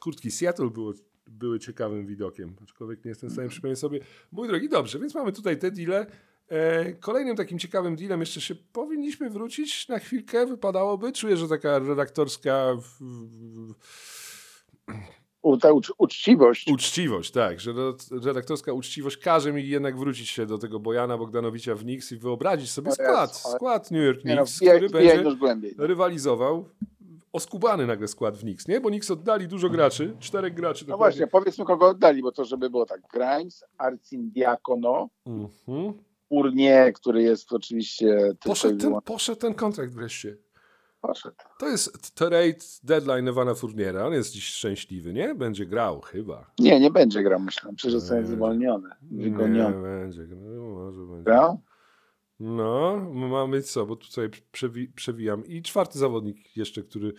Kurtki 0.00 0.30
Seattle 0.30 0.70
było, 0.70 0.92
były 1.26 1.58
ciekawym 1.58 2.06
widokiem, 2.06 2.56
aczkolwiek 2.62 3.04
nie 3.04 3.08
jestem 3.08 3.30
w 3.30 3.32
stanie 3.32 3.48
przypomnieć 3.48 3.78
sobie. 3.78 4.00
Mój 4.32 4.48
drogi, 4.48 4.68
dobrze, 4.68 4.98
więc 4.98 5.14
mamy 5.14 5.32
tutaj 5.32 5.58
te 5.58 5.70
deale. 5.70 6.06
E, 6.48 6.92
kolejnym 6.92 7.36
takim 7.36 7.58
ciekawym 7.58 7.96
dealem 7.96 8.20
jeszcze 8.20 8.40
się 8.40 8.54
powinniśmy 8.54 9.30
wrócić 9.30 9.88
na 9.88 9.98
chwilkę, 9.98 10.46
wypadałoby. 10.46 11.12
Czuję, 11.12 11.36
że 11.36 11.48
taka 11.48 11.78
redaktorska 11.78 12.74
w, 12.74 12.86
w, 13.00 13.74
u, 15.42 15.56
ta 15.56 15.72
ucz, 15.72 15.92
uczciwość. 15.98 16.68
Uczciwość, 16.72 17.30
tak, 17.30 17.60
że 17.60 17.72
red- 17.72 18.24
redaktorska 18.24 18.72
uczciwość 18.72 19.16
każe 19.16 19.52
mi 19.52 19.68
jednak 19.68 19.98
wrócić 19.98 20.30
się 20.30 20.46
do 20.46 20.58
tego 20.58 20.80
Bojana 20.80 21.18
Bogdanowicza 21.18 21.74
w 21.74 21.80
Knicks 21.80 22.12
i 22.12 22.16
wyobrazić 22.16 22.70
sobie 22.70 22.92
skład, 22.92 23.36
skład 23.36 23.90
New 23.90 24.04
York 24.04 24.20
no, 24.24 24.36
Knicks, 24.36 24.56
wbijaj, 24.56 24.76
który 24.76 24.90
będzie 24.90 25.36
głębiej. 25.36 25.74
rywalizował. 25.78 26.64
Oskubany 27.32 27.86
nagle 27.86 28.08
skład 28.08 28.36
w 28.36 28.40
Knicks, 28.40 28.68
nie? 28.68 28.80
Bo 28.80 28.88
Knicks 28.88 29.10
oddali 29.10 29.48
dużo 29.48 29.70
graczy, 29.70 30.16
czterech 30.20 30.54
graczy. 30.54 30.84
No 30.84 30.90
dokładnie. 30.90 31.12
właśnie, 31.16 31.26
powiedzmy 31.26 31.64
kogo 31.64 31.88
oddali, 31.88 32.22
bo 32.22 32.32
to 32.32 32.44
żeby 32.44 32.70
było 32.70 32.86
tak. 32.86 33.00
Grimes, 33.12 33.64
Arcin 33.78 34.30
Diakono, 34.30 35.08
Mhm. 35.26 35.92
Fournier, 36.28 36.92
który 36.92 37.22
jest 37.22 37.52
oczywiście 37.52 38.32
Poszedł, 38.44 38.78
ten, 38.78 38.94
poszedł 39.04 39.40
ten 39.40 39.54
kontrakt 39.54 39.92
wreszcie. 39.92 40.36
Poszedł. 41.00 41.36
To 41.58 41.68
jest 41.68 42.14
trade 42.14 42.54
deadline 42.82 43.28
Ewana 43.28 43.54
Fourniera. 43.54 44.06
On 44.06 44.12
jest 44.12 44.32
dziś 44.32 44.44
szczęśliwy, 44.44 45.12
nie? 45.12 45.34
Będzie 45.34 45.66
grał 45.66 46.00
chyba. 46.00 46.50
Nie, 46.58 46.80
nie 46.80 46.90
będzie 46.90 47.22
grał, 47.22 47.40
myślę. 47.40 47.72
Przecież 47.76 47.94
Nie. 47.94 48.00
zostanie 48.00 48.26
zwolniony, 48.26 48.88
Nie, 49.10 49.24
wygoniony. 49.24 49.82
będzie. 49.82 50.22
No, 50.36 50.62
może 50.62 51.00
będzie. 51.06 51.22
Grał? 51.24 51.60
No, 52.40 52.96
mamy 53.12 53.62
co, 53.62 53.86
bo 53.86 53.96
tutaj 53.96 54.30
przewi 54.52 54.88
przewijam. 54.88 55.46
I 55.46 55.62
czwarty 55.62 55.98
zawodnik 55.98 56.56
jeszcze, 56.56 56.82
który 56.82 57.12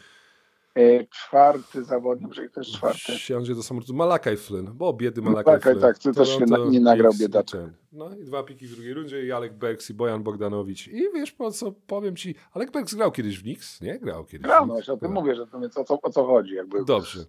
czwarty 1.10 1.84
zawodnik, 1.84 2.34
że 2.34 2.48
ktoś 2.48 2.68
czwarty. 2.72 3.00
siądzie 3.18 3.56
do 3.56 3.64
samolotu. 3.64 3.94
Malakaj 3.94 4.38
Flynn, 4.38 4.68
bo 4.74 4.94
biedy 4.94 5.22
Malakaj 5.22 5.60
Flynn. 5.62 5.80
tak, 5.82 6.00
ty 6.00 6.12
też 6.14 6.30
się 6.30 6.46
nie 6.70 6.80
nagrał, 6.80 7.12
biedaczek. 7.20 7.62
No 7.92 8.16
i 8.16 8.24
dwa 8.24 8.44
piki 8.44 8.68
w 8.68 8.76
drugiej 8.76 8.94
rundzie 8.94 9.26
i 9.26 9.32
Alek 9.32 9.54
Bergs 9.54 9.90
i 9.90 9.94
Bojan 9.94 10.24
Bogdanowicz. 10.24 10.88
I 10.88 11.02
wiesz 11.14 11.32
po 11.32 11.52
co, 11.52 11.72
powiem 11.88 12.16
ci, 12.16 12.36
Alek 12.54 12.72
Bergs 12.72 12.94
grał 12.96 13.12
kiedyś 13.12 13.38
w 13.40 13.42
Knicks? 13.42 13.82
Nie? 13.82 14.00
Grał 14.00 14.26
kiedyś 14.26 14.48
Grał, 14.48 14.66
no 14.68 14.76
o 14.76 14.82
tym 14.82 14.98
Grał. 15.00 15.12
mówię, 15.12 15.36
że 15.36 15.48
to 15.48 15.60
więc 15.60 15.78
o 15.78 15.84
co, 15.84 16.02
o 16.02 16.10
co 16.10 16.26
chodzi. 16.26 16.54
Jakby. 16.56 16.86
Dobrze. 16.86 17.20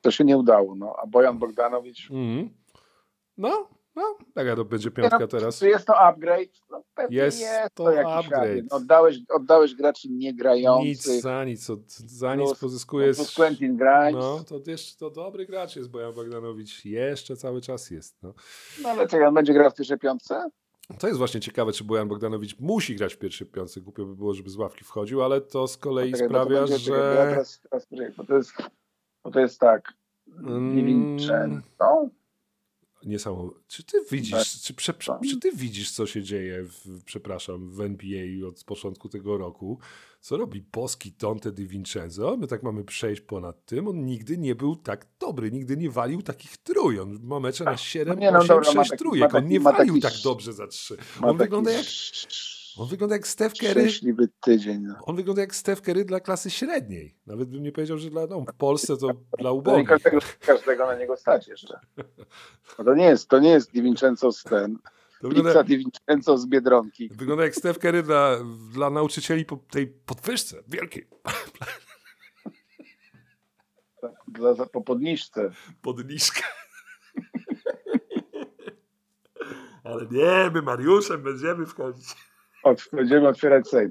To 0.00 0.10
się 0.10 0.24
nie 0.24 0.36
udało, 0.38 0.74
no. 0.74 0.96
A 1.02 1.06
Bojan 1.06 1.38
Bogdanowicz, 1.38 2.10
Mhm. 2.10 2.50
No, 3.38 3.68
no, 3.96 4.18
taka 4.34 4.56
to 4.56 4.64
będzie 4.64 4.88
Nie 4.88 4.94
piątka 4.94 5.18
no, 5.18 5.26
teraz. 5.26 5.58
czy 5.58 5.68
jest 5.68 5.86
to 5.86 5.98
upgrade? 6.00 6.48
No 6.70 6.82
pewnie 6.94 7.16
Jest 7.16 7.40
jest, 7.40 7.74
to 7.74 7.90
jakiś 7.90 8.26
upgrade. 8.26 8.64
No, 8.70 8.76
oddałeś, 8.76 9.18
oddałeś 9.28 9.74
graczy 9.74 10.08
Nic 10.08 10.18
niegrających. 10.20 11.22
za 11.22 11.44
nic, 11.44 11.70
od, 11.70 11.92
za 11.92 12.34
nic 12.34 12.46
Plus- 12.48 12.58
pozyskujesz. 12.60 13.16
Plus 13.16 13.34
Quentin 13.34 13.76
Grimes. 13.76 14.14
No, 14.14 14.44
to 14.48 14.70
jeszcze 14.70 14.96
to 14.98 15.10
dobry 15.10 15.46
gracz 15.46 15.76
jest 15.76 15.90
Bojan 15.90 16.14
Bogdanowicz. 16.14 16.84
Jeszcze 16.84 17.36
cały 17.36 17.60
czas 17.60 17.90
jest. 17.90 18.22
No. 18.22 18.34
No 18.82 18.88
ale 18.88 19.08
czekaj, 19.08 19.26
on 19.26 19.34
będzie 19.34 19.52
grał 19.52 19.70
w 19.70 19.74
pierwszej 19.74 19.98
piątce? 19.98 20.50
To 20.98 21.06
jest 21.06 21.18
właśnie 21.18 21.40
ciekawe, 21.40 21.72
czy 21.72 21.84
Bojan 21.84 22.08
Bogdanowicz 22.08 22.58
musi 22.60 22.96
grać 22.96 23.14
w 23.14 23.18
pierwszej 23.18 23.46
piątce. 23.46 23.80
Głupio 23.80 24.04
by 24.06 24.16
było, 24.16 24.34
żeby 24.34 24.50
z 24.50 24.56
ławki 24.56 24.84
wchodził, 24.84 25.22
ale 25.22 25.40
to 25.40 25.68
z 25.68 25.76
kolei 25.76 26.12
bo 26.12 26.18
to 26.18 26.24
sprawia, 26.24 26.60
będzie- 26.60 26.78
czekaj, 26.78 26.84
że... 27.00 27.26
Teraz, 27.30 27.60
teraz, 27.70 27.86
bo, 28.16 28.24
to 28.24 28.36
jest, 28.36 28.52
bo 29.24 29.30
to 29.30 29.40
jest 29.40 29.60
tak. 29.60 29.92
Mm. 30.38 31.16
Niesamowite. 33.06 33.60
Czy 33.68 33.84
ty 33.84 33.98
widzisz, 34.10 34.30
Tak. 34.30 34.46
czy, 34.62 34.74
prze, 34.74 34.94
czy 35.30 35.40
ty 35.40 35.52
widzisz, 35.52 35.90
co 35.90 36.06
się 36.06 36.22
dzieje, 36.22 36.62
w, 36.64 37.02
przepraszam, 37.04 37.70
w 37.70 37.80
NBA 37.80 38.48
od 38.48 38.64
początku 38.64 39.08
tego 39.08 39.38
roku? 39.38 39.78
Co 40.20 40.36
robi 40.36 40.64
boski 40.72 41.12
Tonte 41.12 41.52
Di 41.52 41.66
Vincenzo? 41.66 42.36
My 42.36 42.46
tak 42.46 42.62
mamy 42.62 42.84
przejść 42.84 43.20
ponad 43.20 43.64
tym. 43.66 43.88
On 43.88 44.04
nigdy 44.04 44.38
nie 44.38 44.54
był 44.54 44.76
tak 44.76 45.06
dobry, 45.20 45.50
nigdy 45.50 45.76
nie 45.76 45.90
walił 45.90 46.22
takich 46.22 46.56
trój. 46.56 47.00
On 47.00 47.18
ma 47.22 47.40
mecze 47.40 47.64
na 47.64 47.76
7, 47.76 48.18
nie, 48.18 48.30
no 48.30 48.38
8, 48.38 48.48
dobra, 48.48 48.72
ma 48.72 48.84
6 48.84 48.90
taki- 48.90 49.02
trójek. 49.04 49.34
On 49.34 49.48
nie 49.48 49.60
walił 49.60 50.00
taki 50.00 50.14
tak 50.14 50.22
dobrze 50.24 50.52
za 50.52 50.66
trzy. 50.66 50.96
On 51.22 51.36
wygląda 51.36 51.70
jak, 51.70 51.84
on 52.78 52.88
wygląda 52.88 53.14
jak 53.14 53.26
Steph 53.26 53.54
Curry. 53.54 53.70
Szczęśliwy 53.70 54.28
tydzień. 54.40 54.82
No. 54.82 54.94
On 55.04 55.16
wygląda 55.16 55.42
jak 55.42 55.54
Steph 55.54 55.82
Curry 55.82 56.04
dla 56.04 56.20
klasy 56.20 56.50
średniej. 56.50 57.14
Nawet 57.26 57.48
bym 57.48 57.62
nie 57.62 57.72
powiedział, 57.72 57.98
że 57.98 58.10
dla, 58.10 58.26
no, 58.26 58.40
w 58.40 58.54
Polsce 58.54 58.96
to 58.96 59.08
dla 59.38 59.50
ubogich. 59.52 59.88
każdego, 59.88 60.18
każdego 60.40 60.86
na 60.86 60.94
niego 60.94 61.16
stać 61.16 61.48
jeszcze. 61.48 61.80
Bo 62.78 62.84
to 62.84 62.94
nie 62.94 63.04
jest, 63.04 63.28
to 63.28 63.38
nie 63.38 63.50
jest 63.50 63.72
Divincenzo 63.72 64.32
z 64.32 64.42
ten. 64.42 64.78
To 65.20 65.28
wygląda, 65.28 65.62
Divincenzo 65.62 66.38
z 66.38 66.46
Biedronki. 66.46 67.10
wygląda 67.14 67.44
jak 67.44 67.54
Steph 67.54 67.78
Curry 67.78 68.02
dla, 68.02 68.36
dla 68.72 68.90
nauczycieli 68.90 69.44
po 69.44 69.56
tej 69.56 69.86
podwyżce 69.86 70.62
wielkiej. 70.68 71.06
Za, 74.38 74.54
za, 74.54 74.66
po 74.66 74.80
podniżce. 74.80 75.50
Podniżkę. 75.82 76.42
Ale 79.84 80.06
nie, 80.10 80.50
my 80.54 80.62
Mariuszem 80.62 81.22
będziemy 81.22 81.66
wchodzić. 81.66 82.14
Od, 82.66 82.88
będziemy 82.92 83.28
otwierać 83.28 83.68
sejm. 83.68 83.90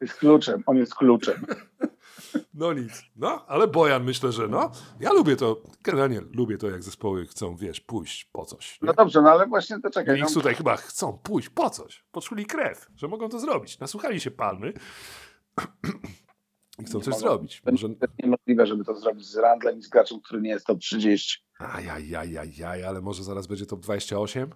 Jest 0.00 0.14
kluczem, 0.14 0.62
on 0.66 0.76
jest 0.76 0.94
kluczem. 0.94 1.46
No 2.54 2.72
nic. 2.72 3.02
No, 3.16 3.46
ale 3.46 3.68
Bojan 3.68 4.04
myślę, 4.04 4.32
że 4.32 4.48
no. 4.48 4.70
Ja 5.00 5.12
lubię 5.12 5.36
to, 5.36 5.62
generalnie 5.82 6.20
lubię 6.20 6.58
to, 6.58 6.70
jak 6.70 6.82
zespoły 6.82 7.26
chcą, 7.26 7.56
wiesz, 7.56 7.80
pójść 7.80 8.24
po 8.24 8.44
coś. 8.44 8.80
Nie? 8.82 8.86
No 8.86 8.92
dobrze, 8.92 9.22
no 9.22 9.30
ale 9.30 9.46
właśnie 9.46 9.80
to 9.80 9.90
czekaj. 9.90 10.14
Knicks 10.16 10.34
No, 10.34 10.40
tutaj 10.40 10.54
chyba 10.54 10.76
chcą 10.76 11.18
pójść 11.22 11.48
po 11.48 11.70
coś. 11.70 12.04
Poczuli 12.12 12.46
krew, 12.46 12.86
że 12.96 13.08
mogą 13.08 13.28
to 13.28 13.38
zrobić. 13.38 13.78
Nasłuchali 13.78 14.20
się 14.20 14.30
palmy 14.30 14.72
i 16.78 16.84
chcą 16.84 16.98
Nie 16.98 17.04
coś 17.04 17.14
mogą. 17.14 17.18
zrobić. 17.18 17.62
to 17.64 17.70
Może... 17.70 17.86
jest 17.88 18.00
niemożliwe, 18.22 18.66
żeby 18.66 18.84
to 18.84 18.94
zrobić 18.94 19.26
z 19.26 19.36
Randlem 19.36 19.78
i 19.78 19.82
z 19.82 19.88
graczem, 19.88 20.20
który 20.20 20.40
nie 20.42 20.50
jest 20.50 20.66
top 20.66 20.78
30. 20.78 21.44
Ajajajajaj, 21.58 22.84
ale 22.84 23.00
może 23.00 23.24
zaraz 23.24 23.46
będzie 23.46 23.66
top 23.66 23.80
28? 23.80 24.50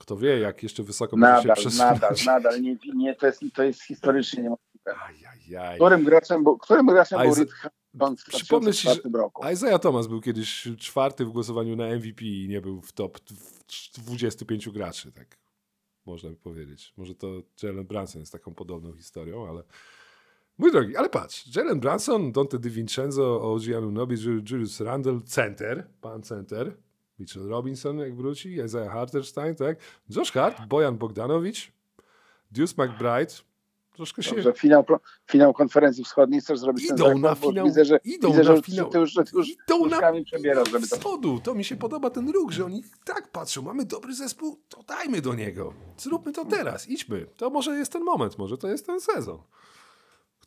Kto 0.00 0.16
wie, 0.16 0.38
jak 0.38 0.62
jeszcze 0.62 0.82
wysoko 0.82 1.16
może 1.16 1.32
się 1.42 1.48
Nadal, 1.48 1.56
przesunąć. 1.56 2.00
nadal, 2.00 2.14
nadal. 2.26 2.62
Nie, 2.62 2.76
nie, 2.96 3.14
to, 3.14 3.26
jest, 3.26 3.40
to 3.54 3.62
jest 3.62 3.82
historycznie 3.82 4.42
niemożliwe. 4.42 4.94
Ajajaj. 5.08 5.78
Którym 5.78 6.04
graczem, 6.04 6.44
był- 6.44 6.58
którym 6.58 6.86
graczem 6.86 7.20
był 7.20 7.30
Isaiah- 7.30 7.38
Reed 7.38 7.50
w 8.20 8.24
Przypomnę 8.28 8.72
ci, 8.72 8.82
że- 8.82 8.94
2004 8.94 9.18
roku? 9.22 9.48
Isaiah 9.52 9.80
Thomas 9.80 10.06
był 10.06 10.20
kiedyś 10.20 10.68
czwarty 10.78 11.24
w 11.24 11.30
głosowaniu 11.30 11.76
na 11.76 11.84
MVP 11.86 12.24
i 12.24 12.48
nie 12.48 12.60
był 12.60 12.80
w 12.82 12.92
top 12.92 13.18
w 13.20 14.00
25 14.04 14.68
graczy, 14.70 15.12
tak 15.12 15.38
można 16.06 16.30
by 16.30 16.36
powiedzieć. 16.36 16.94
Może 16.96 17.14
to 17.14 17.28
Jalen 17.62 17.86
Brunson 17.86 18.20
jest 18.20 18.32
taką 18.32 18.54
podobną 18.54 18.92
historią, 18.92 19.48
ale 19.48 19.62
mój 20.58 20.72
drogi, 20.72 20.96
ale 20.96 21.08
patrz, 21.08 21.56
Jalen 21.56 21.80
Brunson, 21.80 22.32
Dante 22.32 22.58
DiVincenzo, 22.58 23.52
OG 23.54 23.62
Anunobi, 23.76 24.16
Julius 24.50 24.80
Randle, 24.80 25.20
center, 25.26 25.86
pan 26.00 26.22
center, 26.22 26.76
Mitchell 27.20 27.48
Robinson 27.48 27.98
jak 27.98 28.14
wróci, 28.16 28.48
Isaiah 28.66 28.92
Hartenstein, 28.92 29.54
tak, 29.54 29.78
Josh 30.16 30.32
Hart, 30.32 30.66
Bojan 30.68 30.98
Bogdanowicz, 30.98 31.72
Deuce 32.50 32.74
McBride, 32.78 33.32
troszkę 33.92 34.22
się... 34.22 34.34
Dobrze, 34.34 34.52
finał, 34.52 34.84
finał 35.30 35.52
konferencji 35.52 36.04
wschodniej 36.04 36.40
chcesz 36.40 36.58
zrobić 36.58 36.88
ten 36.88 36.96
Idą 36.96 37.04
rekord? 37.04 37.22
na 37.22 37.34
finał, 37.34 37.66
Widzę, 37.66 37.84
że, 37.84 38.00
idą 38.04 38.28
widzę, 38.28 38.42
na 38.44 38.56
że 38.56 38.62
finał. 38.62 38.90
ty 38.90 38.98
już, 38.98 39.14
ty 39.14 39.22
już 39.34 39.48
Idą 39.48 39.86
na 39.86 40.12
przebierasz, 40.24 40.70
żeby 40.70 40.88
to... 40.88 40.96
spodu. 40.96 41.40
To 41.44 41.54
mi 41.54 41.64
się 41.64 41.76
podoba 41.76 42.10
ten 42.10 42.30
ruch, 42.30 42.50
że 42.52 42.64
oni 42.64 42.82
tak 43.04 43.28
patrzą, 43.28 43.62
mamy 43.62 43.84
dobry 43.84 44.14
zespół, 44.14 44.60
to 44.68 44.82
dajmy 44.82 45.20
do 45.20 45.34
niego. 45.34 45.74
Zróbmy 45.98 46.32
to 46.32 46.44
teraz, 46.44 46.88
idźmy. 46.88 47.26
To 47.36 47.50
może 47.50 47.76
jest 47.76 47.92
ten 47.92 48.02
moment, 48.04 48.38
może 48.38 48.58
to 48.58 48.68
jest 48.68 48.86
ten 48.86 49.00
sezon. 49.00 49.38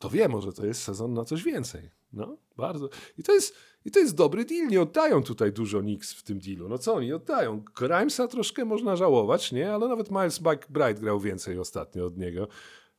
Kto 0.04 0.10
wie, 0.10 0.28
może 0.28 0.54
to 0.54 0.66
jest 0.66 0.84
sezon 0.84 1.14
na 1.14 1.26
coś 1.26 1.44
więcej. 1.44 1.90
No, 2.14 2.38
bardzo. 2.58 2.90
I 3.18 3.24
to 3.24 3.34
jest, 3.34 3.56
i 3.86 3.92
to 3.92 4.00
jest 4.00 4.16
dobry 4.16 4.46
deal. 4.46 4.68
Nie 4.68 4.82
oddają 4.82 5.24
tutaj 5.24 5.52
dużo 5.54 5.80
Knicks 5.80 6.14
w 6.14 6.24
tym 6.24 6.40
dealu. 6.40 6.70
No 6.70 6.78
co 6.78 6.94
oni 6.96 7.14
oddają? 7.14 7.64
Grimesa 7.76 8.28
troszkę 8.28 8.66
można 8.66 8.96
żałować, 8.96 9.52
nie? 9.52 9.74
Ale 9.74 9.88
nawet 9.88 10.12
Miles 10.12 10.42
McBride 10.42 10.94
grał 11.02 11.20
więcej 11.20 11.60
ostatnio 11.60 12.06
od 12.06 12.18
niego. 12.18 12.48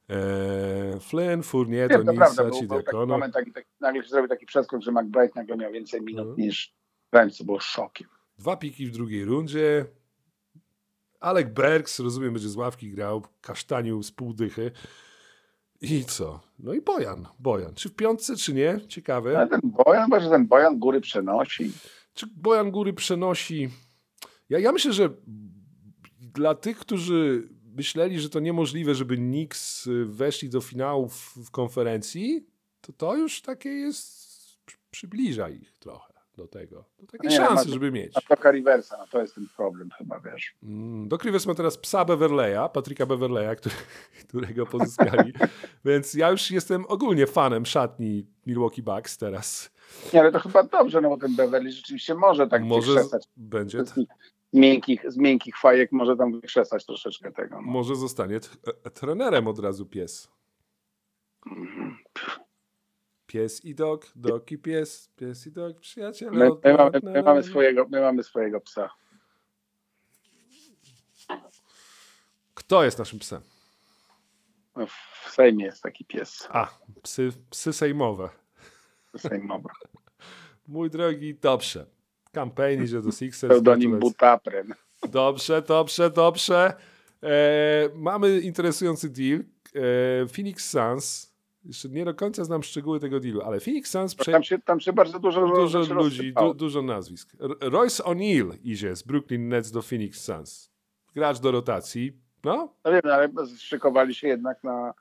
Eee, 0.09 1.01
Flynn, 1.01 1.43
Fournier, 1.43 1.88
był, 1.88 2.05
był 2.05 2.17
taki 2.37 2.59
Cidekono. 2.61 3.07
moment, 3.07 3.35
taki, 3.35 3.53
taki, 3.53 3.69
nagle 3.81 4.03
się 4.03 4.09
zrobił 4.09 4.29
taki 4.29 4.47
przeskok, 4.47 4.83
że 4.83 4.93
McBride 4.93 5.33
nagle 5.35 5.57
miał 5.57 5.73
więcej 5.73 6.03
minut 6.03 6.27
No. 6.29 6.35
niż 6.45 6.75
Grimes, 7.12 7.37
co 7.37 7.45
było 7.45 7.61
szokiem. 7.61 8.09
Dwa 8.38 8.57
piki 8.57 8.87
w 8.87 8.90
drugiej 8.93 9.25
rundzie. 9.25 9.87
Alek 11.21 11.55
Bergs, 11.55 12.01
rozumiem, 12.01 12.33
będzie 12.33 12.49
z 12.49 12.57
ławki 12.57 12.90
grał, 12.90 13.23
kasztanił 13.40 14.03
z 14.03 14.12
pół 14.12 14.35
dychy. 14.35 14.71
I 15.81 16.05
co? 16.05 16.41
No 16.59 16.75
i 16.75 16.81
Bojan. 16.81 17.27
Bojan. 17.39 17.75
Czy 17.75 17.89
w 17.89 17.95
piątce, 17.95 18.37
czy 18.37 18.55
nie? 18.55 18.81
Ciekawe. 18.89 19.39
Ale 19.39 19.49
ten 19.49 19.61
Bojan, 19.65 20.11
że 20.21 20.31
ten 20.31 20.47
Bojan 20.47 20.79
góry 20.79 21.01
przenosi. 21.01 21.73
Czy 22.15 22.27
Bojan 22.27 22.71
Góry 22.71 22.93
przenosi... 22.93 23.69
Ja, 24.49 24.59
ja 24.59 24.73
myślę, 24.73 24.93
że 24.93 25.11
dla 26.21 26.55
tych, 26.55 26.79
którzy 26.79 27.49
myśleli, 27.77 28.21
że 28.21 28.29
to 28.29 28.41
niemożliwe, 28.41 28.95
żeby 28.95 29.17
Knicks 29.17 29.87
y, 29.87 30.05
weszli 30.05 30.49
do 30.51 30.61
finałów 30.61 31.35
w 31.37 31.51
konferencji, 31.51 32.47
to 32.81 32.93
to 32.93 33.17
już 33.17 33.43
takie 33.43 33.69
jest... 33.69 34.25
przy- 34.67 34.79
Przybliża 34.91 35.49
ich 35.49 35.79
trochę 35.79 36.13
do 36.37 36.47
tego. 36.49 36.85
Do 36.99 37.07
takiej 37.07 37.31
Nie, 37.31 37.37
szansy, 37.37 37.68
ma- 37.68 37.73
żeby 37.75 37.92
mieć. 37.92 38.12
A 38.16 38.20
Toka 38.20 38.51
Riversa, 38.51 38.97
no 38.99 39.07
to 39.07 39.20
jest 39.20 39.35
ten 39.35 39.47
problem 39.57 39.90
chyba, 39.99 40.20
wiesz. 40.20 40.55
Mm, 40.62 41.09
Doc 41.09 41.23
Rivers 41.25 41.47
ma 41.47 41.55
teraz 41.55 41.79
psa 41.79 42.05
Beverleya, 42.05 42.68
Patryka 42.73 43.07
Beverleya, 43.07 43.57
który, 43.57 43.75
którego 44.29 44.66
pozyskali. 44.66 45.33
Więc 45.85 46.14
ja 46.14 46.31
już 46.31 46.51
jestem 46.51 46.85
ogólnie 46.88 47.27
fanem 47.27 47.66
szatni 47.66 48.27
Milwaukee 48.47 48.83
Bucks 48.83 49.18
teraz. 49.18 49.70
Nie, 50.12 50.20
ale 50.20 50.33
to 50.33 50.38
chyba 50.40 50.62
dobrze, 50.62 51.01
no 51.01 51.09
bo 51.09 51.16
ten 51.16 51.37
Beverly 51.37 51.73
rzeczywiście 51.73 52.14
może 52.14 52.47
tak 52.49 52.62
Może 52.62 52.92
z- 52.92 52.94
wykrzesać. 52.94 53.29
będzie, 53.37 53.85
Z 53.85 53.94
miękkich, 54.53 55.05
z 55.12 55.16
miękkich 55.16 55.59
fajek 55.59 55.92
może 55.92 56.16
tam 56.16 56.33
wykrzesać 56.40 56.87
troszeczkę 56.87 57.33
tego. 57.33 57.55
No. 57.57 57.62
może 57.62 57.97
zostanie 57.97 58.37
e, 58.85 58.90
trenerem 58.90 59.49
od 59.49 59.59
razu 59.59 59.87
pies. 59.87 60.31
Mhm. 61.47 61.97
Pies 63.35 63.64
i 63.64 63.75
dog, 63.75 64.07
dog 64.16 64.53
i 64.53 64.59
pies, 64.59 65.09
pies 65.16 65.47
i 65.47 65.53
dog, 65.53 65.81
przyjaciele. 65.81 66.31
My, 66.31 66.51
my, 66.64 66.75
mamy, 66.75 67.01
my, 67.03 67.23
mamy 67.23 67.42
swojego, 67.42 67.87
my 67.90 68.01
mamy 68.01 68.23
swojego 68.23 68.61
psa. 68.61 68.90
Kto 72.55 72.85
jest 72.85 72.99
naszym 72.99 73.18
psem? 73.18 73.42
No, 74.77 74.87
W 74.87 75.31
Sejmie 75.31 75.64
jest 75.64 75.83
taki 75.83 76.05
pies 76.05 76.49
A, 76.51 76.79
psy, 77.03 77.33
psy 77.51 77.73
sejmowe. 77.73 78.29
sejmowy. 79.16 79.68
Mój 80.68 80.90
drogi, 80.90 81.35
dobrze. 81.35 81.87
Campaign 82.33 82.85
idzie 82.85 83.01
do 83.01 83.12
Sixers. 83.12 83.53
Pseudonim. 83.53 83.99
Butapren. 83.99 84.75
Dobrze, 85.09 85.62
dobrze, 85.62 86.11
dobrze. 86.11 86.75
E, 87.23 87.88
mamy 87.94 88.40
interesujący 88.40 89.11
deal. 89.11 89.40
E, 89.40 90.29
Phoenix 90.29 90.70
Suns. 90.70 91.34
Jeszcze 91.64 91.88
nie 91.88 92.05
do 92.05 92.14
końca 92.14 92.44
znam 92.44 92.62
szczegóły 92.62 93.00
tego 93.00 93.20
dealu, 93.20 93.42
ale 93.42 93.61
Phoenix 93.61 93.90
Suns 93.90 94.14
prze... 94.14 94.33
Tam 94.33 94.42
się, 94.42 94.59
tam 94.59 94.81
się 94.81 94.92
bardzo 94.92 95.18
dużo, 95.18 95.46
dużo 95.46 95.66
rzeczy 95.66 95.94
ludzi, 95.94 96.33
du, 96.33 96.55
dużo 96.55 96.83
nazwisk. 96.83 97.33
Royce 97.61 98.03
O'Neal 98.03 98.57
idzie 98.62 98.96
z 98.96 99.03
Brooklyn 99.03 99.48
Nets 99.48 99.70
do 99.70 99.83
Phoenix 99.83 100.24
Suns. 100.24 100.70
Gracz 101.14 101.38
do 101.40 101.50
rotacji. 101.50 102.12
No, 102.44 102.74
No 102.85 102.92
wiem, 102.92 103.03
ale 103.05 103.29
szykowali 103.59 104.14
się 104.14 104.29
jednak 104.29 104.64
na 104.64 104.94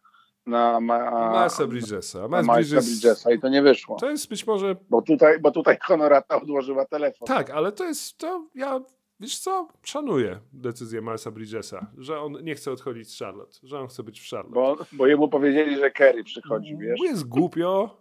na 0.45 0.79
ma, 0.79 1.29
Milesa 1.29 1.67
Bridgesa. 1.67 2.27
Milesa 2.27 2.53
Bridges, 2.53 2.85
Bridgesa 2.85 3.31
i 3.31 3.39
to 3.39 3.49
nie 3.49 3.61
wyszło. 3.61 3.97
to 3.99 4.09
jest 4.09 4.29
być 4.29 4.47
może 4.47 4.75
Bo 4.89 5.01
tutaj, 5.01 5.39
bo 5.39 5.51
tutaj 5.51 5.77
Honorata 5.81 6.41
odłożyła 6.41 6.85
telefon. 6.85 7.27
Tak, 7.27 7.49
ale 7.49 7.71
to 7.71 7.83
jest, 7.85 8.17
to 8.17 8.47
ja, 8.55 8.79
wiesz 9.19 9.39
co, 9.39 9.67
szanuję 9.83 10.39
decyzję 10.53 11.01
Milesa 11.01 11.31
Bridgesa, 11.31 11.91
że 11.97 12.19
on 12.19 12.43
nie 12.43 12.55
chce 12.55 12.71
odchodzić 12.71 13.09
z 13.15 13.19
Charlotte, 13.19 13.59
że 13.63 13.79
on 13.79 13.87
chce 13.87 14.03
być 14.03 14.19
w 14.21 14.29
Charlotte. 14.29 14.53
Bo, 14.55 14.85
bo 14.91 15.07
jemu 15.07 15.27
powiedzieli, 15.27 15.75
że 15.77 15.91
Kerry 15.91 16.23
przychodzi, 16.23 16.77
wiesz. 16.77 16.99
Bo 16.99 17.05
jest 17.05 17.27
głupio, 17.27 17.97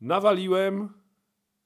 nawaliłem 0.00 1.02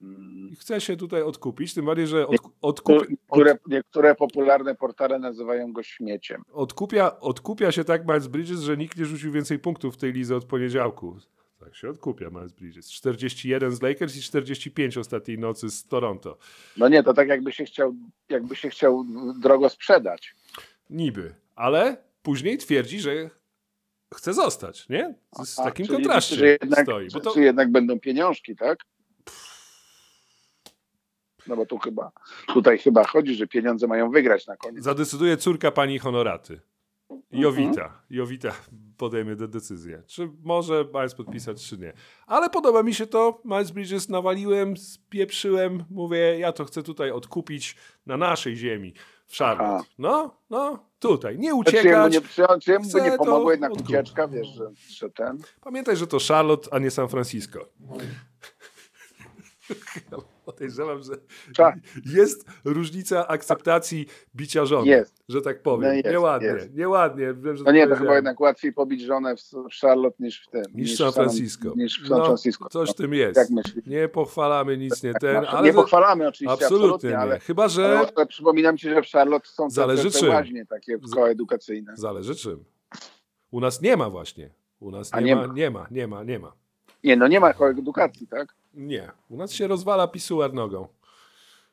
Mm. 0.03 0.49
i 0.53 0.57
chcę 0.57 0.81
się 0.81 0.97
tutaj 0.97 1.23
odkupić, 1.23 1.75
tym 1.75 1.85
bardziej, 1.87 2.07
że 2.07 2.27
od, 2.27 2.37
odkup, 2.63 2.97
od, 2.97 3.11
Niektóre, 3.11 3.59
niektóre 3.67 4.15
popularne 4.15 4.75
portale 4.75 5.19
nazywają 5.19 5.73
go 5.73 5.83
śmieciem. 5.83 6.43
odkupia, 6.53 7.21
odkupia 7.21 7.73
się 7.73 7.85
tak 7.85 8.07
Miles 8.07 8.27
Bridges, 8.27 8.61
że 8.61 8.77
nikt 8.77 8.99
nie 8.99 9.05
rzucił 9.05 9.33
więcej 9.33 9.59
punktów 9.59 9.95
w 9.95 9.97
tej 9.97 10.13
lidze 10.13 10.37
od 10.37 10.45
poniedziałku. 10.45 11.17
Tak 11.61 11.77
się 11.77 11.91
odkupia 11.91 12.31
Miles 12.31 12.53
Bridges. 12.53 12.91
41 12.91 13.73
z 13.73 13.83
Lakers 13.83 14.17
i 14.17 14.23
45 14.23 14.99
ostatniej 14.99 15.39
nocy 15.39 15.71
z 15.71 15.87
Toronto. 15.87 16.39
No 16.77 16.89
nie, 16.89 17.03
to 17.03 17.15
tak 17.15 17.29
jakby 17.29 17.53
się 17.53 17.65
chciał, 17.65 17.95
jakby 18.29 18.57
się 18.57 18.71
chciał 18.71 19.05
drogo 19.41 19.69
sprzedać. 19.69 20.35
Niby, 20.91 21.35
ale 21.55 21.97
później 22.23 22.59
twierdzi, 22.59 23.01
że 23.01 23.31
chce 24.15 24.35
zostać, 24.35 24.89
nie? 24.89 25.15
Z 25.45 25.57
takim 25.57 25.87
kontraście 25.87 26.37
Czy 26.37 26.59
jednak, 26.63 26.83
stoi. 26.83 27.09
Bo 27.13 27.21
to, 27.21 27.35
czy 27.35 27.41
jednak 27.41 27.73
będą 27.73 28.01
pieniążki, 28.01 28.57
tak? 28.57 28.79
No 31.47 31.57
bo 31.57 31.67
tu 31.67 31.79
chyba, 31.79 32.13
tutaj 32.55 32.79
chyba 32.79 33.05
chodzi, 33.05 33.35
że 33.35 33.47
pieniądze 33.47 33.87
mają 33.87 34.11
wygrać 34.11 34.47
na 34.47 34.57
koniec. 34.57 34.85
zadecyduje 34.85 35.37
córka 35.37 35.71
pani 35.71 35.99
Honoraty. 35.99 36.61
Jowita. 37.33 37.83
Mhm. 37.85 38.01
Jowita 38.11 38.53
podejmie 38.97 39.37
tę 39.37 39.49
decyzję. 39.49 40.03
Czy 40.07 40.31
może 40.43 40.85
Miles 40.95 41.15
podpisać, 41.15 41.67
czy 41.67 41.79
nie. 41.79 41.93
Ale 42.27 42.51
podoba 42.51 42.83
mi 42.83 42.95
się 42.95 43.07
to. 43.07 43.41
Miles 43.45 43.71
Bridges 43.71 44.09
nawaliłem, 44.09 44.77
spieprzyłem. 44.77 45.85
Mówię, 45.91 46.39
ja 46.39 46.53
to 46.53 46.65
chcę 46.65 46.83
tutaj 46.83 47.11
odkupić 47.11 47.77
na 48.07 48.17
naszej 48.17 48.57
ziemi. 48.57 48.95
W 49.27 49.37
Charlotte. 49.39 49.89
No, 49.99 50.41
no, 50.51 50.87
tutaj. 50.99 51.39
Nie 51.39 51.43
Czy 51.43 51.47
jemu 51.47 51.59
uciekać. 51.61 52.15
nie, 52.15 52.21
czy, 52.61 52.71
jemu 52.73 52.85
nie 53.05 53.11
to 53.11 53.19
pomogła 53.25 53.53
jednak 53.53 53.71
odkupić. 53.73 53.91
ucieczka, 53.91 54.29
wiesz, 54.29 54.49
że, 54.49 54.71
że 54.89 55.11
ten... 55.11 55.39
Pamiętaj, 55.61 55.97
że 55.97 56.07
to 56.07 56.19
Charlotte, 56.29 56.69
a 56.75 56.79
nie 56.79 56.91
San 56.91 57.09
Francisco. 57.09 57.61
Podejrzewam, 60.47 61.03
że 61.03 61.13
Cza- 61.59 61.73
jest 62.07 62.47
różnica 62.65 63.29
akceptacji 63.29 64.07
bicia 64.37 64.67
żony. 64.67 64.87
Jest. 64.89 65.15
Że 65.29 65.41
tak 65.43 65.63
powiem. 65.63 65.89
No 65.89 65.93
jest, 65.95 66.09
nieładnie, 66.09 66.49
jest. 66.49 66.75
nieładnie. 66.75 67.35
Wiem, 67.35 67.57
że 67.57 67.65
No 67.65 67.73
nie, 67.73 67.89
to 67.89 67.97
chyba 67.97 68.15
jednak 68.15 68.41
łatwiej 68.41 68.73
pobić 68.73 69.03
żonę 69.03 69.35
w, 69.37 69.41
Charlotte 69.81 70.17
niż 70.21 70.43
w 70.47 70.51
tym. 70.51 70.63
Niż 70.75 70.95
w 70.95 70.97
San 70.99 71.13
Francisco. 71.13 71.73
Niż 71.77 72.03
w 72.03 72.09
San 72.09 72.19
No, 72.19 72.25
Francisco. 72.25 72.69
Coś 72.69 72.91
w 72.91 72.95
tym 72.95 73.15
jest. 73.15 73.37
Jak 73.37 73.51
myślisz? 73.51 73.87
Nie 73.87 74.09
pochwalamy 74.09 74.77
nic, 74.79 75.03
nie 75.03 75.13
ten, 75.15 75.31
Znaczy, 75.31 75.49
ale 75.49 75.69
nie 75.69 75.75
pochwalamy 75.75 76.29
oczywiście, 76.29 76.53
absolutnie 76.65 76.85
absolutnie, 76.87 77.11
nie. 77.11 77.19
ale, 77.19 77.39
Chyba, 77.41 77.69
że 77.69 77.99
ale, 77.99 78.09
ale 78.17 78.27
przypominam 78.27 78.77
ci, 78.79 78.89
że 78.91 79.03
w 79.03 79.07
Charlotte 79.07 79.49
są 79.49 79.71
Zależy 79.71 80.11
te, 80.11 80.21
te 80.21 80.29
łaźnie 80.29 80.67
takie 80.67 80.99
koedukacyjne. 81.15 81.93
zależy 81.97 82.35
czym. 82.35 82.65
U 83.51 83.61
nas 83.61 83.83
nie 83.83 83.97
ma 83.97 84.11
właśnie. 84.11 84.51
U 84.81 84.91
nas 84.91 85.15
nie, 85.15 85.23
nie 85.23 85.37
ma, 85.37 85.47
ma. 85.47 85.55
nie 85.55 85.71
ma, 85.71 85.87
nie 85.91 86.07
ma, 86.09 86.25
nie 86.25 86.39
ma. 86.39 86.53
Nie, 87.05 87.17
no 87.17 87.29
nie 87.29 87.41
ma 87.41 87.53
koedukacji, 87.55 88.27
tak? 88.29 88.55
Nie. 88.77 89.11
U 89.29 89.37
nas 89.37 89.53
się 89.53 89.67
rozwala 89.67 90.09
pisuar 90.09 90.55
nogą. 90.55 90.89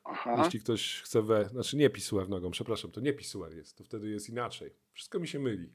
Aha. 0.03 0.41
Jeśli 0.43 0.59
ktoś 0.59 1.01
chce 1.01 1.21
we... 1.21 1.45
Znaczy 1.45 1.77
nie 1.77 1.89
pisuar 1.89 2.29
nogą, 2.29 2.51
przepraszam, 2.51 2.91
to 2.91 3.01
nie 3.01 3.13
pisuar 3.13 3.53
jest. 3.53 3.77
To 3.77 3.83
wtedy 3.83 4.09
jest 4.09 4.29
inaczej. 4.29 4.73
Wszystko 4.93 5.19
mi 5.19 5.27
się 5.27 5.39
myli. 5.39 5.69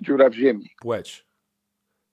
Dziura 0.00 0.30
w 0.30 0.34
ziemi. 0.34 0.70
Płeć. 0.80 1.26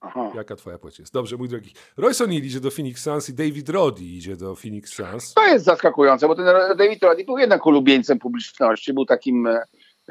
Aha. 0.01 0.31
Jaka 0.35 0.55
twoja 0.55 0.77
płeć 0.77 0.99
jest? 0.99 1.13
Dobrze, 1.13 1.37
mój 1.37 1.49
drogi. 1.49 1.73
Royce 1.97 2.25
O'Neal 2.25 2.43
idzie 2.43 2.59
do 2.59 2.71
Phoenix 2.71 3.03
Suns 3.03 3.29
i 3.29 3.33
David 3.33 3.69
Roddy 3.69 4.03
idzie 4.03 4.35
do 4.35 4.55
Phoenix 4.55 4.93
Suns. 4.93 5.33
To 5.33 5.47
jest 5.47 5.65
zaskakujące, 5.65 6.27
bo 6.27 6.35
ten 6.35 6.45
David 6.77 7.03
Roddy 7.03 7.25
był 7.25 7.37
jednak 7.37 7.65
ulubieńcem 7.65 8.19
publiczności, 8.19 8.93
był 8.93 9.05
takim 9.05 9.47
e, 9.47 9.63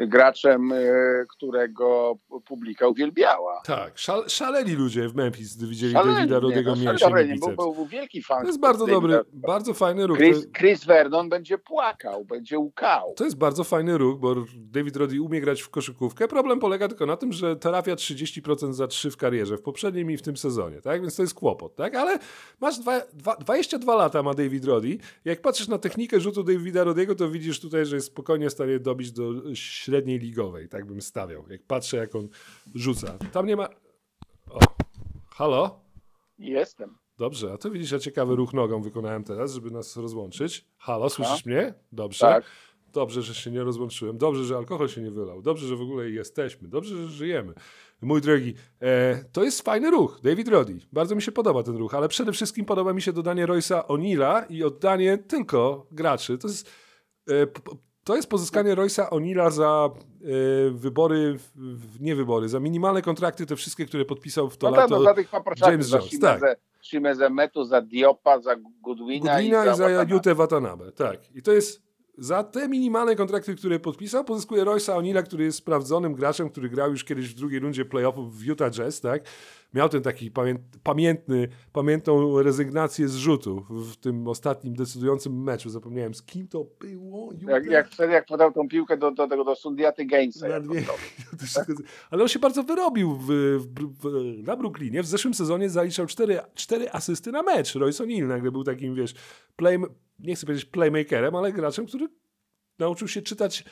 graczem, 0.07 0.73
e, 0.73 0.77
którego 1.29 2.19
publika 2.45 2.89
uwielbiała. 2.89 3.61
Tak, 3.65 3.99
szal, 3.99 4.25
szaleli 4.29 4.75
ludzie 4.75 5.09
w 5.09 5.15
Memphis, 5.15 5.57
gdy 5.57 5.67
widzieli 5.67 5.93
Szalenie, 5.93 6.15
Davida 6.15 6.39
Rodego 6.39 6.71
no, 6.71 6.77
mięśnie 6.77 6.95
i 6.95 6.99
szalenie, 6.99 7.35
był, 7.57 7.75
był, 7.75 7.87
wielki 7.87 8.23
fan. 8.23 8.43
To 8.43 8.47
jest 8.47 8.61
bardzo 8.61 8.87
Davida 8.87 9.01
dobry, 9.01 9.17
Rodda. 9.17 9.49
bardzo 9.49 9.75
fajny 9.75 10.07
ruch. 10.07 10.19
Chris, 10.19 10.47
Chris 10.59 10.85
Vernon 10.85 11.29
będzie 11.29 11.59
płakał, 11.59 12.25
będzie 12.25 12.59
łkał. 12.59 13.15
to 13.17 13.25
jest 13.25 13.37
bardzo 13.37 13.65
fajny 13.65 13.99
ruch, 13.99 14.19
bo 14.19 14.35
David 14.57 14.97
Roddy 14.97 15.23
umie 15.23 15.41
grać 15.41 15.63
w 15.63 15.71
koszykówkę. 15.71 16.29
Problem 16.29 16.59
polega 16.59 16.89
tylko 16.89 17.07
na 17.07 17.17
tym, 17.17 17.33
że 17.33 17.57
trafia 17.57 17.95
30% 17.95 18.73
za 18.73 18.87
3 18.87 19.11
w 19.11 19.17
karierze, 19.17 19.57
w 19.57 19.63
poprzednim 19.63 20.11
i 20.11 20.17
w 20.17 20.23
tym 20.23 20.37
sezonie, 20.37 20.81
tak? 20.81 21.01
Więc 21.01 21.17
to 21.17 21.23
jest 21.23 21.35
kłopot, 21.35 21.75
tak? 21.75 21.95
Ale 21.95 22.19
masz 22.61 22.79
dwa, 22.79 23.01
dwa, 23.13 23.37
22 23.37 23.95
lata 23.95 24.23
ma 24.23 24.35
David 24.35 24.65
Roddy. 24.65 24.99
Jak 25.25 25.43
patrzysz 25.43 25.69
na 25.69 25.79
technikę 25.79 26.21
rzutu 26.21 26.43
Davida 26.43 26.85
Roddiego, 26.85 27.15
to 27.15 27.31
widzisz 27.31 27.61
tutaj, 27.61 27.87
że 27.87 27.97
jest 27.97 28.07
spokojnie 28.07 28.51
w 28.51 28.53
stanie 28.53 28.79
dobić 28.79 29.13
do 29.13 29.55
średniej 29.91 30.19
ligowej, 30.19 30.69
tak 30.69 30.85
bym 30.85 31.01
stawiał. 31.01 31.45
Jak 31.49 31.63
patrzę, 31.63 31.97
jak 31.97 32.15
on 32.15 32.29
rzuca. 32.75 33.19
Tam 33.33 33.47
nie 33.47 33.57
ma... 33.57 33.69
O, 34.51 34.59
halo? 35.31 35.81
Jestem. 36.39 36.99
Dobrze, 37.19 37.53
a 37.53 37.59
to 37.59 37.71
widzisz, 37.71 37.91
ja 37.91 37.99
ciekawy 37.99 38.37
ruch 38.37 38.55
nogą 38.55 38.83
wykonałem 38.83 39.25
teraz, 39.25 39.53
żeby 39.53 39.71
nas 39.71 39.97
rozłączyć. 39.97 40.65
Halo, 40.79 41.11
słyszysz 41.11 41.47
mnie? 41.47 41.75
Dobrze. 41.93 42.19
Tak. 42.19 42.45
Dobrze, 42.93 43.23
że 43.23 43.35
się 43.35 43.51
nie 43.51 43.65
rozłączyłem. 43.65 44.19
Dobrze, 44.19 44.45
że 44.45 44.57
alkohol 44.57 44.89
się 44.89 45.01
nie 45.01 45.11
wylał. 45.11 45.43
Dobrze, 45.43 45.67
że 45.67 45.77
w 45.77 45.81
ogóle 45.81 46.11
jesteśmy. 46.11 46.69
Dobrze, 46.69 46.97
że 46.97 47.09
żyjemy. 47.09 47.55
Mój 48.01 48.21
drogi, 48.21 48.55
e, 48.81 49.25
to 49.33 49.45
jest 49.45 49.63
fajny 49.63 49.91
ruch. 49.91 50.21
David 50.23 50.49
Roddy. 50.49 50.79
Bardzo 50.93 51.15
mi 51.15 51.23
się 51.23 51.33
podoba 51.33 51.63
ten 51.63 51.77
ruch, 51.77 51.95
ale 51.95 52.09
przede 52.09 52.33
wszystkim 52.33 52.65
podoba 52.65 52.93
mi 52.93 53.03
się 53.03 53.13
dodanie 53.13 53.47
Royce'a 53.47 53.87
O'Neala 53.87 54.45
i 54.49 54.65
oddanie 54.65 55.19
tylko 55.19 55.87
graczy. 55.91 56.39
To 56.39 56.49
jest, 56.49 56.71
e, 57.31 57.47
to 58.05 58.17
jest 58.17 58.29
pozyskanie 58.31 58.75
Royce'a 58.77 59.09
O'Neala 59.09 59.51
za 59.51 59.91
e, 60.23 60.71
wybory, 60.71 61.39
w- 61.57 62.01
nie 62.01 62.17
wybory, 62.17 62.49
za 62.49 62.61
minimalne 62.61 63.03
kontrakty, 63.03 63.47
te 63.47 63.57
wszystkie, 63.57 63.87
które 63.87 64.05
podpisał 64.05 64.51
w 64.51 64.57
to 64.57 64.71
No 64.71 64.77
tak, 64.77 64.81
lato. 64.91 64.99
no 64.99 65.05
za 65.05 65.15
tych 65.15 65.29
paproczaków, 65.29 65.73
James 65.73 65.87
za 65.87 65.97
Jones, 65.99 66.19
tak. 66.21 66.39
Shimezę, 66.39 66.57
Shimezę 66.83 67.31
Metu, 67.31 67.65
za 67.65 67.83
Diopa, 67.83 68.41
za 68.41 68.57
Goodwina, 68.83 69.33
Goodwina 69.35 69.63
i 69.63 69.77
za 69.77 69.83
Watanabe. 69.85 70.15
Jutę 70.15 70.35
Watanabe, 70.35 70.93
tak. 70.93 71.37
I 71.37 71.43
to 71.43 71.53
jest 71.53 71.83
za 72.21 72.45
te 72.45 72.69
minimalne 72.69 73.17
kontrakty, 73.17 73.55
które 73.55 73.79
podpisał, 73.79 74.25
pozyskuje 74.25 74.65
Royce'a 74.65 74.99
O'Neala, 74.99 75.23
który 75.23 75.45
jest 75.45 75.59
sprawdzonym 75.59 76.15
graczem, 76.15 76.51
który 76.51 76.69
grał 76.69 76.91
już 76.91 77.05
kiedyś 77.05 77.29
w 77.29 77.35
drugiej 77.35 77.61
rundzie 77.61 77.85
playoffów 77.85 78.39
w 78.39 78.45
Utah 78.45 78.71
Jazz, 78.71 79.01
tak? 79.01 79.23
Miał 79.75 79.89
ten 79.89 80.03
taki 80.03 80.31
pamię 80.31 80.55
pamiętny, 80.83 81.49
pamiętną 81.73 82.43
rezygnację 82.43 83.09
z 83.09 83.17
rzutu 83.17 83.65
w 83.71 83.97
tym 83.97 84.29
ostatnim 84.29 84.75
decydującym 84.75 85.43
meczu. 85.43 85.71
Zapomniałem 85.71 86.15
z 86.15 86.23
kim 86.23 86.49
to 86.49 86.67
było. 86.81 87.33
Jak, 87.49 87.67
jak 87.67 87.89
wtedy, 87.91 88.13
jak 88.13 88.27
podał 88.27 88.53
tą 88.53 88.69
piłkę 88.69 88.97
do, 88.97 89.11
do 89.11 89.29
tego 89.29 89.45
do 89.45 89.55
Sundiaty 89.55 90.05
Gainsa. 90.05 90.47
Dwie- 90.61 90.83
Ale 92.11 92.23
on 92.23 92.29
się 92.29 92.39
bardzo 92.39 92.63
wyrobił 92.63 93.17
w, 93.17 93.27
w, 93.27 93.65
w, 94.01 94.43
na 94.47 94.57
Brooklynie. 94.57 95.03
W 95.03 95.07
zeszłym 95.07 95.35
sezonie 95.35 95.71
zaliczał 95.71 96.07
cztery, 96.07 96.41
cztery 96.55 96.91
asysty 96.91 97.33
na 97.33 97.43
mecz. 97.43 97.75
Royce 97.75 98.05
O'Neal 98.05 98.27
nagle 98.27 98.51
był 98.51 98.65
takim, 98.65 98.95
wiesz, 98.95 99.15
play, 99.57 99.79
nie 100.23 100.35
chcę 100.35 100.47
powiedzieć 100.47 100.65
playmakerem, 100.65 101.35
ale 101.37 101.53
graczem, 101.53 101.87
który 101.87 102.09
nauczył 102.79 103.09
się 103.09 103.23
czytać 103.23 103.65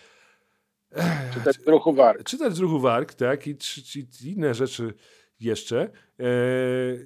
Czy 1.34 1.40
ten 1.40 1.54
ruchu 1.66 1.92
war. 1.94 2.24
czytać 2.24 2.54
z 2.54 2.58
ruchu 2.58 2.80
warg, 2.80 3.14
tak, 3.14 3.46
i, 3.46 3.56
czy 3.56 3.80
inne 4.24 4.54
rzeczy 4.54 4.94
jeszcze. 5.40 5.80
E, 6.20 6.24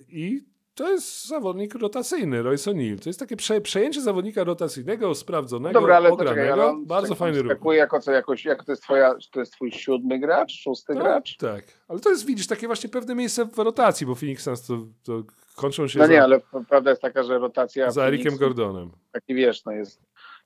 I 0.09 0.53
to 0.75 0.91
jest 0.91 1.27
zawodnik 1.27 1.75
rotacyjny, 1.75 2.43
Royce 2.43 2.71
O'Neal. 2.71 2.99
To 2.99 3.09
jest 3.09 3.21
takie 3.21 3.37
prze, 3.37 3.61
przejęcie 3.61 4.01
zawodnika 4.01 4.45
rotacyjnego, 4.45 5.15
sprawdzonego, 5.15 5.81
Dobra, 5.81 5.97
ale 5.97 6.11
ogranego. 6.13 6.41
poczekaj, 6.47 6.67
ale 6.71 6.87
bardzo 6.87 7.09
tak 7.09 7.19
fajny 7.19 7.43
ruch. 7.43 7.75
jako 7.75 8.01
co, 8.01 8.13
jakoś, 8.13 8.45
jak 8.45 8.65
to 8.65 8.73
jest 8.73 8.83
twoja, 8.83 9.15
to 9.33 9.41
jest 9.41 9.53
twój 9.53 9.73
siódmy 9.73 10.19
gracz, 10.19 10.53
szósty 10.53 10.95
Tak, 10.95 11.03
gracz? 11.03 11.37
tak, 11.37 11.65
ale 11.89 12.01
to 12.01 12.11
jest, 12.11 12.27
widzisz, 12.27 12.47
takie 12.47 12.67
właśnie 12.67 12.89
pewne 12.91 13.15
miejsce 13.15 13.47
w 13.47 13.59
rotacji, 13.59 14.07
bo 14.07 14.15
Phoenix 14.15 14.43
Suns 14.43 14.67
to, 14.67 14.87
to 15.03 15.23
kończą 15.57 15.88
się 15.88 15.99
No 15.99 16.07
za, 16.07 16.12
nie, 16.12 16.23
ale 16.23 16.41
prawda 16.69 16.91
jest 16.91 17.03
taka, 17.03 17.23
że 17.23 17.38
rotacja 17.38 17.91
za 17.91 18.03
Phoenix, 18.03 18.38
Gordonem. 18.38 18.91
taki 19.12 19.35
wiesz, 19.35 19.65
no 19.65 19.73
jest 19.73 20.01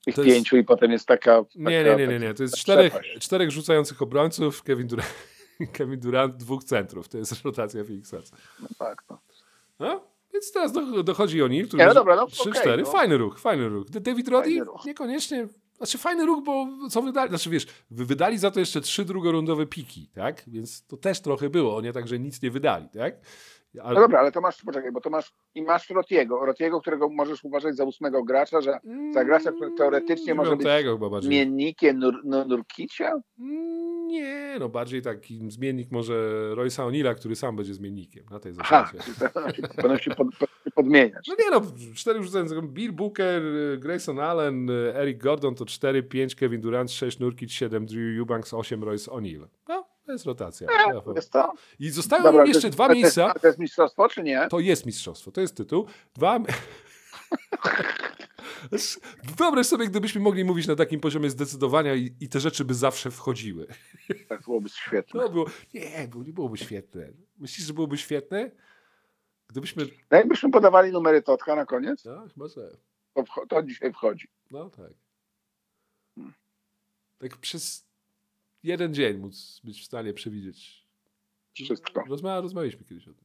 tych 0.05 0.15
To 0.15 0.23
jest- 0.23 0.35
pięciu 0.37 0.57
i 0.57 0.65
potem 0.65 0.91
jest 0.93 1.07
taka... 1.07 1.37
taka 1.43 1.49
Nie, 1.57 1.85
nie, 1.85 1.97
nie, 1.97 2.07
nie, 2.07 2.19
nie. 2.19 2.35
To 2.35 2.43
jest 2.43 2.57
czterech, 2.57 2.93
przepaść. 2.93 3.19
czterech 3.19 3.51
rzucających 3.51 4.03
obrońców, 4.03 4.63
Kevin 4.63 4.87
Durant, 4.87 5.15
Kevin 5.73 6.01
Durant, 6.01 6.37
dwóch 6.37 6.65
centrów. 6.65 7.09
To 7.09 7.19
jest 7.19 7.33
rotacja 7.45 7.85
Phoenix. 7.85 8.13
No 8.61 8.69
tak, 8.79 9.03
no. 9.11 9.19
No? 9.79 10.01
Więc 10.33 10.53
teraz 10.53 10.73
do, 10.73 11.03
dochodzi 11.03 11.43
o 11.43 11.47
który 11.47 11.63
Nie, 11.83 11.87
no 11.87 11.95
dobra, 11.95 12.17
no 12.17 12.27
3-4. 12.27 12.49
okej, 12.61 12.79
no. 12.79 12.85
Fajny 12.91 13.17
ruch, 13.17 13.39
fajny 13.39 13.69
ruch. 13.69 13.91
David 13.91 14.29
Roddy 14.29 14.61
niekoniecznie. 14.87 15.49
Znaczy 15.77 15.99
fajny 15.99 16.27
ruch, 16.27 16.45
bo 16.45 16.67
co 16.91 17.03
wydali? 17.03 17.29
Znaczy 17.29 17.51
wiesz, 17.51 17.67
wy- 17.91 18.05
wydali 18.05 18.39
za 18.39 18.51
to 18.51 18.61
jeszcze 18.61 18.81
trzy 18.81 19.05
drugorundowe 19.05 19.67
piki, 19.67 20.09
tak? 20.15 20.43
Więc 20.47 20.87
to 20.87 20.97
też 20.97 21.21
trochę 21.21 21.51
było. 21.51 21.81
Nie 21.81 21.93
tak, 21.93 22.09
że 22.09 22.19
nic 22.19 22.43
nie 22.43 22.51
wydali, 22.51 22.89
tak? 22.89 23.15
Ale, 23.83 23.95
No 23.95 24.01
dobra, 24.01 24.21
ale 24.21 24.33
to 24.33 24.41
masz, 24.41 24.63
poczekaj, 24.63 24.93
bo 24.93 25.01
to 25.01 25.11
masz 25.11 25.33
i 25.55 25.63
masz 25.63 25.91
Rotiego, 25.91 26.47
Rotiego, 26.47 26.81
którego 26.81 27.09
możesz 27.09 27.45
uważać 27.45 27.77
za 27.77 27.85
ósmego 27.85 28.25
gracza, 28.25 28.61
że 28.61 28.79
za 29.15 29.25
gracza, 29.25 29.53
który 29.53 29.71
teoretycznie 29.71 30.35
może 30.35 30.57
być 30.57 30.67
zmiennikiem 31.21 31.99
Nur, 31.99 32.25
Nur, 32.25 32.47
Nurkicia? 32.47 33.13
Mm, 33.39 34.07
Nie, 34.07 34.57
no 34.61 34.69
bardziej 34.69 35.03
taki 35.03 35.51
zmiennik 35.51 35.91
może 35.93 36.15
Roysa 36.55 36.83
O'Neilla, 36.83 37.15
który 37.15 37.37
sam 37.37 37.57
będzie 37.57 37.75
zmiennikiem 37.75 38.25
na 38.31 38.41
tej 38.41 38.53
zasadzie. 38.53 38.99
będą 39.83 39.99
się 39.99 40.11
pod, 40.15 40.29
pod, 40.39 40.51
podmieniać. 40.75 41.27
No 41.29 41.35
nie 41.39 41.51
no, 41.51 41.63
cztery 41.95 42.23
rzucające. 42.23 42.63
Bill 42.63 42.93
Booker, 42.93 43.43
Grayson 43.79 44.21
Allen, 44.21 44.71
Eric 44.95 45.19
Gordon 45.23 45.55
to 45.55 45.65
4, 45.67 46.03
5, 46.03 46.35
Kevin 46.35 46.61
Durant 46.61 46.93
6, 46.93 47.19
Nurkic 47.19 47.51
7, 47.51 47.87
Drew 47.87 48.19
Eubanks 48.21 48.55
8, 48.55 48.85
Royce 48.85 49.11
O'Neal. 49.11 49.49
No, 49.69 49.86
to 50.07 50.13
jest 50.13 50.27
rotacja. 50.27 50.69
Jest 51.15 51.33
to? 51.33 51.53
I 51.79 51.91
zostają 51.91 52.23
Dobra, 52.23 52.47
jeszcze 52.47 52.67
jest- 52.67 52.77
dwa 52.77 52.89
miejsca. 52.89 53.35
To 53.35 53.47
jest 53.47 53.59
mistrzostwo, 53.59 54.09
czy 54.09 54.23
nie? 54.23 54.49
To 54.51 54.61
jest 54.61 54.87
mistrzostwo, 54.87 55.33
to 55.33 55.41
jest 55.41 55.57
tytuł. 55.57 55.87
Dwa... 56.15 56.39
Wyobraź 59.37 59.67
sobie, 59.67 59.87
gdybyśmy 59.87 60.21
mogli 60.21 60.45
mówić 60.45 60.67
na 60.67 60.77
takim 60.77 61.01
poziomie 61.01 61.31
zdecydowania 61.31 61.95
i, 61.95 62.15
i 62.21 62.29
te 62.29 62.41
rzeczy 62.41 62.65
by 62.65 62.75
zawsze 62.75 63.11
wchodziły. 63.11 63.67
Tak 64.29 64.43
byłoby 64.43 64.69
świetne. 64.69 65.21
To 65.21 65.29
było... 65.29 65.47
Nie, 65.75 66.09
nie 66.27 66.33
byłoby 66.33 66.57
świetne. 66.59 67.09
Myślisz, 67.39 67.67
że 67.67 67.73
byłoby 67.73 67.99
świetne? 67.99 68.51
Gdybyśmy... 69.49 69.85
No 70.11 70.17
jakbyśmy 70.17 70.51
podawali 70.51 70.93
numery 70.93 71.23
Totka 71.23 71.57
na 71.57 71.67
koniec, 71.67 72.05
No, 72.05 72.27
chyba 72.35 72.49
że... 72.49 72.71
to, 73.15 73.25
to 73.49 73.63
dzisiaj 73.63 73.93
wchodzi. 73.93 74.29
No 74.51 74.71
tak. 74.71 74.91
Tak 77.19 77.37
przez 77.37 77.86
jeden 78.67 78.95
dzień 78.95 79.19
móc 79.19 79.61
być 79.65 79.83
w 79.83 79.85
stanie 79.85 80.13
przewidzieć. 80.13 80.87
Wszystko. 81.55 82.05
Rozmawia, 82.09 82.41
rozmawialiśmy 82.41 82.85
kiedyś 82.85 83.09
o 83.09 83.13
tym. 83.13 83.25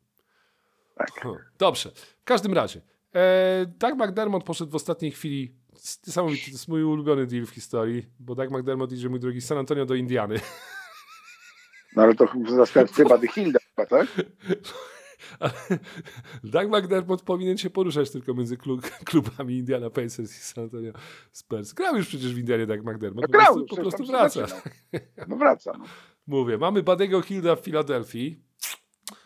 Tak. 0.95 1.27
Dobrze. 1.57 1.91
W 1.95 2.23
każdym 2.23 2.53
razie. 2.53 2.81
E, 3.15 3.65
Doug 3.79 3.95
McDermott 3.95 4.43
poszedł 4.43 4.71
w 4.71 4.75
ostatniej 4.75 5.11
chwili. 5.11 5.55
Niesamowity, 6.07 6.45
to 6.45 6.51
jest 6.51 6.67
mój 6.67 6.83
ulubiony 6.83 7.25
deal 7.25 7.45
w 7.45 7.49
historii, 7.49 8.05
bo 8.19 8.35
Doug 8.35 8.51
McDermott 8.51 8.91
idzie, 8.91 9.09
mój 9.09 9.19
drogi, 9.19 9.41
z 9.41 9.45
San 9.45 9.57
Antonio 9.57 9.85
do 9.85 9.95
Indiany. 9.95 10.39
No 11.95 12.03
ale 12.03 12.15
to 12.15 12.27
w 12.45 12.49
zastępstwie 12.49 13.03
Buddy 13.03 13.27
Hilda 13.27 13.59
tak? 13.75 14.07
Doug 16.43 16.67
McDermott 16.69 17.21
powinien 17.21 17.57
się 17.57 17.69
poruszać 17.69 18.11
tylko 18.11 18.33
między 18.33 18.57
klub, 18.57 18.81
klubami 19.09 19.57
Indiana 19.57 19.89
Pacers 19.89 20.31
i 20.31 20.39
San 20.39 20.63
Antonio 20.63 20.91
Spurs. 21.31 21.73
Grał 21.73 21.95
już 21.97 22.07
przecież 22.07 22.33
w 22.33 22.37
Indianie 22.37 22.65
Doug 22.67 22.79
McDermott. 22.83 23.21
No 23.21 23.27
po 23.27 23.31
grał, 23.31 23.53
prostu, 23.55 23.75
po 23.75 23.81
prostu 23.81 24.05
się 24.05 24.11
wraca. 24.11 24.45
No 25.27 25.35
wraca. 25.35 25.71
No. 25.77 25.85
Mówię, 26.27 26.57
mamy 26.57 26.83
Badego 26.83 27.21
Hilda 27.21 27.55
w 27.55 27.59
Filadelfii. 27.59 28.39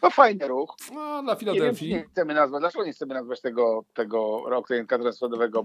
To 0.02 0.10
fajny 0.10 0.48
ruch. 0.48 0.76
No, 0.94 0.96
dla 0.96 1.22
Nie 1.22 1.28
wiem, 1.28 1.38
Filadelfii. 1.40 1.90
nie 1.90 2.04
chcemy 2.04 2.34
nazwać, 2.34 2.62
dlaczego 2.62 2.86
nie 2.86 2.94
chcemy 2.94 3.14
nazwać 3.14 3.42
tego, 3.42 3.86
tego 3.94 4.36
okienka 4.44 5.00
transferowego 5.00 5.64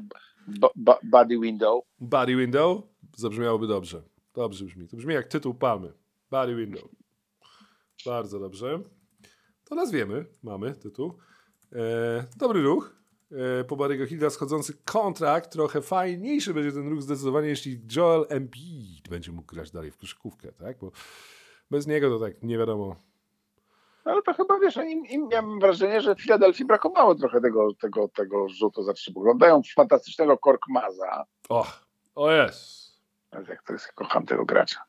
b- 0.48 0.68
b- 0.76 0.94
Buddy 1.02 1.38
Window? 1.38 1.84
Body 2.00 2.36
Window. 2.36 2.82
Zabrzmiałoby 3.16 3.66
dobrze. 3.66 4.02
Dobrze 4.34 4.64
brzmi. 4.64 4.88
To 4.88 4.96
brzmi 4.96 5.14
jak 5.14 5.26
tytuł 5.28 5.54
palmy. 5.54 5.92
Body 6.30 6.54
Window. 6.56 6.82
Bardzo 8.06 8.40
dobrze. 8.40 8.80
To 9.70 9.76
nazwiemy. 9.76 10.26
Mamy 10.42 10.74
tytuł. 10.74 11.18
E, 11.72 12.24
dobry 12.36 12.62
ruch. 12.62 12.94
E, 13.60 13.64
po 13.64 13.76
Barry'ego 13.76 14.06
Hilda 14.06 14.30
schodzący 14.30 14.74
kontrakt. 14.84 15.52
Trochę 15.52 15.82
fajniejszy 15.82 16.54
będzie 16.54 16.72
ten 16.72 16.88
ruch 16.88 17.02
zdecydowanie, 17.02 17.48
jeśli 17.48 17.80
Joel 17.96 18.26
Embiid 18.28 19.08
będzie 19.08 19.32
mógł 19.32 19.54
grać 19.54 19.70
dalej 19.70 19.90
w 19.90 19.96
koszykówkę, 19.96 20.52
tak? 20.52 20.78
Bo 20.78 20.90
bez 21.70 21.86
niego 21.86 22.10
to 22.10 22.24
tak 22.24 22.42
nie 22.42 22.58
wiadomo. 22.58 22.96
Ale 24.04 24.22
to 24.22 24.34
chyba 24.34 24.58
wiesz, 24.58 24.76
im, 24.76 25.06
im 25.06 25.28
miałem 25.28 25.60
wrażenie, 25.60 26.00
że 26.00 26.14
w 26.14 26.22
Filadelfii 26.22 26.66
brakowało 26.66 27.14
trochę 27.14 27.40
tego, 27.40 27.74
tego, 27.80 28.08
tego 28.08 28.48
rzutu 28.48 28.82
za 28.82 28.92
trzy. 28.92 29.12
Oglądają 29.16 29.62
fantastycznego 29.74 30.38
Korkmaza. 30.38 31.24
Och, 31.48 31.86
o 32.14 32.32
jest. 32.32 32.90
Jak 33.48 33.62
to 33.62 33.72
jest, 33.72 33.92
kocham 33.92 34.26
tego 34.26 34.44
gracza. 34.44 34.80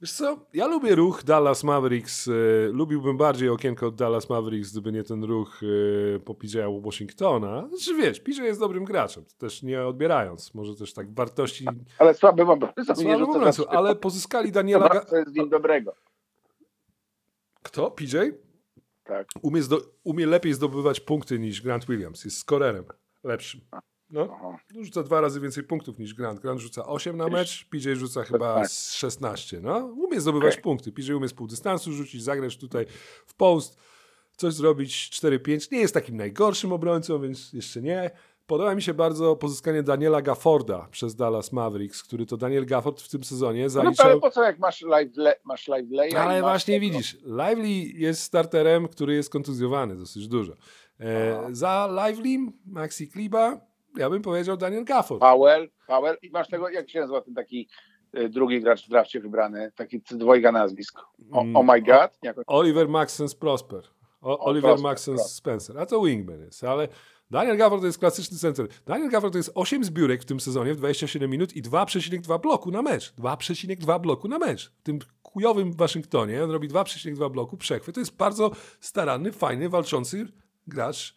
Wiesz 0.00 0.12
co, 0.12 0.46
ja 0.54 0.66
lubię 0.66 0.94
ruch 0.94 1.22
Dallas 1.24 1.64
Mavericks. 1.64 2.28
E, 2.28 2.32
lubiłbym 2.72 3.16
bardziej 3.16 3.48
okienko 3.48 3.86
od 3.86 3.94
Dallas 3.94 4.28
Mavericks, 4.28 4.72
gdyby 4.72 4.92
nie 4.92 5.04
ten 5.04 5.24
ruch 5.24 5.60
e, 6.16 6.18
po 6.20 6.34
PJ'a 6.34 6.82
Washingtona. 6.84 7.68
Znaczy 7.68 7.94
wiesz, 7.94 8.20
PJ 8.20 8.42
jest 8.42 8.60
dobrym 8.60 8.84
graczem, 8.84 9.24
też 9.38 9.62
nie 9.62 9.82
odbierając. 9.86 10.54
Może 10.54 10.74
też 10.76 10.92
tak 10.94 11.14
wartości 11.14 11.66
Ale 11.98 12.14
słabym 12.14 12.50
obrońcą. 12.50 12.94
słabym 12.94 13.22
obrońcą, 13.22 13.66
ale 13.66 13.96
pozyskali 13.96 14.52
Daniela... 14.52 14.88
Ga- 14.88 15.04
To 15.10 15.16
jest 15.16 15.34
nim 15.34 15.48
dobrego. 15.48 15.94
Kto? 17.62 17.90
PJ? 17.90 18.16
Tak. 19.04 19.26
Umie, 19.42 19.62
zdo- 19.62 19.82
umie 20.04 20.26
lepiej 20.26 20.54
zdobywać 20.54 21.00
punkty 21.00 21.38
niż 21.38 21.62
Grant 21.62 21.86
Williams. 21.86 22.24
Jest 22.24 22.38
skorerem 22.38 22.84
lepszym. 23.24 23.60
No, 24.10 24.28
Aha. 24.34 24.58
rzuca 24.84 25.02
dwa 25.02 25.20
razy 25.20 25.40
więcej 25.40 25.64
punktów 25.64 25.98
niż 25.98 26.14
Grant. 26.14 26.40
Grant 26.40 26.60
rzuca 26.60 26.86
8 26.86 27.16
na 27.16 27.28
mecz, 27.28 27.66
PJ 27.70 27.92
rzuca 27.94 28.22
chyba 28.24 28.68
z 28.68 28.92
16. 28.92 29.60
No, 29.60 29.78
umie 29.78 30.20
zdobywać 30.20 30.52
Okej. 30.52 30.62
punkty. 30.62 30.92
PJ 30.92 31.12
umie 31.12 31.28
z 31.28 31.34
półdystansu 31.34 31.92
rzucić, 31.92 32.22
zagrać 32.22 32.56
tutaj 32.56 32.86
w 33.26 33.34
post, 33.34 33.80
coś 34.36 34.54
zrobić 34.54 35.10
4-5. 35.12 35.72
Nie 35.72 35.78
jest 35.78 35.94
takim 35.94 36.16
najgorszym 36.16 36.72
obrońcą, 36.72 37.20
więc 37.20 37.52
jeszcze 37.52 37.82
nie. 37.82 38.10
Podoba 38.46 38.74
mi 38.74 38.82
się 38.82 38.94
bardzo 38.94 39.36
pozyskanie 39.36 39.82
Daniela 39.82 40.22
Gafforda 40.22 40.88
przez 40.90 41.14
Dallas 41.14 41.52
Mavericks, 41.52 42.02
który 42.02 42.26
to 42.26 42.36
Daniel 42.36 42.66
Gafford 42.66 43.00
w 43.00 43.08
tym 43.08 43.24
sezonie 43.24 43.62
No, 43.62 43.68
zaliczał... 43.68 44.10
ale 44.10 44.20
po 44.20 44.30
co 44.30 44.42
jak 44.42 44.58
masz 44.58 44.82
live, 44.82 45.16
le, 45.16 45.36
masz 45.44 45.68
live 45.68 45.90
lay, 45.90 46.18
Ale 46.18 46.40
właśnie 46.40 46.80
widzisz, 46.80 47.16
Lively 47.24 47.68
jest 48.00 48.22
starterem, 48.22 48.88
który 48.88 49.14
jest 49.14 49.30
kontuzjowany 49.30 49.96
dosyć 49.96 50.28
dużo. 50.28 50.52
E, 51.00 51.48
za 51.52 51.88
Lively, 52.08 52.52
Maxi 52.66 53.08
Kliba, 53.08 53.60
ja 53.98 54.10
bym 54.10 54.22
powiedział 54.22 54.56
Daniel 54.56 54.84
Gafford. 54.84 55.20
Powell, 55.20 55.68
Powell 55.86 56.16
i 56.22 56.30
masz 56.30 56.48
tego, 56.48 56.68
jak 56.68 56.90
się 56.90 57.00
nazywa 57.00 57.20
ten 57.20 57.34
taki 57.34 57.68
y, 58.18 58.28
drugi 58.28 58.60
gracz 58.60 58.86
w 58.86 58.88
drafcie 58.88 59.20
wybrany, 59.20 59.72
taki 59.76 60.00
dwojga 60.10 60.52
nazwisk. 60.52 61.00
O, 61.32 61.40
Mm, 61.42 61.56
oh 61.56 61.72
my 61.72 61.82
god. 61.82 62.18
Jakoś, 62.22 62.44
Oliver 62.46 62.88
Maxens 62.88 63.34
Prosper. 63.34 63.82
O, 64.20 64.38
Oliver 64.38 64.70
Prosper, 64.70 64.82
Maxens 64.90 65.20
Prosper. 65.20 65.36
Spencer. 65.36 65.78
A 65.78 65.86
to 65.86 66.02
wingman 66.02 66.40
jest, 66.40 66.64
ale 66.64 66.88
Daniel 67.30 67.56
Gafford 67.56 67.80
to 67.82 67.86
jest 67.86 67.98
klasyczny 67.98 68.38
center. 68.38 68.68
Daniel 68.86 69.10
Gafford 69.10 69.32
to 69.32 69.38
jest 69.38 69.50
8 69.54 69.84
zbiórek 69.84 70.22
w 70.22 70.24
tym 70.24 70.40
sezonie 70.40 70.74
w 70.74 70.76
27 70.76 71.30
minut 71.30 71.56
i 71.56 71.62
2,2 71.62 72.40
bloku 72.40 72.70
na 72.70 72.82
mecz. 72.82 73.14
2,2 73.14 74.00
bloku 74.00 74.28
na 74.28 74.38
mecz. 74.38 74.70
W 74.78 74.82
tym 74.82 74.98
kujowym 75.22 75.72
Waszyngtonie 75.72 76.44
on 76.44 76.50
robi 76.50 76.68
2,2 76.68 77.30
bloku 77.30 77.56
przechwyt. 77.56 77.94
To 77.94 78.00
jest 78.00 78.16
bardzo 78.16 78.50
staranny, 78.80 79.32
fajny, 79.32 79.68
walczący 79.68 80.26
gracz 80.66 81.16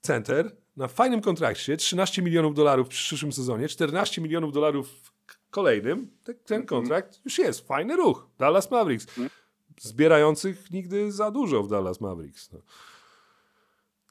center 0.00 0.56
na 0.80 0.88
fajnym 0.88 1.20
kontrakcie. 1.20 1.76
13 1.76 2.22
milionów 2.22 2.54
dolarów 2.54 2.86
w 2.86 2.90
przyszłym 2.90 3.32
sezonie, 3.32 3.68
14 3.68 4.20
milionów 4.20 4.52
dolarów 4.52 4.88
w 4.88 5.50
kolejnym. 5.50 6.10
Te- 6.24 6.34
Ten 6.34 6.66
kontrakt 6.66 7.20
już 7.24 7.38
jest. 7.38 7.66
Fajny 7.66 7.96
ruch. 7.96 8.26
Dallas 8.38 8.70
Mavericks 8.70 9.06
zbierających 9.80 10.70
nigdy 10.70 11.12
za 11.12 11.30
dużo 11.30 11.62
w 11.62 11.68
Dallas 11.68 12.00
Mavericks. 12.00 12.52
No. 12.52 12.58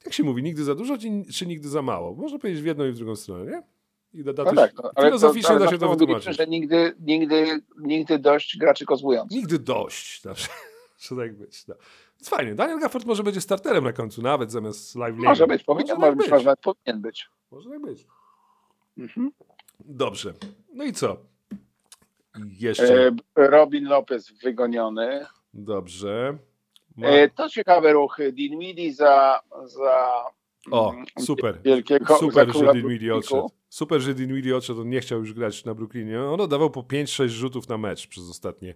Jak 0.04 0.14
się 0.14 0.22
mówi, 0.22 0.42
nigdy 0.42 0.64
za 0.64 0.74
dużo, 0.74 0.98
czy, 1.32 1.46
nigdy 1.46 1.68
za 1.68 1.82
mało? 1.82 2.14
Można 2.14 2.38
powiedzieć 2.38 2.62
w 2.62 2.66
jedną 2.66 2.84
i 2.86 2.92
w 2.92 2.96
drugą 2.96 3.16
stronę, 3.16 3.50
nie? 3.50 3.62
I 4.20 4.24
da, 4.24 4.32
da 4.32 4.44
no 4.44 4.52
tak, 4.54 4.72
no, 4.74 4.90
ale 4.94 5.06
filozoficznie 5.06 5.48
to, 5.48 5.54
ale 5.54 5.64
da 5.64 5.70
się 5.70 5.78
to 5.78 5.88
wytłumaczyć. 5.88 6.36
że 6.36 6.46
nigdy, 6.46 6.94
nigdy, 7.00 7.62
nigdy 7.78 8.18
dość 8.18 8.58
graczy 8.58 8.84
kozłujących. 8.84 9.36
Nigdy 9.36 9.58
dość. 9.58 10.22
Że 11.08 11.16
tak 11.16 11.36
być. 11.36 11.66
No. 11.66 11.74
Więc 12.20 12.28
fajnie. 12.28 12.54
Daniel 12.54 12.78
Gafford 12.78 13.06
może 13.06 13.22
będzie 13.22 13.40
starterem 13.40 13.84
na 13.84 13.92
końcu, 13.92 14.22
nawet 14.22 14.52
zamiast 14.52 14.94
live 14.96 15.16
Może 15.16 15.46
być, 15.46 15.64
powinien, 15.64 15.96
może 15.98 16.08
tak 16.08 16.18
być, 16.18 16.30
może 16.30 16.54
powinien 16.56 17.02
być. 17.02 17.28
Może 17.50 17.70
tak 17.70 17.80
być. 17.80 18.06
Mhm. 18.98 19.30
Dobrze. 19.80 20.34
No 20.74 20.84
i 20.84 20.92
co? 20.92 21.16
Jeszcze. 22.58 23.06
E, 23.06 23.10
Robin 23.36 23.84
Lopez 23.84 24.32
wygoniony. 24.42 25.26
Dobrze. 25.54 26.38
Ma... 26.96 27.06
E, 27.06 27.28
to 27.28 27.48
ciekawe 27.48 27.92
ruchy. 27.92 28.32
Dinwiddie 28.32 28.94
za, 28.94 29.40
za 29.64 30.24
O, 30.70 30.92
mm, 30.92 31.04
super. 31.18 31.58
wielkiego 31.64 32.16
Super, 32.16 32.52
że 32.52 32.72
Dinwiddie 32.72 32.82
Brooklynu. 32.82 33.16
odszedł. 33.16 33.50
Super, 33.68 34.00
że 34.00 34.14
Dinwiddie 34.14 34.56
odszedł. 34.56 34.80
On 34.80 34.88
nie 34.88 35.00
chciał 35.00 35.18
już 35.18 35.32
grać 35.34 35.64
na 35.64 35.74
Brooklynie. 35.74 36.20
On 36.22 36.40
oddawał 36.40 36.70
po 36.70 36.82
5-6 36.82 37.28
rzutów 37.28 37.68
na 37.68 37.78
mecz 37.78 38.06
przez 38.06 38.30
ostatnie 38.30 38.74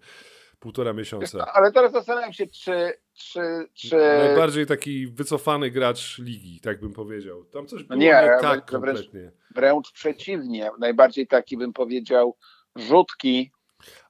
półtora 0.64 0.92
miesiąca. 0.92 1.52
Ale 1.52 1.72
teraz 1.72 1.92
zastanawiam 1.92 2.32
się, 2.32 2.46
czy, 2.46 2.92
czy, 3.14 3.40
czy 3.74 3.96
Najbardziej 3.96 4.66
taki 4.66 5.06
wycofany 5.06 5.70
gracz 5.70 6.18
ligi, 6.18 6.60
tak 6.60 6.80
bym 6.80 6.92
powiedział. 6.92 7.44
Tam 7.44 7.66
coś 7.66 7.82
było 7.82 8.00
nie, 8.00 8.06
nie, 8.06 8.12
ja 8.12 8.40
tak 8.40 8.60
wręcz- 8.60 8.70
kompletnie. 8.70 9.32
wręcz 9.54 9.92
przeciwnie. 9.92 10.70
Najbardziej 10.78 11.26
taki 11.26 11.56
bym 11.56 11.72
powiedział 11.72 12.36
rzutki, 12.76 13.52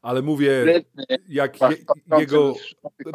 Ale 0.03 0.23
mówię, 0.23 0.61
sprytny, 0.63 1.05
jak 1.29 1.61
je, 1.61 1.69
jego 2.19 2.55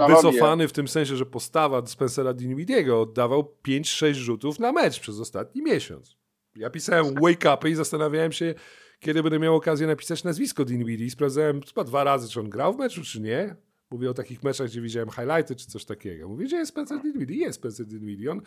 wycofany 0.08 0.68
w 0.68 0.74
tym 0.74 0.88
sensie, 0.88 1.16
że 1.16 1.26
postawa 1.26 1.86
Spencera 1.86 2.34
Dinwidiego 2.34 3.02
oddawał 3.02 3.56
5-6 3.68 4.14
rzutów 4.14 4.60
na 4.60 4.72
mecz 4.72 5.00
przez 5.00 5.20
ostatni 5.20 5.62
miesiąc. 5.62 6.18
Ja 6.56 6.70
pisałem 6.70 7.16
wake 7.22 7.54
upy 7.54 7.70
i 7.70 7.76
zastanawiałem 7.76 8.32
się, 8.32 8.54
kiedy 9.00 9.24
będę 9.24 9.39
miał 9.39 9.56
okazję 9.56 9.88
napisać 9.88 10.24
nazwisko 10.24 10.66
Dinwiddie. 10.66 11.10
Sprawdzałem 11.10 11.62
chyba 11.62 11.84
dwa 11.84 12.04
razy, 12.04 12.30
czy 12.30 12.39
on 12.39 12.50
grał 12.50 12.74
w 12.74 12.78
meczu, 12.78 13.04
czy 13.04 13.22
nie. 13.22 13.56
Mówię 13.91 14.10
o 14.10 14.14
takich 14.14 14.43
meczach, 14.43 14.68
gdzie 14.68 14.82
widziałem 14.82 15.10
highlighty, 15.10 15.56
czy 15.56 15.68
coś 15.68 15.86
takiego. 15.86 16.28
Mówię, 16.30 16.45
gdzie 16.45 16.56
jest 16.58 16.70
Spencer 16.72 17.02
Dinwiddie? 17.02 17.38
Jest 17.38 17.60
Spencer 17.60 17.86
Dinwiddie. 17.86 18.32
On, 18.32 18.41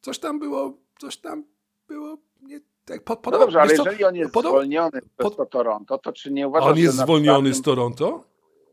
coś 0.00 0.18
tam 0.18 0.38
było, 0.38 0.78
coś 0.98 1.16
tam 1.16 1.44
było 1.88 2.18
nie 2.42 2.60
tak 2.84 3.04
pod, 3.04 3.26
No 3.26 3.38
dobrze, 3.38 3.60
ale 3.60 3.74
co? 3.76 3.84
jeżeli 3.84 4.04
on 4.04 4.14
jest 4.16 4.32
Podoba- 4.32 4.48
zwolniony 4.50 5.00
pod- 5.16 5.36
to 5.36 5.46
Toronto, 5.46 5.98
to 5.98 6.12
czy 6.12 6.32
nie 6.32 6.48
uważasz, 6.48 6.70
on 6.70 6.78
jest 6.78 6.96
że 6.96 7.02
zwolniony 7.02 7.48
z 7.48 7.52
przykład- 7.52 7.64
Toronto? 7.76 8.24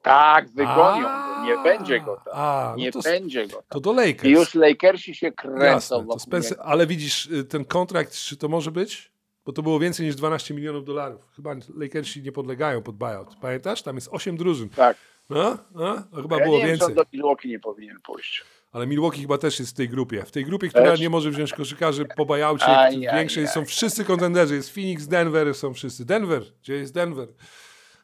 Tak, 0.01 0.49
wygonią 0.49 1.03
go, 1.03 1.43
nie 1.45 1.63
będzie 1.63 1.99
go 2.01 2.15
tam. 2.25 2.34
A, 2.34 2.67
no 2.71 2.77
nie 2.77 2.91
to, 2.91 2.99
będzie 3.01 3.47
go 3.47 3.55
to 3.57 3.63
tam. 3.69 3.82
do 3.82 3.93
Lakers. 3.93 4.23
I 4.23 4.30
już 4.32 4.55
Lakersi 4.55 5.15
się 5.15 5.32
kręcą 5.32 5.63
Jasne, 5.63 6.05
to 6.07 6.19
Spencer, 6.19 6.57
ale 6.61 6.88
widzisz, 6.88 7.25
y, 7.25 7.43
ten 7.43 7.65
kontrakt, 7.65 8.13
czy 8.13 8.38
to 8.38 8.47
może 8.47 8.71
być? 8.71 9.11
Bo 9.49 9.53
to 9.53 9.63
było 9.63 9.79
więcej 9.79 10.05
niż 10.05 10.15
12 10.15 10.53
milionów 10.53 10.85
dolarów. 10.85 11.27
Chyba 11.35 11.55
Lakersi 11.75 12.21
nie 12.21 12.31
podlegają 12.31 12.81
pod 12.81 12.95
buyout. 12.95 13.35
Pamiętasz? 13.41 13.81
Tam 13.81 13.95
jest 13.95 14.09
8 14.11 14.37
drużyn. 14.37 14.69
Tak. 14.69 14.97
No, 15.29 15.57
no, 15.75 16.03
to 16.15 16.21
chyba 16.21 16.37
ja 16.37 16.43
było 16.43 16.57
nie 16.57 16.65
wiem, 16.65 16.77
więcej. 16.77 16.95
do 16.95 17.03
Milwaukee 17.13 17.47
nie 17.49 17.59
powinien 17.59 17.97
pójść. 18.03 18.43
Ale 18.71 18.87
Milwaukee 18.87 19.21
chyba 19.21 19.37
też 19.37 19.59
jest 19.59 19.71
w 19.71 19.73
tej 19.75 19.89
grupie. 19.89 20.23
W 20.23 20.31
tej 20.31 20.45
grupie, 20.45 20.69
która 20.69 20.85
Też? 20.85 20.99
nie 20.99 21.09
może 21.09 21.31
wziąć 21.31 21.53
koszykarzy 21.53 22.05
po 22.17 22.35
aj, 22.61 22.99
większej 22.99 23.43
aj. 23.43 23.49
są 23.49 23.65
wszyscy 23.65 24.05
kontenderzy. 24.05 24.55
Jest 24.55 24.73
Phoenix, 24.73 25.07
Denver, 25.07 25.55
są 25.55 25.73
wszyscy. 25.73 26.05
Denver, 26.05 26.43
gdzie 26.61 26.73
jest 26.73 26.93
Denver? 26.93 27.27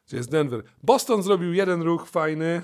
Gdzie 0.08 0.18
jest 0.18 0.32
Denver? 0.32 0.64
Boston 0.84 1.24
zrobił 1.24 1.54
jeden 1.54 1.82
ruch 1.82 2.08
fajny 2.10 2.62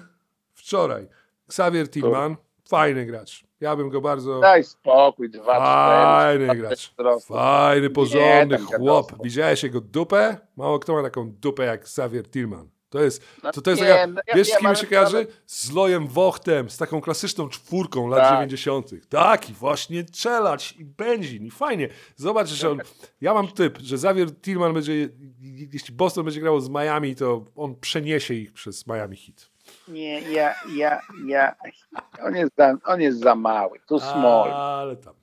wczoraj. 0.54 1.08
Xavier 1.48 1.90
Tillman, 1.90 2.36
fajny 2.70 3.06
gracz. 3.06 3.44
Ja 3.62 3.76
bym 3.76 3.90
go 3.90 4.02
bardzo... 4.02 4.40
Daj 4.40 4.64
spokój, 4.64 5.30
dwa, 5.30 5.60
Fajny 5.60 6.46
cztery. 6.46 6.60
gracz. 6.60 6.94
Fajny, 7.28 7.90
porządny 7.90 8.58
tam 8.58 8.66
chłop. 8.68 9.12
Widziałeś 9.24 9.64
jego 9.64 9.82
dupę? 9.82 10.38
Mało 10.58 10.80
kto 10.80 10.94
ma 10.94 11.04
taką 11.04 11.32
dupę 11.32 11.64
jak 11.66 11.82
Xavier 11.82 12.30
Tillman. 12.30 12.70
To 12.90 13.00
jest, 13.02 13.24
No 13.44 13.52
to, 13.52 13.62
to 13.62 13.70
jest 13.70 13.82
nie, 13.82 13.88
taka, 13.90 14.08
no 14.08 14.22
ja 14.28 14.36
wiesz 14.36 14.48
z 14.48 14.58
kim 14.58 14.68
ale- 14.68 14.76
się 14.76 14.88
kojarzy? 14.88 15.28
Z 15.46 15.72
Lojem 15.72 16.08
Wochtem, 16.08 16.70
z 16.70 16.78
taką 16.78 17.02
klasyczną 17.02 17.50
czwórką 17.50 18.08
lat 18.08 18.20
Tak. 18.20 18.34
90. 18.34 18.92
Taki 19.10 19.54
właśnie 19.54 20.04
czelać 20.04 20.72
i 20.80 20.86
benzin 20.86 21.46
i 21.46 21.52
fajnie. 21.52 21.90
Zobacz, 22.16 22.48
że 22.48 22.70
on, 22.72 22.80
ja 23.22 23.34
mam 23.34 23.48
typ, 23.48 23.78
że 23.80 23.96
Xavier 23.96 24.36
Tillman 24.42 24.74
będzie, 24.74 25.10
jeśli 25.74 25.96
Boston 25.96 26.26
będzie 26.26 26.42
grało 26.42 26.62
z 26.62 26.70
Miami, 26.70 27.16
to 27.16 27.46
on 27.56 27.76
przeniesie 27.76 28.34
ich 28.34 28.54
przez 28.54 28.88
Miami 28.88 29.18
Heat. 29.18 29.51
Nie, 29.88 30.22
ja, 30.22 30.56
ja, 30.76 31.02
ja. 31.26 31.56
On 32.24 32.36
jest 32.36 32.52
za, 32.58 32.78
on 32.86 33.02
jest 33.02 33.20
za 33.20 33.36
mały. 33.36 33.80
Tu 33.88 34.00
small. 34.00 34.52
Ale 34.52 34.96
tam. 34.96 35.21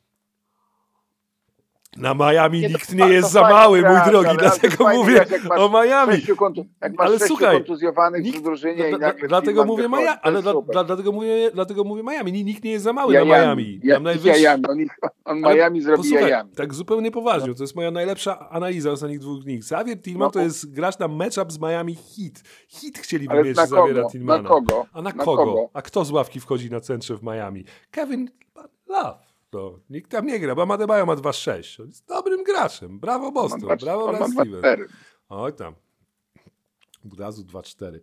Na 2.01 2.15
Miami 2.15 2.61
Nie, 2.61 2.69
nikt 2.69 2.95
nie 2.95 3.09
jest 3.09 3.29
to 3.29 3.33
za 3.33 3.41
mały, 3.41 3.83
mój 3.83 3.99
drogi, 4.11 4.31
dlatego 4.39 4.89
mówię 4.89 5.25
masz 5.49 5.59
o 5.61 5.69
Miami. 5.69 6.23
Ale 6.99 7.19
słuchaj, 7.19 7.65
nikt- 8.23 8.43
drużynie 8.43 8.99
Dla- 8.99 9.13
dlatego 9.29 9.65
mówię 9.65 9.89
Maja, 9.89 10.17
to 10.17 10.25
ale 10.25 10.43
dla, 10.43 10.53
dlatego, 10.85 11.13
mówię, 11.13 11.51
dlatego 11.55 11.85
mówię 11.85 12.03
Miami. 12.03 12.33
Ni- 12.33 12.45
Nikt 12.45 12.65
nie 12.65 12.71
jest 12.71 12.85
za 12.85 12.93
mały 12.93 13.15
Jajami. 13.15 13.31
na 13.31 13.37
Miami. 13.39 13.81
Ja, 13.85 13.95
Tam 13.95 14.03
najwyższy-. 14.03 14.55
On, 14.69 14.81
ich- 14.81 14.99
on 15.25 15.45
Ale 15.45 15.55
Miami 15.57 15.81
zrobi 15.83 16.03
posłuchaj. 16.03 16.33
Tak 16.57 16.75
zupełnie 16.75 17.11
poważnie, 17.11 17.55
to 17.55 17.63
jest 17.63 17.77
moja 17.77 17.91
najlepsza 17.91 18.49
analiza 18.51 18.91
ostatnich 18.91 19.19
dwóch 19.19 19.43
dni. 19.45 19.55
Xavier 19.57 20.03
Tillman 20.03 20.27
No. 20.27 20.31
to 20.31 20.41
jest 20.41 20.73
gracz 20.75 20.99
na 20.99 21.09
matchup 21.09 21.53
z 21.53 21.59
Miami 21.61 21.95
Heat. 21.95 22.43
Heat 22.81 22.99
chcieliby 22.99 23.35
mieć 23.45 23.57
na 23.57 23.63
Xaviera 23.63 23.95
kogo? 24.03 24.11
Tillmana. 24.13 24.43
Na 24.43 24.49
kogo? 24.49 24.87
A 24.93 24.97
na, 25.03 25.03
Na 25.03 25.13
kogo? 25.25 25.37
kogo? 25.45 25.71
A 25.75 25.83
kto 25.83 26.05
z 26.05 26.11
ławki 26.11 26.41
wchodzi 26.41 26.71
na 26.71 26.81
centrze 26.81 27.17
w 27.17 27.23
Miami? 27.23 27.65
Kevin 27.91 28.31
Love. 28.89 29.28
To 29.51 29.81
nikt 29.91 30.11
tam 30.11 30.27
nie 30.27 30.41
gra, 30.41 30.55
bo 30.55 30.75
Adebayo 30.75 31.07
ma 31.07 31.17
2-6. 31.17 31.83
On 31.83 31.87
jest 31.89 32.07
dobrym 32.09 32.45
graczem. 32.45 33.01
Brawo 33.01 33.33
Boston, 33.33 33.61
ma 33.61 33.77
brawo 33.77 34.09
Brad 34.13 34.31
Stevens. 34.31 34.93
Oj 35.29 35.53
tam. 35.53 35.75
Od 37.13 37.21
razu 37.21 37.43
2-4. 37.43 38.01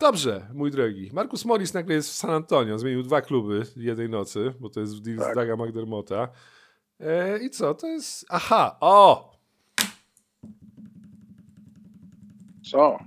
Dobrze, 0.00 0.48
mój 0.54 0.70
drogi. 0.70 1.10
Marcus 1.12 1.44
Morris 1.44 1.74
nagle 1.74 1.94
jest 1.94 2.10
w 2.10 2.12
San 2.12 2.30
Antonio. 2.30 2.78
Zmienił 2.78 3.02
dwa 3.02 3.20
kluby 3.20 3.62
jednej 3.76 4.08
nocy, 4.08 4.54
bo 4.60 4.70
to 4.70 4.80
jest 4.80 4.96
w 4.96 5.00
deal 5.00 5.18
z 5.18 5.20
Tak. 5.20 5.34
Daga 5.34 5.56
McDermotta. 5.56 6.28
E, 7.00 7.38
I 7.38 7.50
co? 7.50 7.74
To 7.74 7.86
jest... 7.86 8.26
Aha! 8.28 8.76
O! 8.80 9.32
Co? 12.70 12.98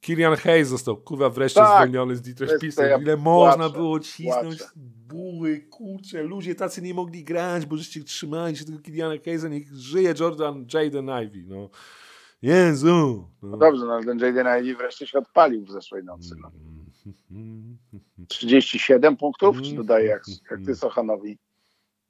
Kilian 0.00 0.36
Hayes 0.36 0.68
został 0.68 0.96
kurwa 0.96 1.30
wreszcie 1.30 1.60
Tak. 1.60 1.76
zwolniony 1.76 2.16
z 2.16 2.22
Detroit 2.22 2.60
Pistons. 2.60 3.02
Ile 3.02 3.16
można 3.16 3.68
było 3.68 4.00
cisnąć 4.00 4.58
płaczę. 4.58 4.72
Buły, 5.08 5.60
kurczę, 5.60 6.22
ludzie 6.22 6.54
tacy 6.54 6.82
nie 6.82 6.94
mogli 6.94 7.24
grać, 7.24 7.66
bo 7.66 7.76
żeście 7.76 8.04
trzymali 8.04 8.56
się 8.56 8.64
tego 8.64 8.78
Kiliana 8.78 9.14
Hayesa, 9.24 9.48
niech 9.48 9.72
żyje 9.74 10.14
Jordan 10.20 10.66
Jaden 10.74 11.08
Ivy, 11.24 11.44
no. 11.46 11.70
Jezu! 12.42 13.28
No 13.42 13.48
No. 13.48 13.56
dobrze, 13.56 13.84
no 13.86 14.00
ten 14.04 14.18
Jaden 14.18 14.46
Ivey 14.60 14.74
wreszcie 14.76 15.06
się 15.06 15.18
odpalił 15.18 15.64
w 15.64 15.70
zeszłej 15.70 16.04
nocy. 16.04 16.34
No. 16.40 16.50
Mm. 17.30 17.78
37 18.28 19.16
punktów, 19.16 19.56
czy 19.56 19.64
Mm. 19.70 19.76
dodaje 19.76 20.06
jak, 20.06 20.22
jak 20.50 20.60
ty 20.66 20.74
Sochanowi? 20.76 21.38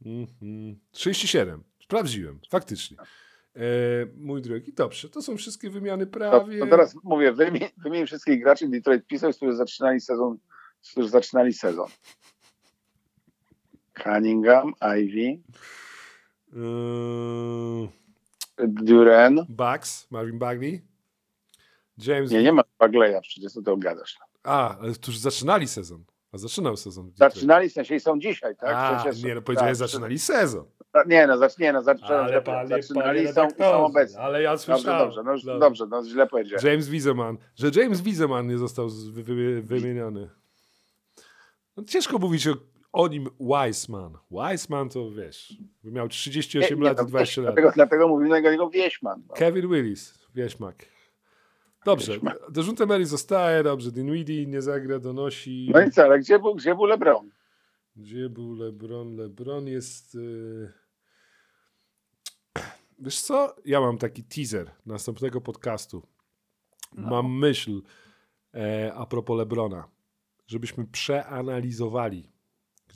Mhm. 0.07 0.79
37. 0.91 1.63
Sprawdziłem, 1.83 2.39
faktycznie. 2.51 2.97
E, 3.57 3.61
mój 4.17 4.43
drogi, 4.43 4.73
dobrze, 4.73 5.09
to 5.09 5.23
są 5.23 5.37
wszystkie 5.37 5.71
wymiany 5.71 6.07
To, 6.07 6.13
prawie. 6.13 6.59
to 6.59 6.67
teraz 6.67 6.97
mówię, 7.05 7.33
wymień, 7.33 7.63
wymień 7.77 8.07
wszystkich 8.07 8.43
graczy 8.43 8.69
Detroit 8.69 9.07
Pistons, 9.07 9.37
którzy 9.37 9.57
zaczynali 9.57 10.01
sezon, 10.01 10.39
którzy 10.93 11.09
zaczynali 11.09 11.53
sezon. 11.53 11.89
Cunningham, 14.03 14.73
Ivy, 14.99 15.39
Duran. 18.59 19.47
Bucks, 19.49 20.07
Marvin 20.11 20.39
Bagley. 20.39 20.83
James. 21.99 22.31
Nie, 22.31 22.43
nie 22.43 22.53
ma 22.53 22.63
Bagleya, 22.79 23.21
przecież 23.23 23.53
co 23.53 23.63
to 23.63 23.77
gadasz. 23.77 24.19
A, 24.43 24.79
ale 24.79 24.93
którzy 24.93 25.19
zaczynali 25.19 25.69
sezon. 25.69 26.05
A 26.33 26.39
zaczynał 26.39 26.77
sezon. 26.77 27.13
Zaczynali, 27.15 27.69
w 27.69 27.73
sensie 27.73 27.95
i 27.95 28.01
są 28.01 28.19
dzisiaj, 28.21 28.57
tak? 28.57 28.71
A, 28.75 28.97
Przecież- 29.05 29.23
nie, 29.23 29.35
no 29.35 29.43
powiedziałeś, 29.43 29.71
tak, 29.79 29.89
zaczynali 29.89 30.19
sezon. 30.19 30.65
Nie, 31.07 31.27
no, 31.27 31.39
zacz, 31.39 31.59
nie, 31.59 31.73
no 31.73 31.83
zacz, 31.83 32.03
Ale 32.03 32.43
panie, 32.43 32.59
panie 32.69 32.83
zaczynali 32.83 33.23
i 33.23 33.29
są, 33.29 33.49
są 33.59 33.85
obecni. 33.85 34.17
ale 34.19 34.43
ja 34.43 34.51
Dobrze, 34.51 34.65
słyszałem. 34.65 34.99
dobrze, 35.09 35.23
no, 35.25 35.33
już, 35.33 35.45
dobrze, 35.45 35.87
no 35.87 36.05
źle 36.05 36.27
powiedziałem. 36.27 36.67
James 36.67 36.89
Wiseman. 36.89 37.37
Że 37.55 37.71
James 37.83 38.01
Wiseman 38.01 38.47
nie 38.47 38.59
został 38.59 38.89
wymieniony. 39.63 40.31
No, 41.77 41.85
ciężko 41.85 42.19
mówić 42.19 42.49
o, 42.49 42.55
o 42.97 43.09
nim 43.09 43.29
Wiseman. 43.41 44.19
Wiseman 44.31 44.89
to 44.89 45.11
wiesz, 45.11 45.59
miał 45.85 46.09
38 46.09 46.79
Nie, 46.79 46.85
lat 46.85 46.99
nie, 46.99 47.05
i 47.05 47.07
20 47.07 47.43
lat. 47.43 47.55
Dlatego, 47.55 47.73
dlatego 47.75 48.09
mówimy 48.09 48.43
na 48.43 48.51
niego 48.51 48.71
Wieśman. 48.71 49.23
No. 49.29 49.35
Kevin 49.35 49.69
Willis, 49.69 50.19
wieśmak. 50.35 50.77
Dobrze, 51.85 52.13
Wieśmak. 52.13 52.89
Mary 52.89 53.07
zostaje, 53.07 53.63
dobrze, 53.63 53.93
Dinwiddie 53.93 54.47
nie 54.47 54.63
zagra, 54.63 54.99
donosi. 54.99 55.71
no 55.75 55.81
i 55.81 55.91
co, 55.91 56.03
ale 56.03 56.19
gdzie 56.19 56.39
był, 56.39 56.55
gdzie 56.55 56.75
był 56.75 56.85
LeBron? 56.85 57.31
Gdzie 57.97 58.29
był 58.29 58.55
LeBron? 58.55 59.17
LeBron 59.17 59.67
jest... 59.67 60.15
Yy... 60.15 60.73
Wiesz 62.99 63.21
co? 63.21 63.57
Ja 63.65 63.81
mam 63.81 63.99
taki 63.99 64.25
teaser 64.25 64.71
następnego 64.87 65.41
podcastu. 65.41 66.03
No. 66.95 67.11
Mam 67.11 67.39
myśl 67.39 67.83
e, 68.55 68.93
a 68.95 69.07
propos 69.07 69.39
LeBrona, 69.39 69.89
żebyśmy 70.47 70.85
przeanalizowali, 70.85 72.36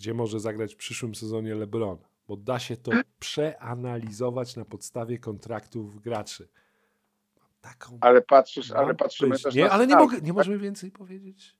gdzie 0.00 0.14
może 0.14 0.40
zagrać 0.40 0.74
w 0.74 0.76
przyszłym 0.76 1.14
sezonie 1.14 1.54
LeBron, 1.54 1.98
bo 2.28 2.36
da 2.36 2.58
się 2.58 2.76
to 2.76 2.90
przeanalizować 3.18 4.56
na 4.56 4.64
podstawie 4.64 5.18
kontraktów 5.18 6.00
graczy. 6.00 6.48
Taką... 7.60 7.98
Ale 8.00 8.22
patrzysz, 8.22 8.70
ale 8.70 8.94
patrzymy 8.94 9.38
też 9.38 9.54
Nie, 9.54 9.64
na 9.64 9.70
ale 9.70 9.86
nie, 9.86 9.96
mogę, 9.96 10.16
nie 10.16 10.26
tak? 10.26 10.36
możemy 10.36 10.58
więcej 10.58 10.90
powiedzieć. 10.90 11.56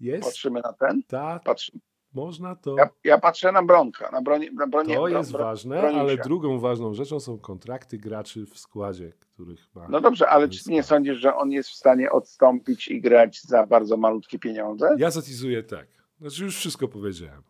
Jest? 0.00 0.24
Patrzymy 0.24 0.60
na 0.64 0.72
ten? 0.72 1.02
Tak, 1.02 1.42
Patrzymy. 1.42 1.80
można 2.14 2.56
to... 2.56 2.76
Ja, 2.78 2.88
ja 3.04 3.18
patrzę 3.18 3.52
na 3.52 3.62
Bronka, 3.62 4.10
na 4.10 4.22
bronie, 4.22 4.50
na 4.50 4.66
bronie 4.66 4.94
To 4.94 5.08
jest 5.08 5.32
ważne, 5.32 5.80
ale 5.80 6.16
drugą 6.16 6.58
ważną 6.58 6.94
rzeczą 6.94 7.20
są 7.20 7.38
kontrakty 7.38 7.98
graczy 7.98 8.46
w 8.46 8.58
składzie, 8.58 9.12
których 9.20 9.74
ma. 9.74 9.88
No 9.88 10.00
dobrze, 10.00 10.28
ale 10.28 10.48
czy 10.48 10.70
nie 10.70 10.82
sądzisz, 10.82 11.18
że 11.18 11.36
on 11.36 11.50
jest 11.50 11.68
w 11.68 11.74
stanie 11.74 12.12
odstąpić 12.12 12.88
i 12.88 13.00
grać 13.00 13.42
za 13.42 13.66
bardzo 13.66 13.96
malutkie 13.96 14.38
pieniądze? 14.38 14.96
Ja 14.98 15.10
zatizuję 15.10 15.62
tak. 15.62 16.01
Znaczy 16.22 16.44
już 16.44 16.56
wszystko 16.56 16.88
powiedziałem. 16.88 17.42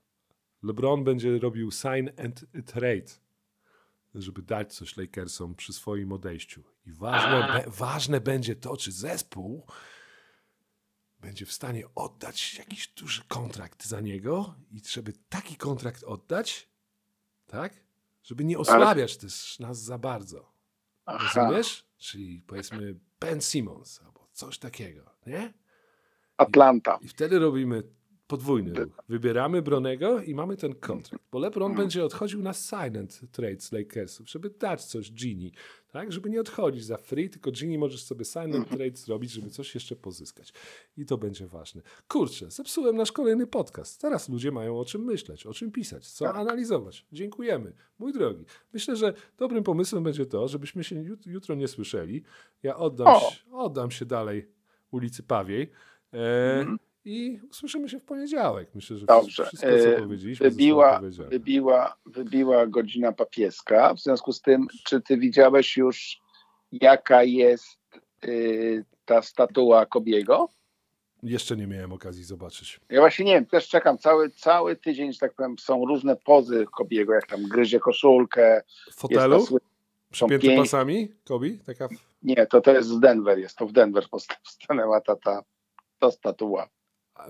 LeBron 0.63 1.05
będzie 1.05 1.39
robił 1.39 1.71
sign 1.71 2.11
and 2.25 2.45
trade, 2.67 3.13
żeby 4.15 4.43
dać 4.43 4.75
coś 4.75 4.97
Lakersom 4.97 5.55
przy 5.55 5.73
swoim 5.73 6.13
odejściu. 6.13 6.63
I 6.87 6.93
ważne, 6.93 7.49
be, 7.53 7.71
ważne 7.71 8.21
będzie 8.21 8.57
to, 8.57 8.77
czy 8.77 8.93
zespół 8.93 9.67
będzie 11.21 11.47
w 11.47 11.53
stanie 11.53 11.85
oddać 11.95 12.55
jakiś 12.59 12.89
duży 12.89 13.23
kontrakt 13.29 13.87
za 13.87 14.01
niego 14.01 14.55
i 14.71 14.81
żeby 14.89 15.13
taki 15.29 15.57
kontrakt 15.57 16.05
oddać, 16.05 16.69
tak? 17.47 17.73
Żeby 18.23 18.45
nie 18.45 18.59
osłabiać 18.59 19.17
też 19.17 19.59
nas 19.59 19.83
za 19.83 19.99
bardzo. 19.99 20.53
Aha. 21.07 21.43
Rozumiesz? 21.43 21.87
Czyli 21.99 22.43
powiedzmy 22.47 22.95
Ben 23.21 23.41
Simmons 23.41 24.01
albo 24.05 24.29
coś 24.33 24.59
takiego, 24.59 25.11
nie? 25.27 25.53
Atlanta. 26.37 26.99
I 27.01 27.09
wtedy 27.09 27.39
robimy 27.39 27.83
podwójny 28.37 28.73
ruch. 28.75 29.03
Wybieramy 29.09 29.63
Bronego 29.63 30.21
i 30.23 30.35
mamy 30.35 30.57
ten 30.57 30.75
kontrakt. 30.75 31.25
Bo 31.33 31.39
LeBron 31.39 31.75
będzie 31.75 32.05
odchodził 32.05 32.43
na 32.43 32.53
silent 32.53 33.21
trade 33.33 33.61
z 33.61 33.73
Lakersów, 33.73 34.31
żeby 34.31 34.51
dać 34.51 34.85
coś 34.85 35.13
Gini, 35.13 35.53
tak? 35.93 36.13
Żeby 36.13 36.31
nie 36.31 36.41
odchodzić 36.41 36.85
za 36.85 36.97
free, 36.97 37.31
tylko 37.31 37.51
Gini 37.51 37.79
możesz 37.79 38.05
sobie 38.05 38.25
silent 38.25 38.69
trade 38.69 38.97
zrobić, 38.97 39.31
żeby 39.31 39.51
coś 39.51 39.75
jeszcze 39.75 39.97
pozyskać. 39.97 40.53
I 40.97 41.07
to 41.07 41.19
będzie 41.19 41.47
ważne. 41.47 41.83
Kurczę, 42.09 42.51
zepsułem 42.51 42.97
nasz 42.97 43.13
kolejny 43.13 43.47
podcast. 43.47 44.01
Teraz 44.01 44.29
ludzie 44.29 44.53
mają 44.53 44.79
o 44.79 44.85
czym 44.85 45.05
myśleć, 45.05 45.47
o 45.47 45.55
czym 45.55 45.73
pisać, 45.73 46.07
co 46.09 46.25
Tak. 46.25 46.37
analizować. 46.37 47.07
Dziękujemy. 47.13 47.73
Mój 47.99 48.13
drogi, 48.13 48.45
myślę, 48.73 48.97
że 48.97 49.15
dobrym 49.39 49.65
pomysłem 49.65 50.03
będzie 50.05 50.27
to, 50.27 50.49
żebyśmy 50.49 50.85
się 50.85 50.97
jut- 50.97 51.27
jutro 51.27 51.55
nie 51.55 51.69
słyszeli. 51.69 52.23
Ja 52.63 52.77
oddam, 52.77 53.21
się, 53.21 53.37
oddam 53.53 53.91
się 53.91 54.05
dalej 54.07 54.49
ulicy 54.91 55.23
Pawiej. 55.23 55.71
E, 56.13 56.59
Mhm. 56.61 56.79
I 57.05 57.41
usłyszymy 57.51 57.89
się 57.89 57.99
w 58.01 58.05
poniedziałek. 58.05 58.69
Myślę, 58.75 58.97
że 58.97 59.07
Dobrze. 59.07 59.47
wszystko, 59.47 59.69
co 59.69 59.89
E, 59.97 60.01
powiedzieliśmy, 60.03 60.51
Wybiła, 60.51 61.01
wybiła, 61.29 61.97
wybiła 62.07 62.67
godzina 62.67 63.13
papieska. 63.13 63.95
W 63.95 64.01
związku 64.01 64.33
z 64.33 64.41
tym, 64.41 64.67
czy 64.85 65.01
ty 65.01 65.19
widziałeś 65.19 65.77
już, 65.77 66.21
jaka 66.73 67.23
jest 67.23 67.79
y, 68.25 68.85
ta 69.05 69.23
statua 69.23 69.87
Kobiego? 69.87 70.49
Jeszcze 71.23 71.57
nie 71.57 71.67
miałem 71.67 71.93
okazji 71.93 72.25
zobaczyć. 72.25 72.81
Ja 72.89 73.01
właśnie 73.01 73.25
nie 73.25 73.35
wiem, 73.35 73.47
też 73.47 73.69
czekam 73.69 73.99
cały, 73.99 74.31
cały 74.31 74.77
tydzień, 74.77 75.13
że 75.13 75.19
tak 75.19 75.35
powiem, 75.35 75.59
są 75.59 75.85
różne 75.87 76.17
pozy 76.17 76.67
Kobiego, 76.77 77.13
jak 77.13 77.27
tam 77.27 77.43
gryzie 77.43 77.81
koszulkę. 77.81 78.63
W 78.91 78.95
fotelu? 78.95 79.47
Przypięty 80.11 80.47
pięć- 80.47 80.61
pasami? 80.61 81.13
Kobi? 81.25 81.59
Taka... 81.59 81.89
Nie, 82.23 82.47
to 82.47 82.61
to 82.61 82.73
jest 82.73 82.89
z 82.89 83.01
Denver, 83.01 83.39
jest 83.39 83.57
to 83.57 83.67
w 83.67 83.73
Denver 83.73 84.05
stanęła 84.45 85.01
ta, 85.01 85.17
ta, 85.17 85.43
ta 85.99 86.11
statua. 86.11 86.69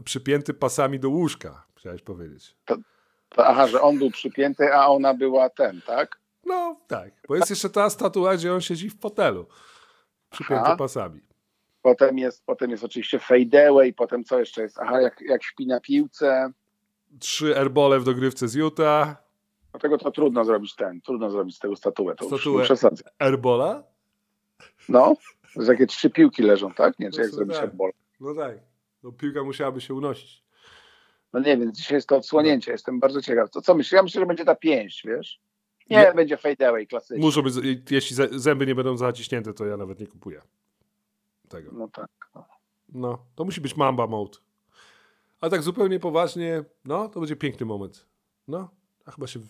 Przypięty 0.05 0.55
pasami 0.55 1.01
do 1.01 1.09
łóżka, 1.09 1.67
chciałeś 1.77 2.03
powiedzieć. 2.03 2.57
To, 2.65 3.47
aha, 3.47 3.67
że 3.67 3.81
on 3.81 3.99
był 3.99 4.11
przypięty, 4.11 4.75
a 4.75 4.89
ona 4.89 5.15
była 5.15 5.51
ten, 5.51 5.83
tak? 5.87 6.21
No 6.47 6.81
tak, 6.87 7.13
bo 7.29 7.37
jest 7.37 7.51
jeszcze 7.51 7.71
ta 7.71 7.91
statua, 7.91 8.37
gdzie 8.37 8.55
on 8.55 8.61
siedzi 8.61 8.91
w 8.91 9.01
fotelu. 9.01 9.47
Przypięty 10.31 10.65
Aha. 10.65 10.77
pasami. 10.77 11.21
Potem 11.83 12.19
jest, 12.19 12.45
potem 12.47 12.71
jest 12.71 12.85
oczywiście 12.85 13.19
fadeaway, 13.19 13.93
potem 13.93 14.25
co 14.25 14.39
jeszcze 14.39 14.63
jest? 14.63 14.79
Aha, 14.79 15.01
jak, 15.01 15.21
jak 15.21 15.45
śpi 15.45 15.67
na 15.67 15.81
piłce. 15.81 16.53
Trzy 17.19 17.59
airbole 17.59 18.01
w 18.01 18.05
dogrywce 18.05 18.49
z 18.49 18.55
Utah. 18.55 19.17
Dlatego 19.71 19.99
to 19.99 20.11
trudno 20.11 20.45
zrobić 20.45 20.75
ten, 20.75 21.01
trudno 21.01 21.31
zrobić 21.31 21.57
z 21.57 21.59
tego 21.59 21.77
statuę. 21.77 22.15
To 22.15 22.25
Statuę. 22.25 22.67
Airbola? 23.19 23.83
No, 24.89 25.17
że 25.57 25.67
takie 25.67 25.87
trzy 25.87 26.11
piłki 26.11 26.43
leżą, 26.43 26.75
tak? 26.75 26.99
Nie, 26.99 27.11
czy 27.11 27.19
No 27.19 27.23
jak 27.23 27.31
co 27.31 27.37
zrobić 27.37 27.57
tak. 27.57 27.65
airball. 27.65 27.91
No 28.21 28.35
tak. 28.35 28.72
No, 29.03 29.13
piłka 29.13 29.43
musiałaby 29.45 29.81
się 29.81 29.95
unosić. 29.95 30.43
No 31.33 31.41
nie 31.41 31.57
wiem, 31.57 31.73
dzisiaj 31.75 31.97
jest 31.97 32.09
to 32.09 32.17
odsłonięcie, 32.17 32.73
jestem 32.73 33.01
bardzo 33.01 33.23
ciekaw. 33.23 33.51
To 33.51 33.63
co 33.63 33.75
myślisz? 33.75 33.93
Ja 33.93 34.03
myślę, 34.03 34.21
że 34.21 34.27
będzie 34.27 34.45
ta 34.45 34.55
pięść, 34.55 35.07
wiesz? 35.07 35.41
Nie, 35.91 35.97
Nie. 35.99 36.13
będzie 36.15 36.37
fadeaway 36.37 36.87
klasyczny. 36.87 37.19
Muszą 37.19 37.43
być, 37.43 37.55
jeśli 37.91 38.17
zę- 38.17 38.39
zęby 38.39 38.67
nie 38.67 38.75
będą 38.75 38.97
zaciśnięte, 38.97 39.55
to 39.55 39.67
ja 39.67 39.77
nawet 39.77 40.01
nie 40.01 40.07
kupuję 40.07 40.43
tego. 41.49 41.71
No 41.73 41.89
tak. 41.89 42.07
No, 42.89 43.27
to 43.35 43.45
musi 43.45 43.61
być 43.61 43.77
Mamba 43.77 44.07
Mode. 44.07 44.39
A 45.41 45.51
tak 45.51 45.63
zupełnie 45.63 46.01
poważnie, 46.01 46.65
no, 46.85 47.09
to 47.09 47.21
będzie 47.21 47.37
piękny 47.37 47.67
moment. 47.67 48.07
No, 48.49 48.71
a 49.05 49.11
chyba 49.11 49.27
się, 49.27 49.41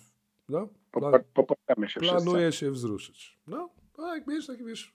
no, 0.49 0.69
pla, 0.91 1.11
Popra- 1.11 1.25
Popłaczamy 1.35 1.89
się 1.89 2.01
wszyscy. 2.01 2.17
planuje 2.25 2.53
się 2.53 2.71
wzruszyć. 2.71 3.39
No, 3.47 3.71
no 3.99 4.15
jak 4.15 4.27
wiesz, 4.29 4.47
tak 4.47 4.65
wiesz, 4.65 4.95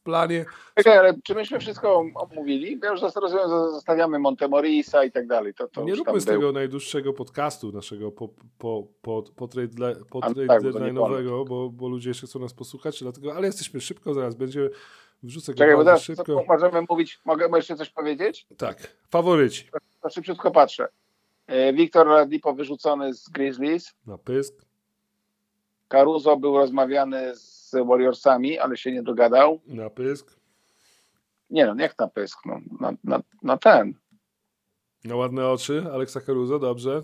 w 0.00 0.02
planie. 0.02 0.44
Czekaj, 0.74 0.98
ale 0.98 1.14
czy 1.24 1.34
myśmy 1.34 1.58
wszystko 1.58 2.04
omówili? 2.14 2.78
Ja 2.82 2.90
już 2.90 3.00
zas- 3.00 3.20
rozumiem, 3.20 3.48
że 3.48 3.70
zostawiamy 3.70 4.18
Montemorisa 4.18 5.04
i 5.04 5.12
tak 5.12 5.26
dalej. 5.26 5.54
To, 5.54 5.68
to 5.68 5.84
nie 5.84 5.94
róbmy 5.94 6.20
z 6.20 6.24
był. 6.24 6.34
tego 6.34 6.52
najdłuższego 6.52 7.12
podcastu 7.12 7.72
naszego 7.72 8.12
po, 8.12 8.28
po, 8.58 8.86
po, 9.02 9.22
po 9.36 9.48
trade, 9.48 9.94
po 10.10 10.18
A, 10.22 10.26
trade 10.34 10.46
tak, 10.46 10.62
bo 10.62 10.72
to 10.72 10.78
deadline'owego, 10.78 11.48
bo, 11.48 11.70
bo 11.70 11.88
ludzie 11.88 12.10
jeszcze 12.10 12.26
chcą 12.26 12.38
nas 12.38 12.54
posłuchać, 12.54 13.00
dlatego, 13.02 13.34
ale 13.34 13.46
jesteśmy 13.46 13.80
szybko, 13.80 14.14
zaraz 14.14 14.34
będzie, 14.34 14.70
wrzucę 15.22 15.52
go 15.52 15.58
Czekaj, 15.58 15.76
bo 15.76 15.84
teraz 15.84 16.02
szybko. 16.02 16.44
możemy 16.48 16.84
mówić, 16.88 17.20
mogę 17.24 17.48
jeszcze 17.56 17.76
coś 17.76 17.90
powiedzieć? 17.90 18.46
Tak, 18.56 18.96
faworyci. 19.10 19.68
To 20.02 20.10
szybciutko 20.10 20.50
patrzę. 20.50 20.88
E, 21.46 21.72
Wiktor 21.72 22.06
Radipo 22.06 22.54
wyrzucony 22.54 23.14
z 23.14 23.28
Grizzlies. 23.28 23.94
Na 24.06 24.18
pysk. 24.18 24.54
Caruso 25.88 26.36
był 26.36 26.56
rozmawiany 26.56 27.36
z 27.36 27.59
Warriorsami, 27.72 28.58
ale 28.58 28.76
się 28.76 28.92
nie 28.92 29.02
dogadał. 29.02 29.60
Na 29.66 29.90
pysk. 29.90 30.40
Nie 31.50 31.66
no, 31.66 31.74
jak 31.78 31.98
na 31.98 32.08
pysk, 32.08 32.38
no, 32.46 32.60
na, 32.80 32.92
na, 33.04 33.22
na 33.42 33.56
ten. 33.56 33.94
Na 35.04 35.16
ładne 35.16 35.48
oczy, 35.48 35.84
Aleksa 35.92 36.20
Caruso, 36.20 36.58
dobrze. 36.58 37.02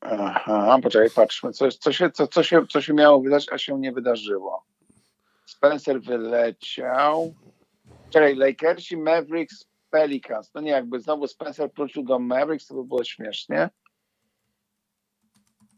Aha, 0.00 0.78
poczekaj, 0.82 1.10
patrzmy, 1.10 1.52
co, 1.52 1.68
co, 1.68 1.92
się, 1.92 2.10
co, 2.10 2.26
co, 2.26 2.42
się, 2.42 2.66
co 2.66 2.80
się 2.80 2.94
miało 2.94 3.20
wydarzyć, 3.20 3.52
a 3.52 3.58
się 3.58 3.78
nie 3.78 3.92
wydarzyło. 3.92 4.64
Spencer 5.46 6.00
wyleciał. 6.00 7.34
Czekaj, 8.10 8.36
Lakersi, 8.36 8.96
Mavericks, 8.96 9.66
Pelicans. 9.90 10.54
No 10.54 10.60
nie, 10.60 10.70
jakby 10.70 11.00
znowu 11.00 11.26
Spencer 11.26 11.70
wrócił 11.76 12.02
do 12.02 12.18
Mavericks, 12.18 12.66
to 12.66 12.74
by 12.74 12.84
było 12.84 13.04
śmiesznie. 13.04 13.70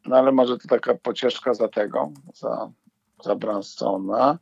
No 0.06 0.16
ale 0.16 0.32
może 0.32 0.58
to 0.58 0.68
taka 0.68 0.94
pocieszka 0.94 1.54
za 1.54 1.68
tego, 1.68 2.12
za, 2.34 2.72
za 3.24 3.34
Bransona. 3.34 4.38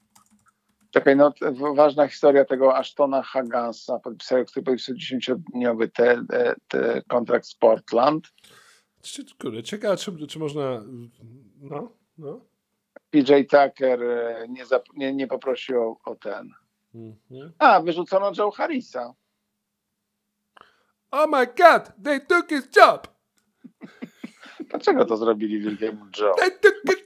Czekaj, 0.90 1.16
no 1.16 1.32
ważna 1.74 2.08
historia 2.08 2.44
tego 2.44 2.76
Ashtona 2.76 3.22
Hagansa, 3.22 3.98
podpisał, 3.98 4.44
który 4.44 4.64
podpisał 4.64 4.94
10-dniowy 4.94 5.90
te, 5.90 6.24
te, 6.28 6.54
te 6.68 7.02
kontrakt 7.08 7.46
z 7.46 7.54
Portland. 7.54 8.28
Kurde, 9.42 9.62
ciekawe, 9.62 9.96
czy, 9.96 10.26
czy 10.26 10.38
można. 10.38 10.82
No, 11.60 11.92
no. 12.18 12.40
PJ 13.10 13.32
Tucker 13.50 14.02
e, 14.02 14.46
nie, 14.48 14.66
zap, 14.66 14.84
nie, 14.96 15.14
nie 15.14 15.26
poprosił 15.26 15.82
o, 15.82 15.98
o 16.04 16.14
ten. 16.14 16.50
Mhm. 16.94 17.52
A, 17.58 17.80
wyrzucono 17.80 18.32
Joe 18.38 18.50
Harrisa. 18.50 19.14
Oh 21.10 21.26
my 21.26 21.46
god, 21.46 21.92
they 22.04 22.20
took 22.20 22.48
his 22.48 22.68
job! 22.76 23.08
Dlaczego 24.70 25.04
to 25.04 25.16
zrobili 25.16 25.60
wielkiemu 25.60 26.06
Joe? 26.18 26.34
They 26.38 26.50
took 26.50 26.74
his 26.86 27.01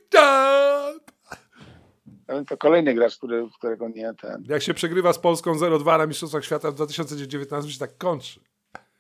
To 2.44 2.56
kolejny 2.56 2.94
gracz, 2.94 3.16
który, 3.16 3.48
którego 3.58 3.88
nie 3.88 4.14
ten. 4.14 4.44
Jak 4.48 4.62
się 4.62 4.74
przegrywa 4.74 5.12
z 5.12 5.18
Polską 5.18 5.52
0-2 5.52 5.98
na 5.98 6.06
Mistrzostwach 6.06 6.44
Świata 6.44 6.70
w 6.70 6.74
2019, 6.74 7.70
się 7.72 7.78
tak 7.78 7.98
kończy. 7.98 8.40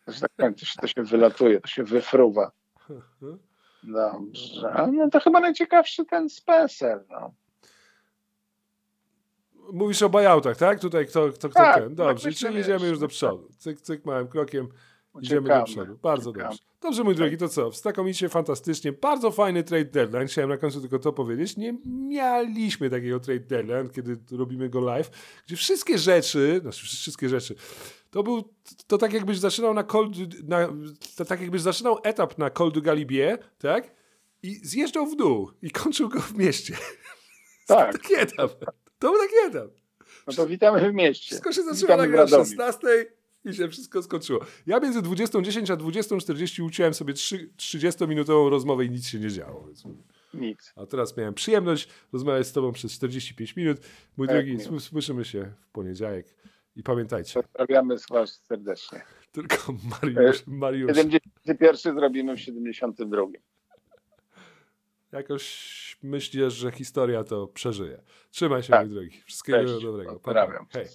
To 0.04 0.12
się, 0.12 0.20
tak, 0.36 0.58
się, 0.58 0.80
to 0.80 0.86
się 0.86 1.02
wylatuje, 1.02 1.60
to 1.60 1.68
się 1.68 1.84
wyfruwa. 1.84 2.50
Dobrze. 3.82 4.88
No 4.92 5.10
to 5.10 5.20
chyba 5.20 5.40
najciekawszy 5.40 6.04
ten 6.04 6.28
Spencer. 6.28 7.04
No. 7.10 7.34
Mówisz 9.72 10.02
o 10.02 10.08
buyoutach, 10.08 10.56
tak? 10.56 10.80
Tutaj 10.80 11.06
kto, 11.06 11.28
kto, 11.28 11.48
kto 11.48 11.58
Tak, 11.58 11.74
ten. 11.74 11.84
tak 11.84 11.94
Dobrze, 11.94 12.28
myślę, 12.28 12.48
czyli 12.48 12.60
idziemy 12.60 12.86
już 12.86 12.98
do 12.98 13.08
przodu. 13.08 13.48
Cyk, 13.58 13.80
cyk, 13.80 14.04
małym 14.04 14.28
krokiem. 14.28 14.68
Idziemy 15.22 15.48
do 15.48 15.64
przodu. 15.64 15.98
Bardzo 16.02 16.30
uciekamy. 16.30 16.50
dobrze. 16.50 16.64
Dobrze, 16.80 17.04
mój 17.04 17.14
drogi, 17.14 17.36
to 17.36 17.48
co? 17.48 17.70
Znakomicie, 17.72 18.28
fantastycznie. 18.28 18.92
Bardzo 18.92 19.30
fajny 19.30 19.64
trade 19.64 19.84
deadline. 19.84 20.26
Chciałem 20.26 20.50
na 20.50 20.56
końcu 20.56 20.80
tylko 20.80 20.98
to 20.98 21.12
powiedzieć. 21.12 21.56
Nie 21.56 21.78
mieliśmy 21.86 22.90
takiego 22.90 23.20
trade 23.20 23.40
deadline, 23.40 23.88
kiedy 23.88 24.18
robimy 24.38 24.68
go 24.68 24.80
live, 24.80 25.10
gdzie 25.46 25.56
wszystkie 25.56 25.98
rzeczy, 25.98 26.58
znaczy 26.62 26.86
wszystkie 26.86 27.28
rzeczy, 27.28 27.54
to 28.10 28.22
był, 28.22 28.54
to 28.86 28.98
tak 28.98 29.12
jakbyś 29.12 29.38
zaczynał 29.38 29.74
na 29.74 29.82
Cold, 29.82 30.16
na, 30.48 30.68
to 31.16 31.24
tak 31.24 31.40
jakbyś 31.40 31.60
zaczynał 31.60 31.98
etap 32.02 32.38
na 32.38 32.50
Col 32.50 32.72
du 32.72 32.82
Galibier, 32.82 33.38
tak? 33.58 33.94
I 34.42 34.54
zjeżdżał 34.54 35.06
w 35.06 35.16
dół 35.16 35.50
i 35.62 35.70
kończył 35.70 36.08
go 36.08 36.20
w 36.20 36.34
mieście. 36.34 36.76
Tak, 37.66 37.92
Taki 37.92 38.14
etap. 38.14 38.52
To 38.98 39.12
był 39.12 39.20
taki 39.20 39.34
etap. 39.46 39.70
no 40.26 40.32
to 40.32 40.46
witamy 40.46 40.90
w 40.90 40.94
mieście. 40.94 41.26
Wszystko 41.26 41.52
się 41.52 41.62
o 41.86 41.96
Radomiu. 41.96 42.28
16 42.28 43.15
i 43.46 43.54
się 43.54 43.68
wszystko 43.68 44.02
skończyło. 44.02 44.40
Ja 44.66 44.80
między 44.80 45.02
20.10 45.02 45.72
a 45.72 45.76
20.40 45.76 46.64
uciąłem 46.64 46.94
sobie 46.94 47.14
trzy- 47.14 47.48
30-minutową 47.56 48.48
rozmowę 48.50 48.84
i 48.84 48.90
nic 48.90 49.06
się 49.08 49.18
nie 49.18 49.30
działo. 49.30 49.66
Więc... 49.66 49.84
Nic. 50.34 50.72
A 50.76 50.86
teraz 50.86 51.16
miałem 51.16 51.34
przyjemność 51.34 51.88
rozmawiać 52.12 52.46
z 52.46 52.52
tobą 52.52 52.72
przez 52.72 52.92
45 52.92 53.56
minut. 53.56 53.78
Mój 54.16 54.28
Tak, 54.28 54.36
drogi, 54.36 54.80
słyszymy 54.80 55.24
się 55.24 55.52
w 55.60 55.70
poniedziałek. 55.70 56.26
I 56.76 56.82
pamiętajcie, 56.82 57.42
Pozdrawiamy 57.42 57.96
Was 58.10 58.40
serdecznie. 58.48 59.02
tylko 59.32 59.56
Mariusz, 60.02 60.42
Mariusz 60.46 60.96
71 60.96 61.94
zrobimy 61.98 62.36
w 62.36 62.40
72. 62.40 63.22
jakoś 65.12 65.98
myślisz, 66.02 66.52
że 66.54 66.70
historia 66.72 67.24
to 67.24 67.46
przeżyje. 67.46 68.02
Trzymaj 68.30 68.62
się, 68.62 68.68
Tak. 68.70 68.86
mój 68.86 68.94
drogi. 68.94 69.22
Wszystkiego 69.26 69.58
Cześć. 69.64 69.82
dobrego. 69.84 70.20
Pa, 70.20 70.46
hej. 70.72 70.86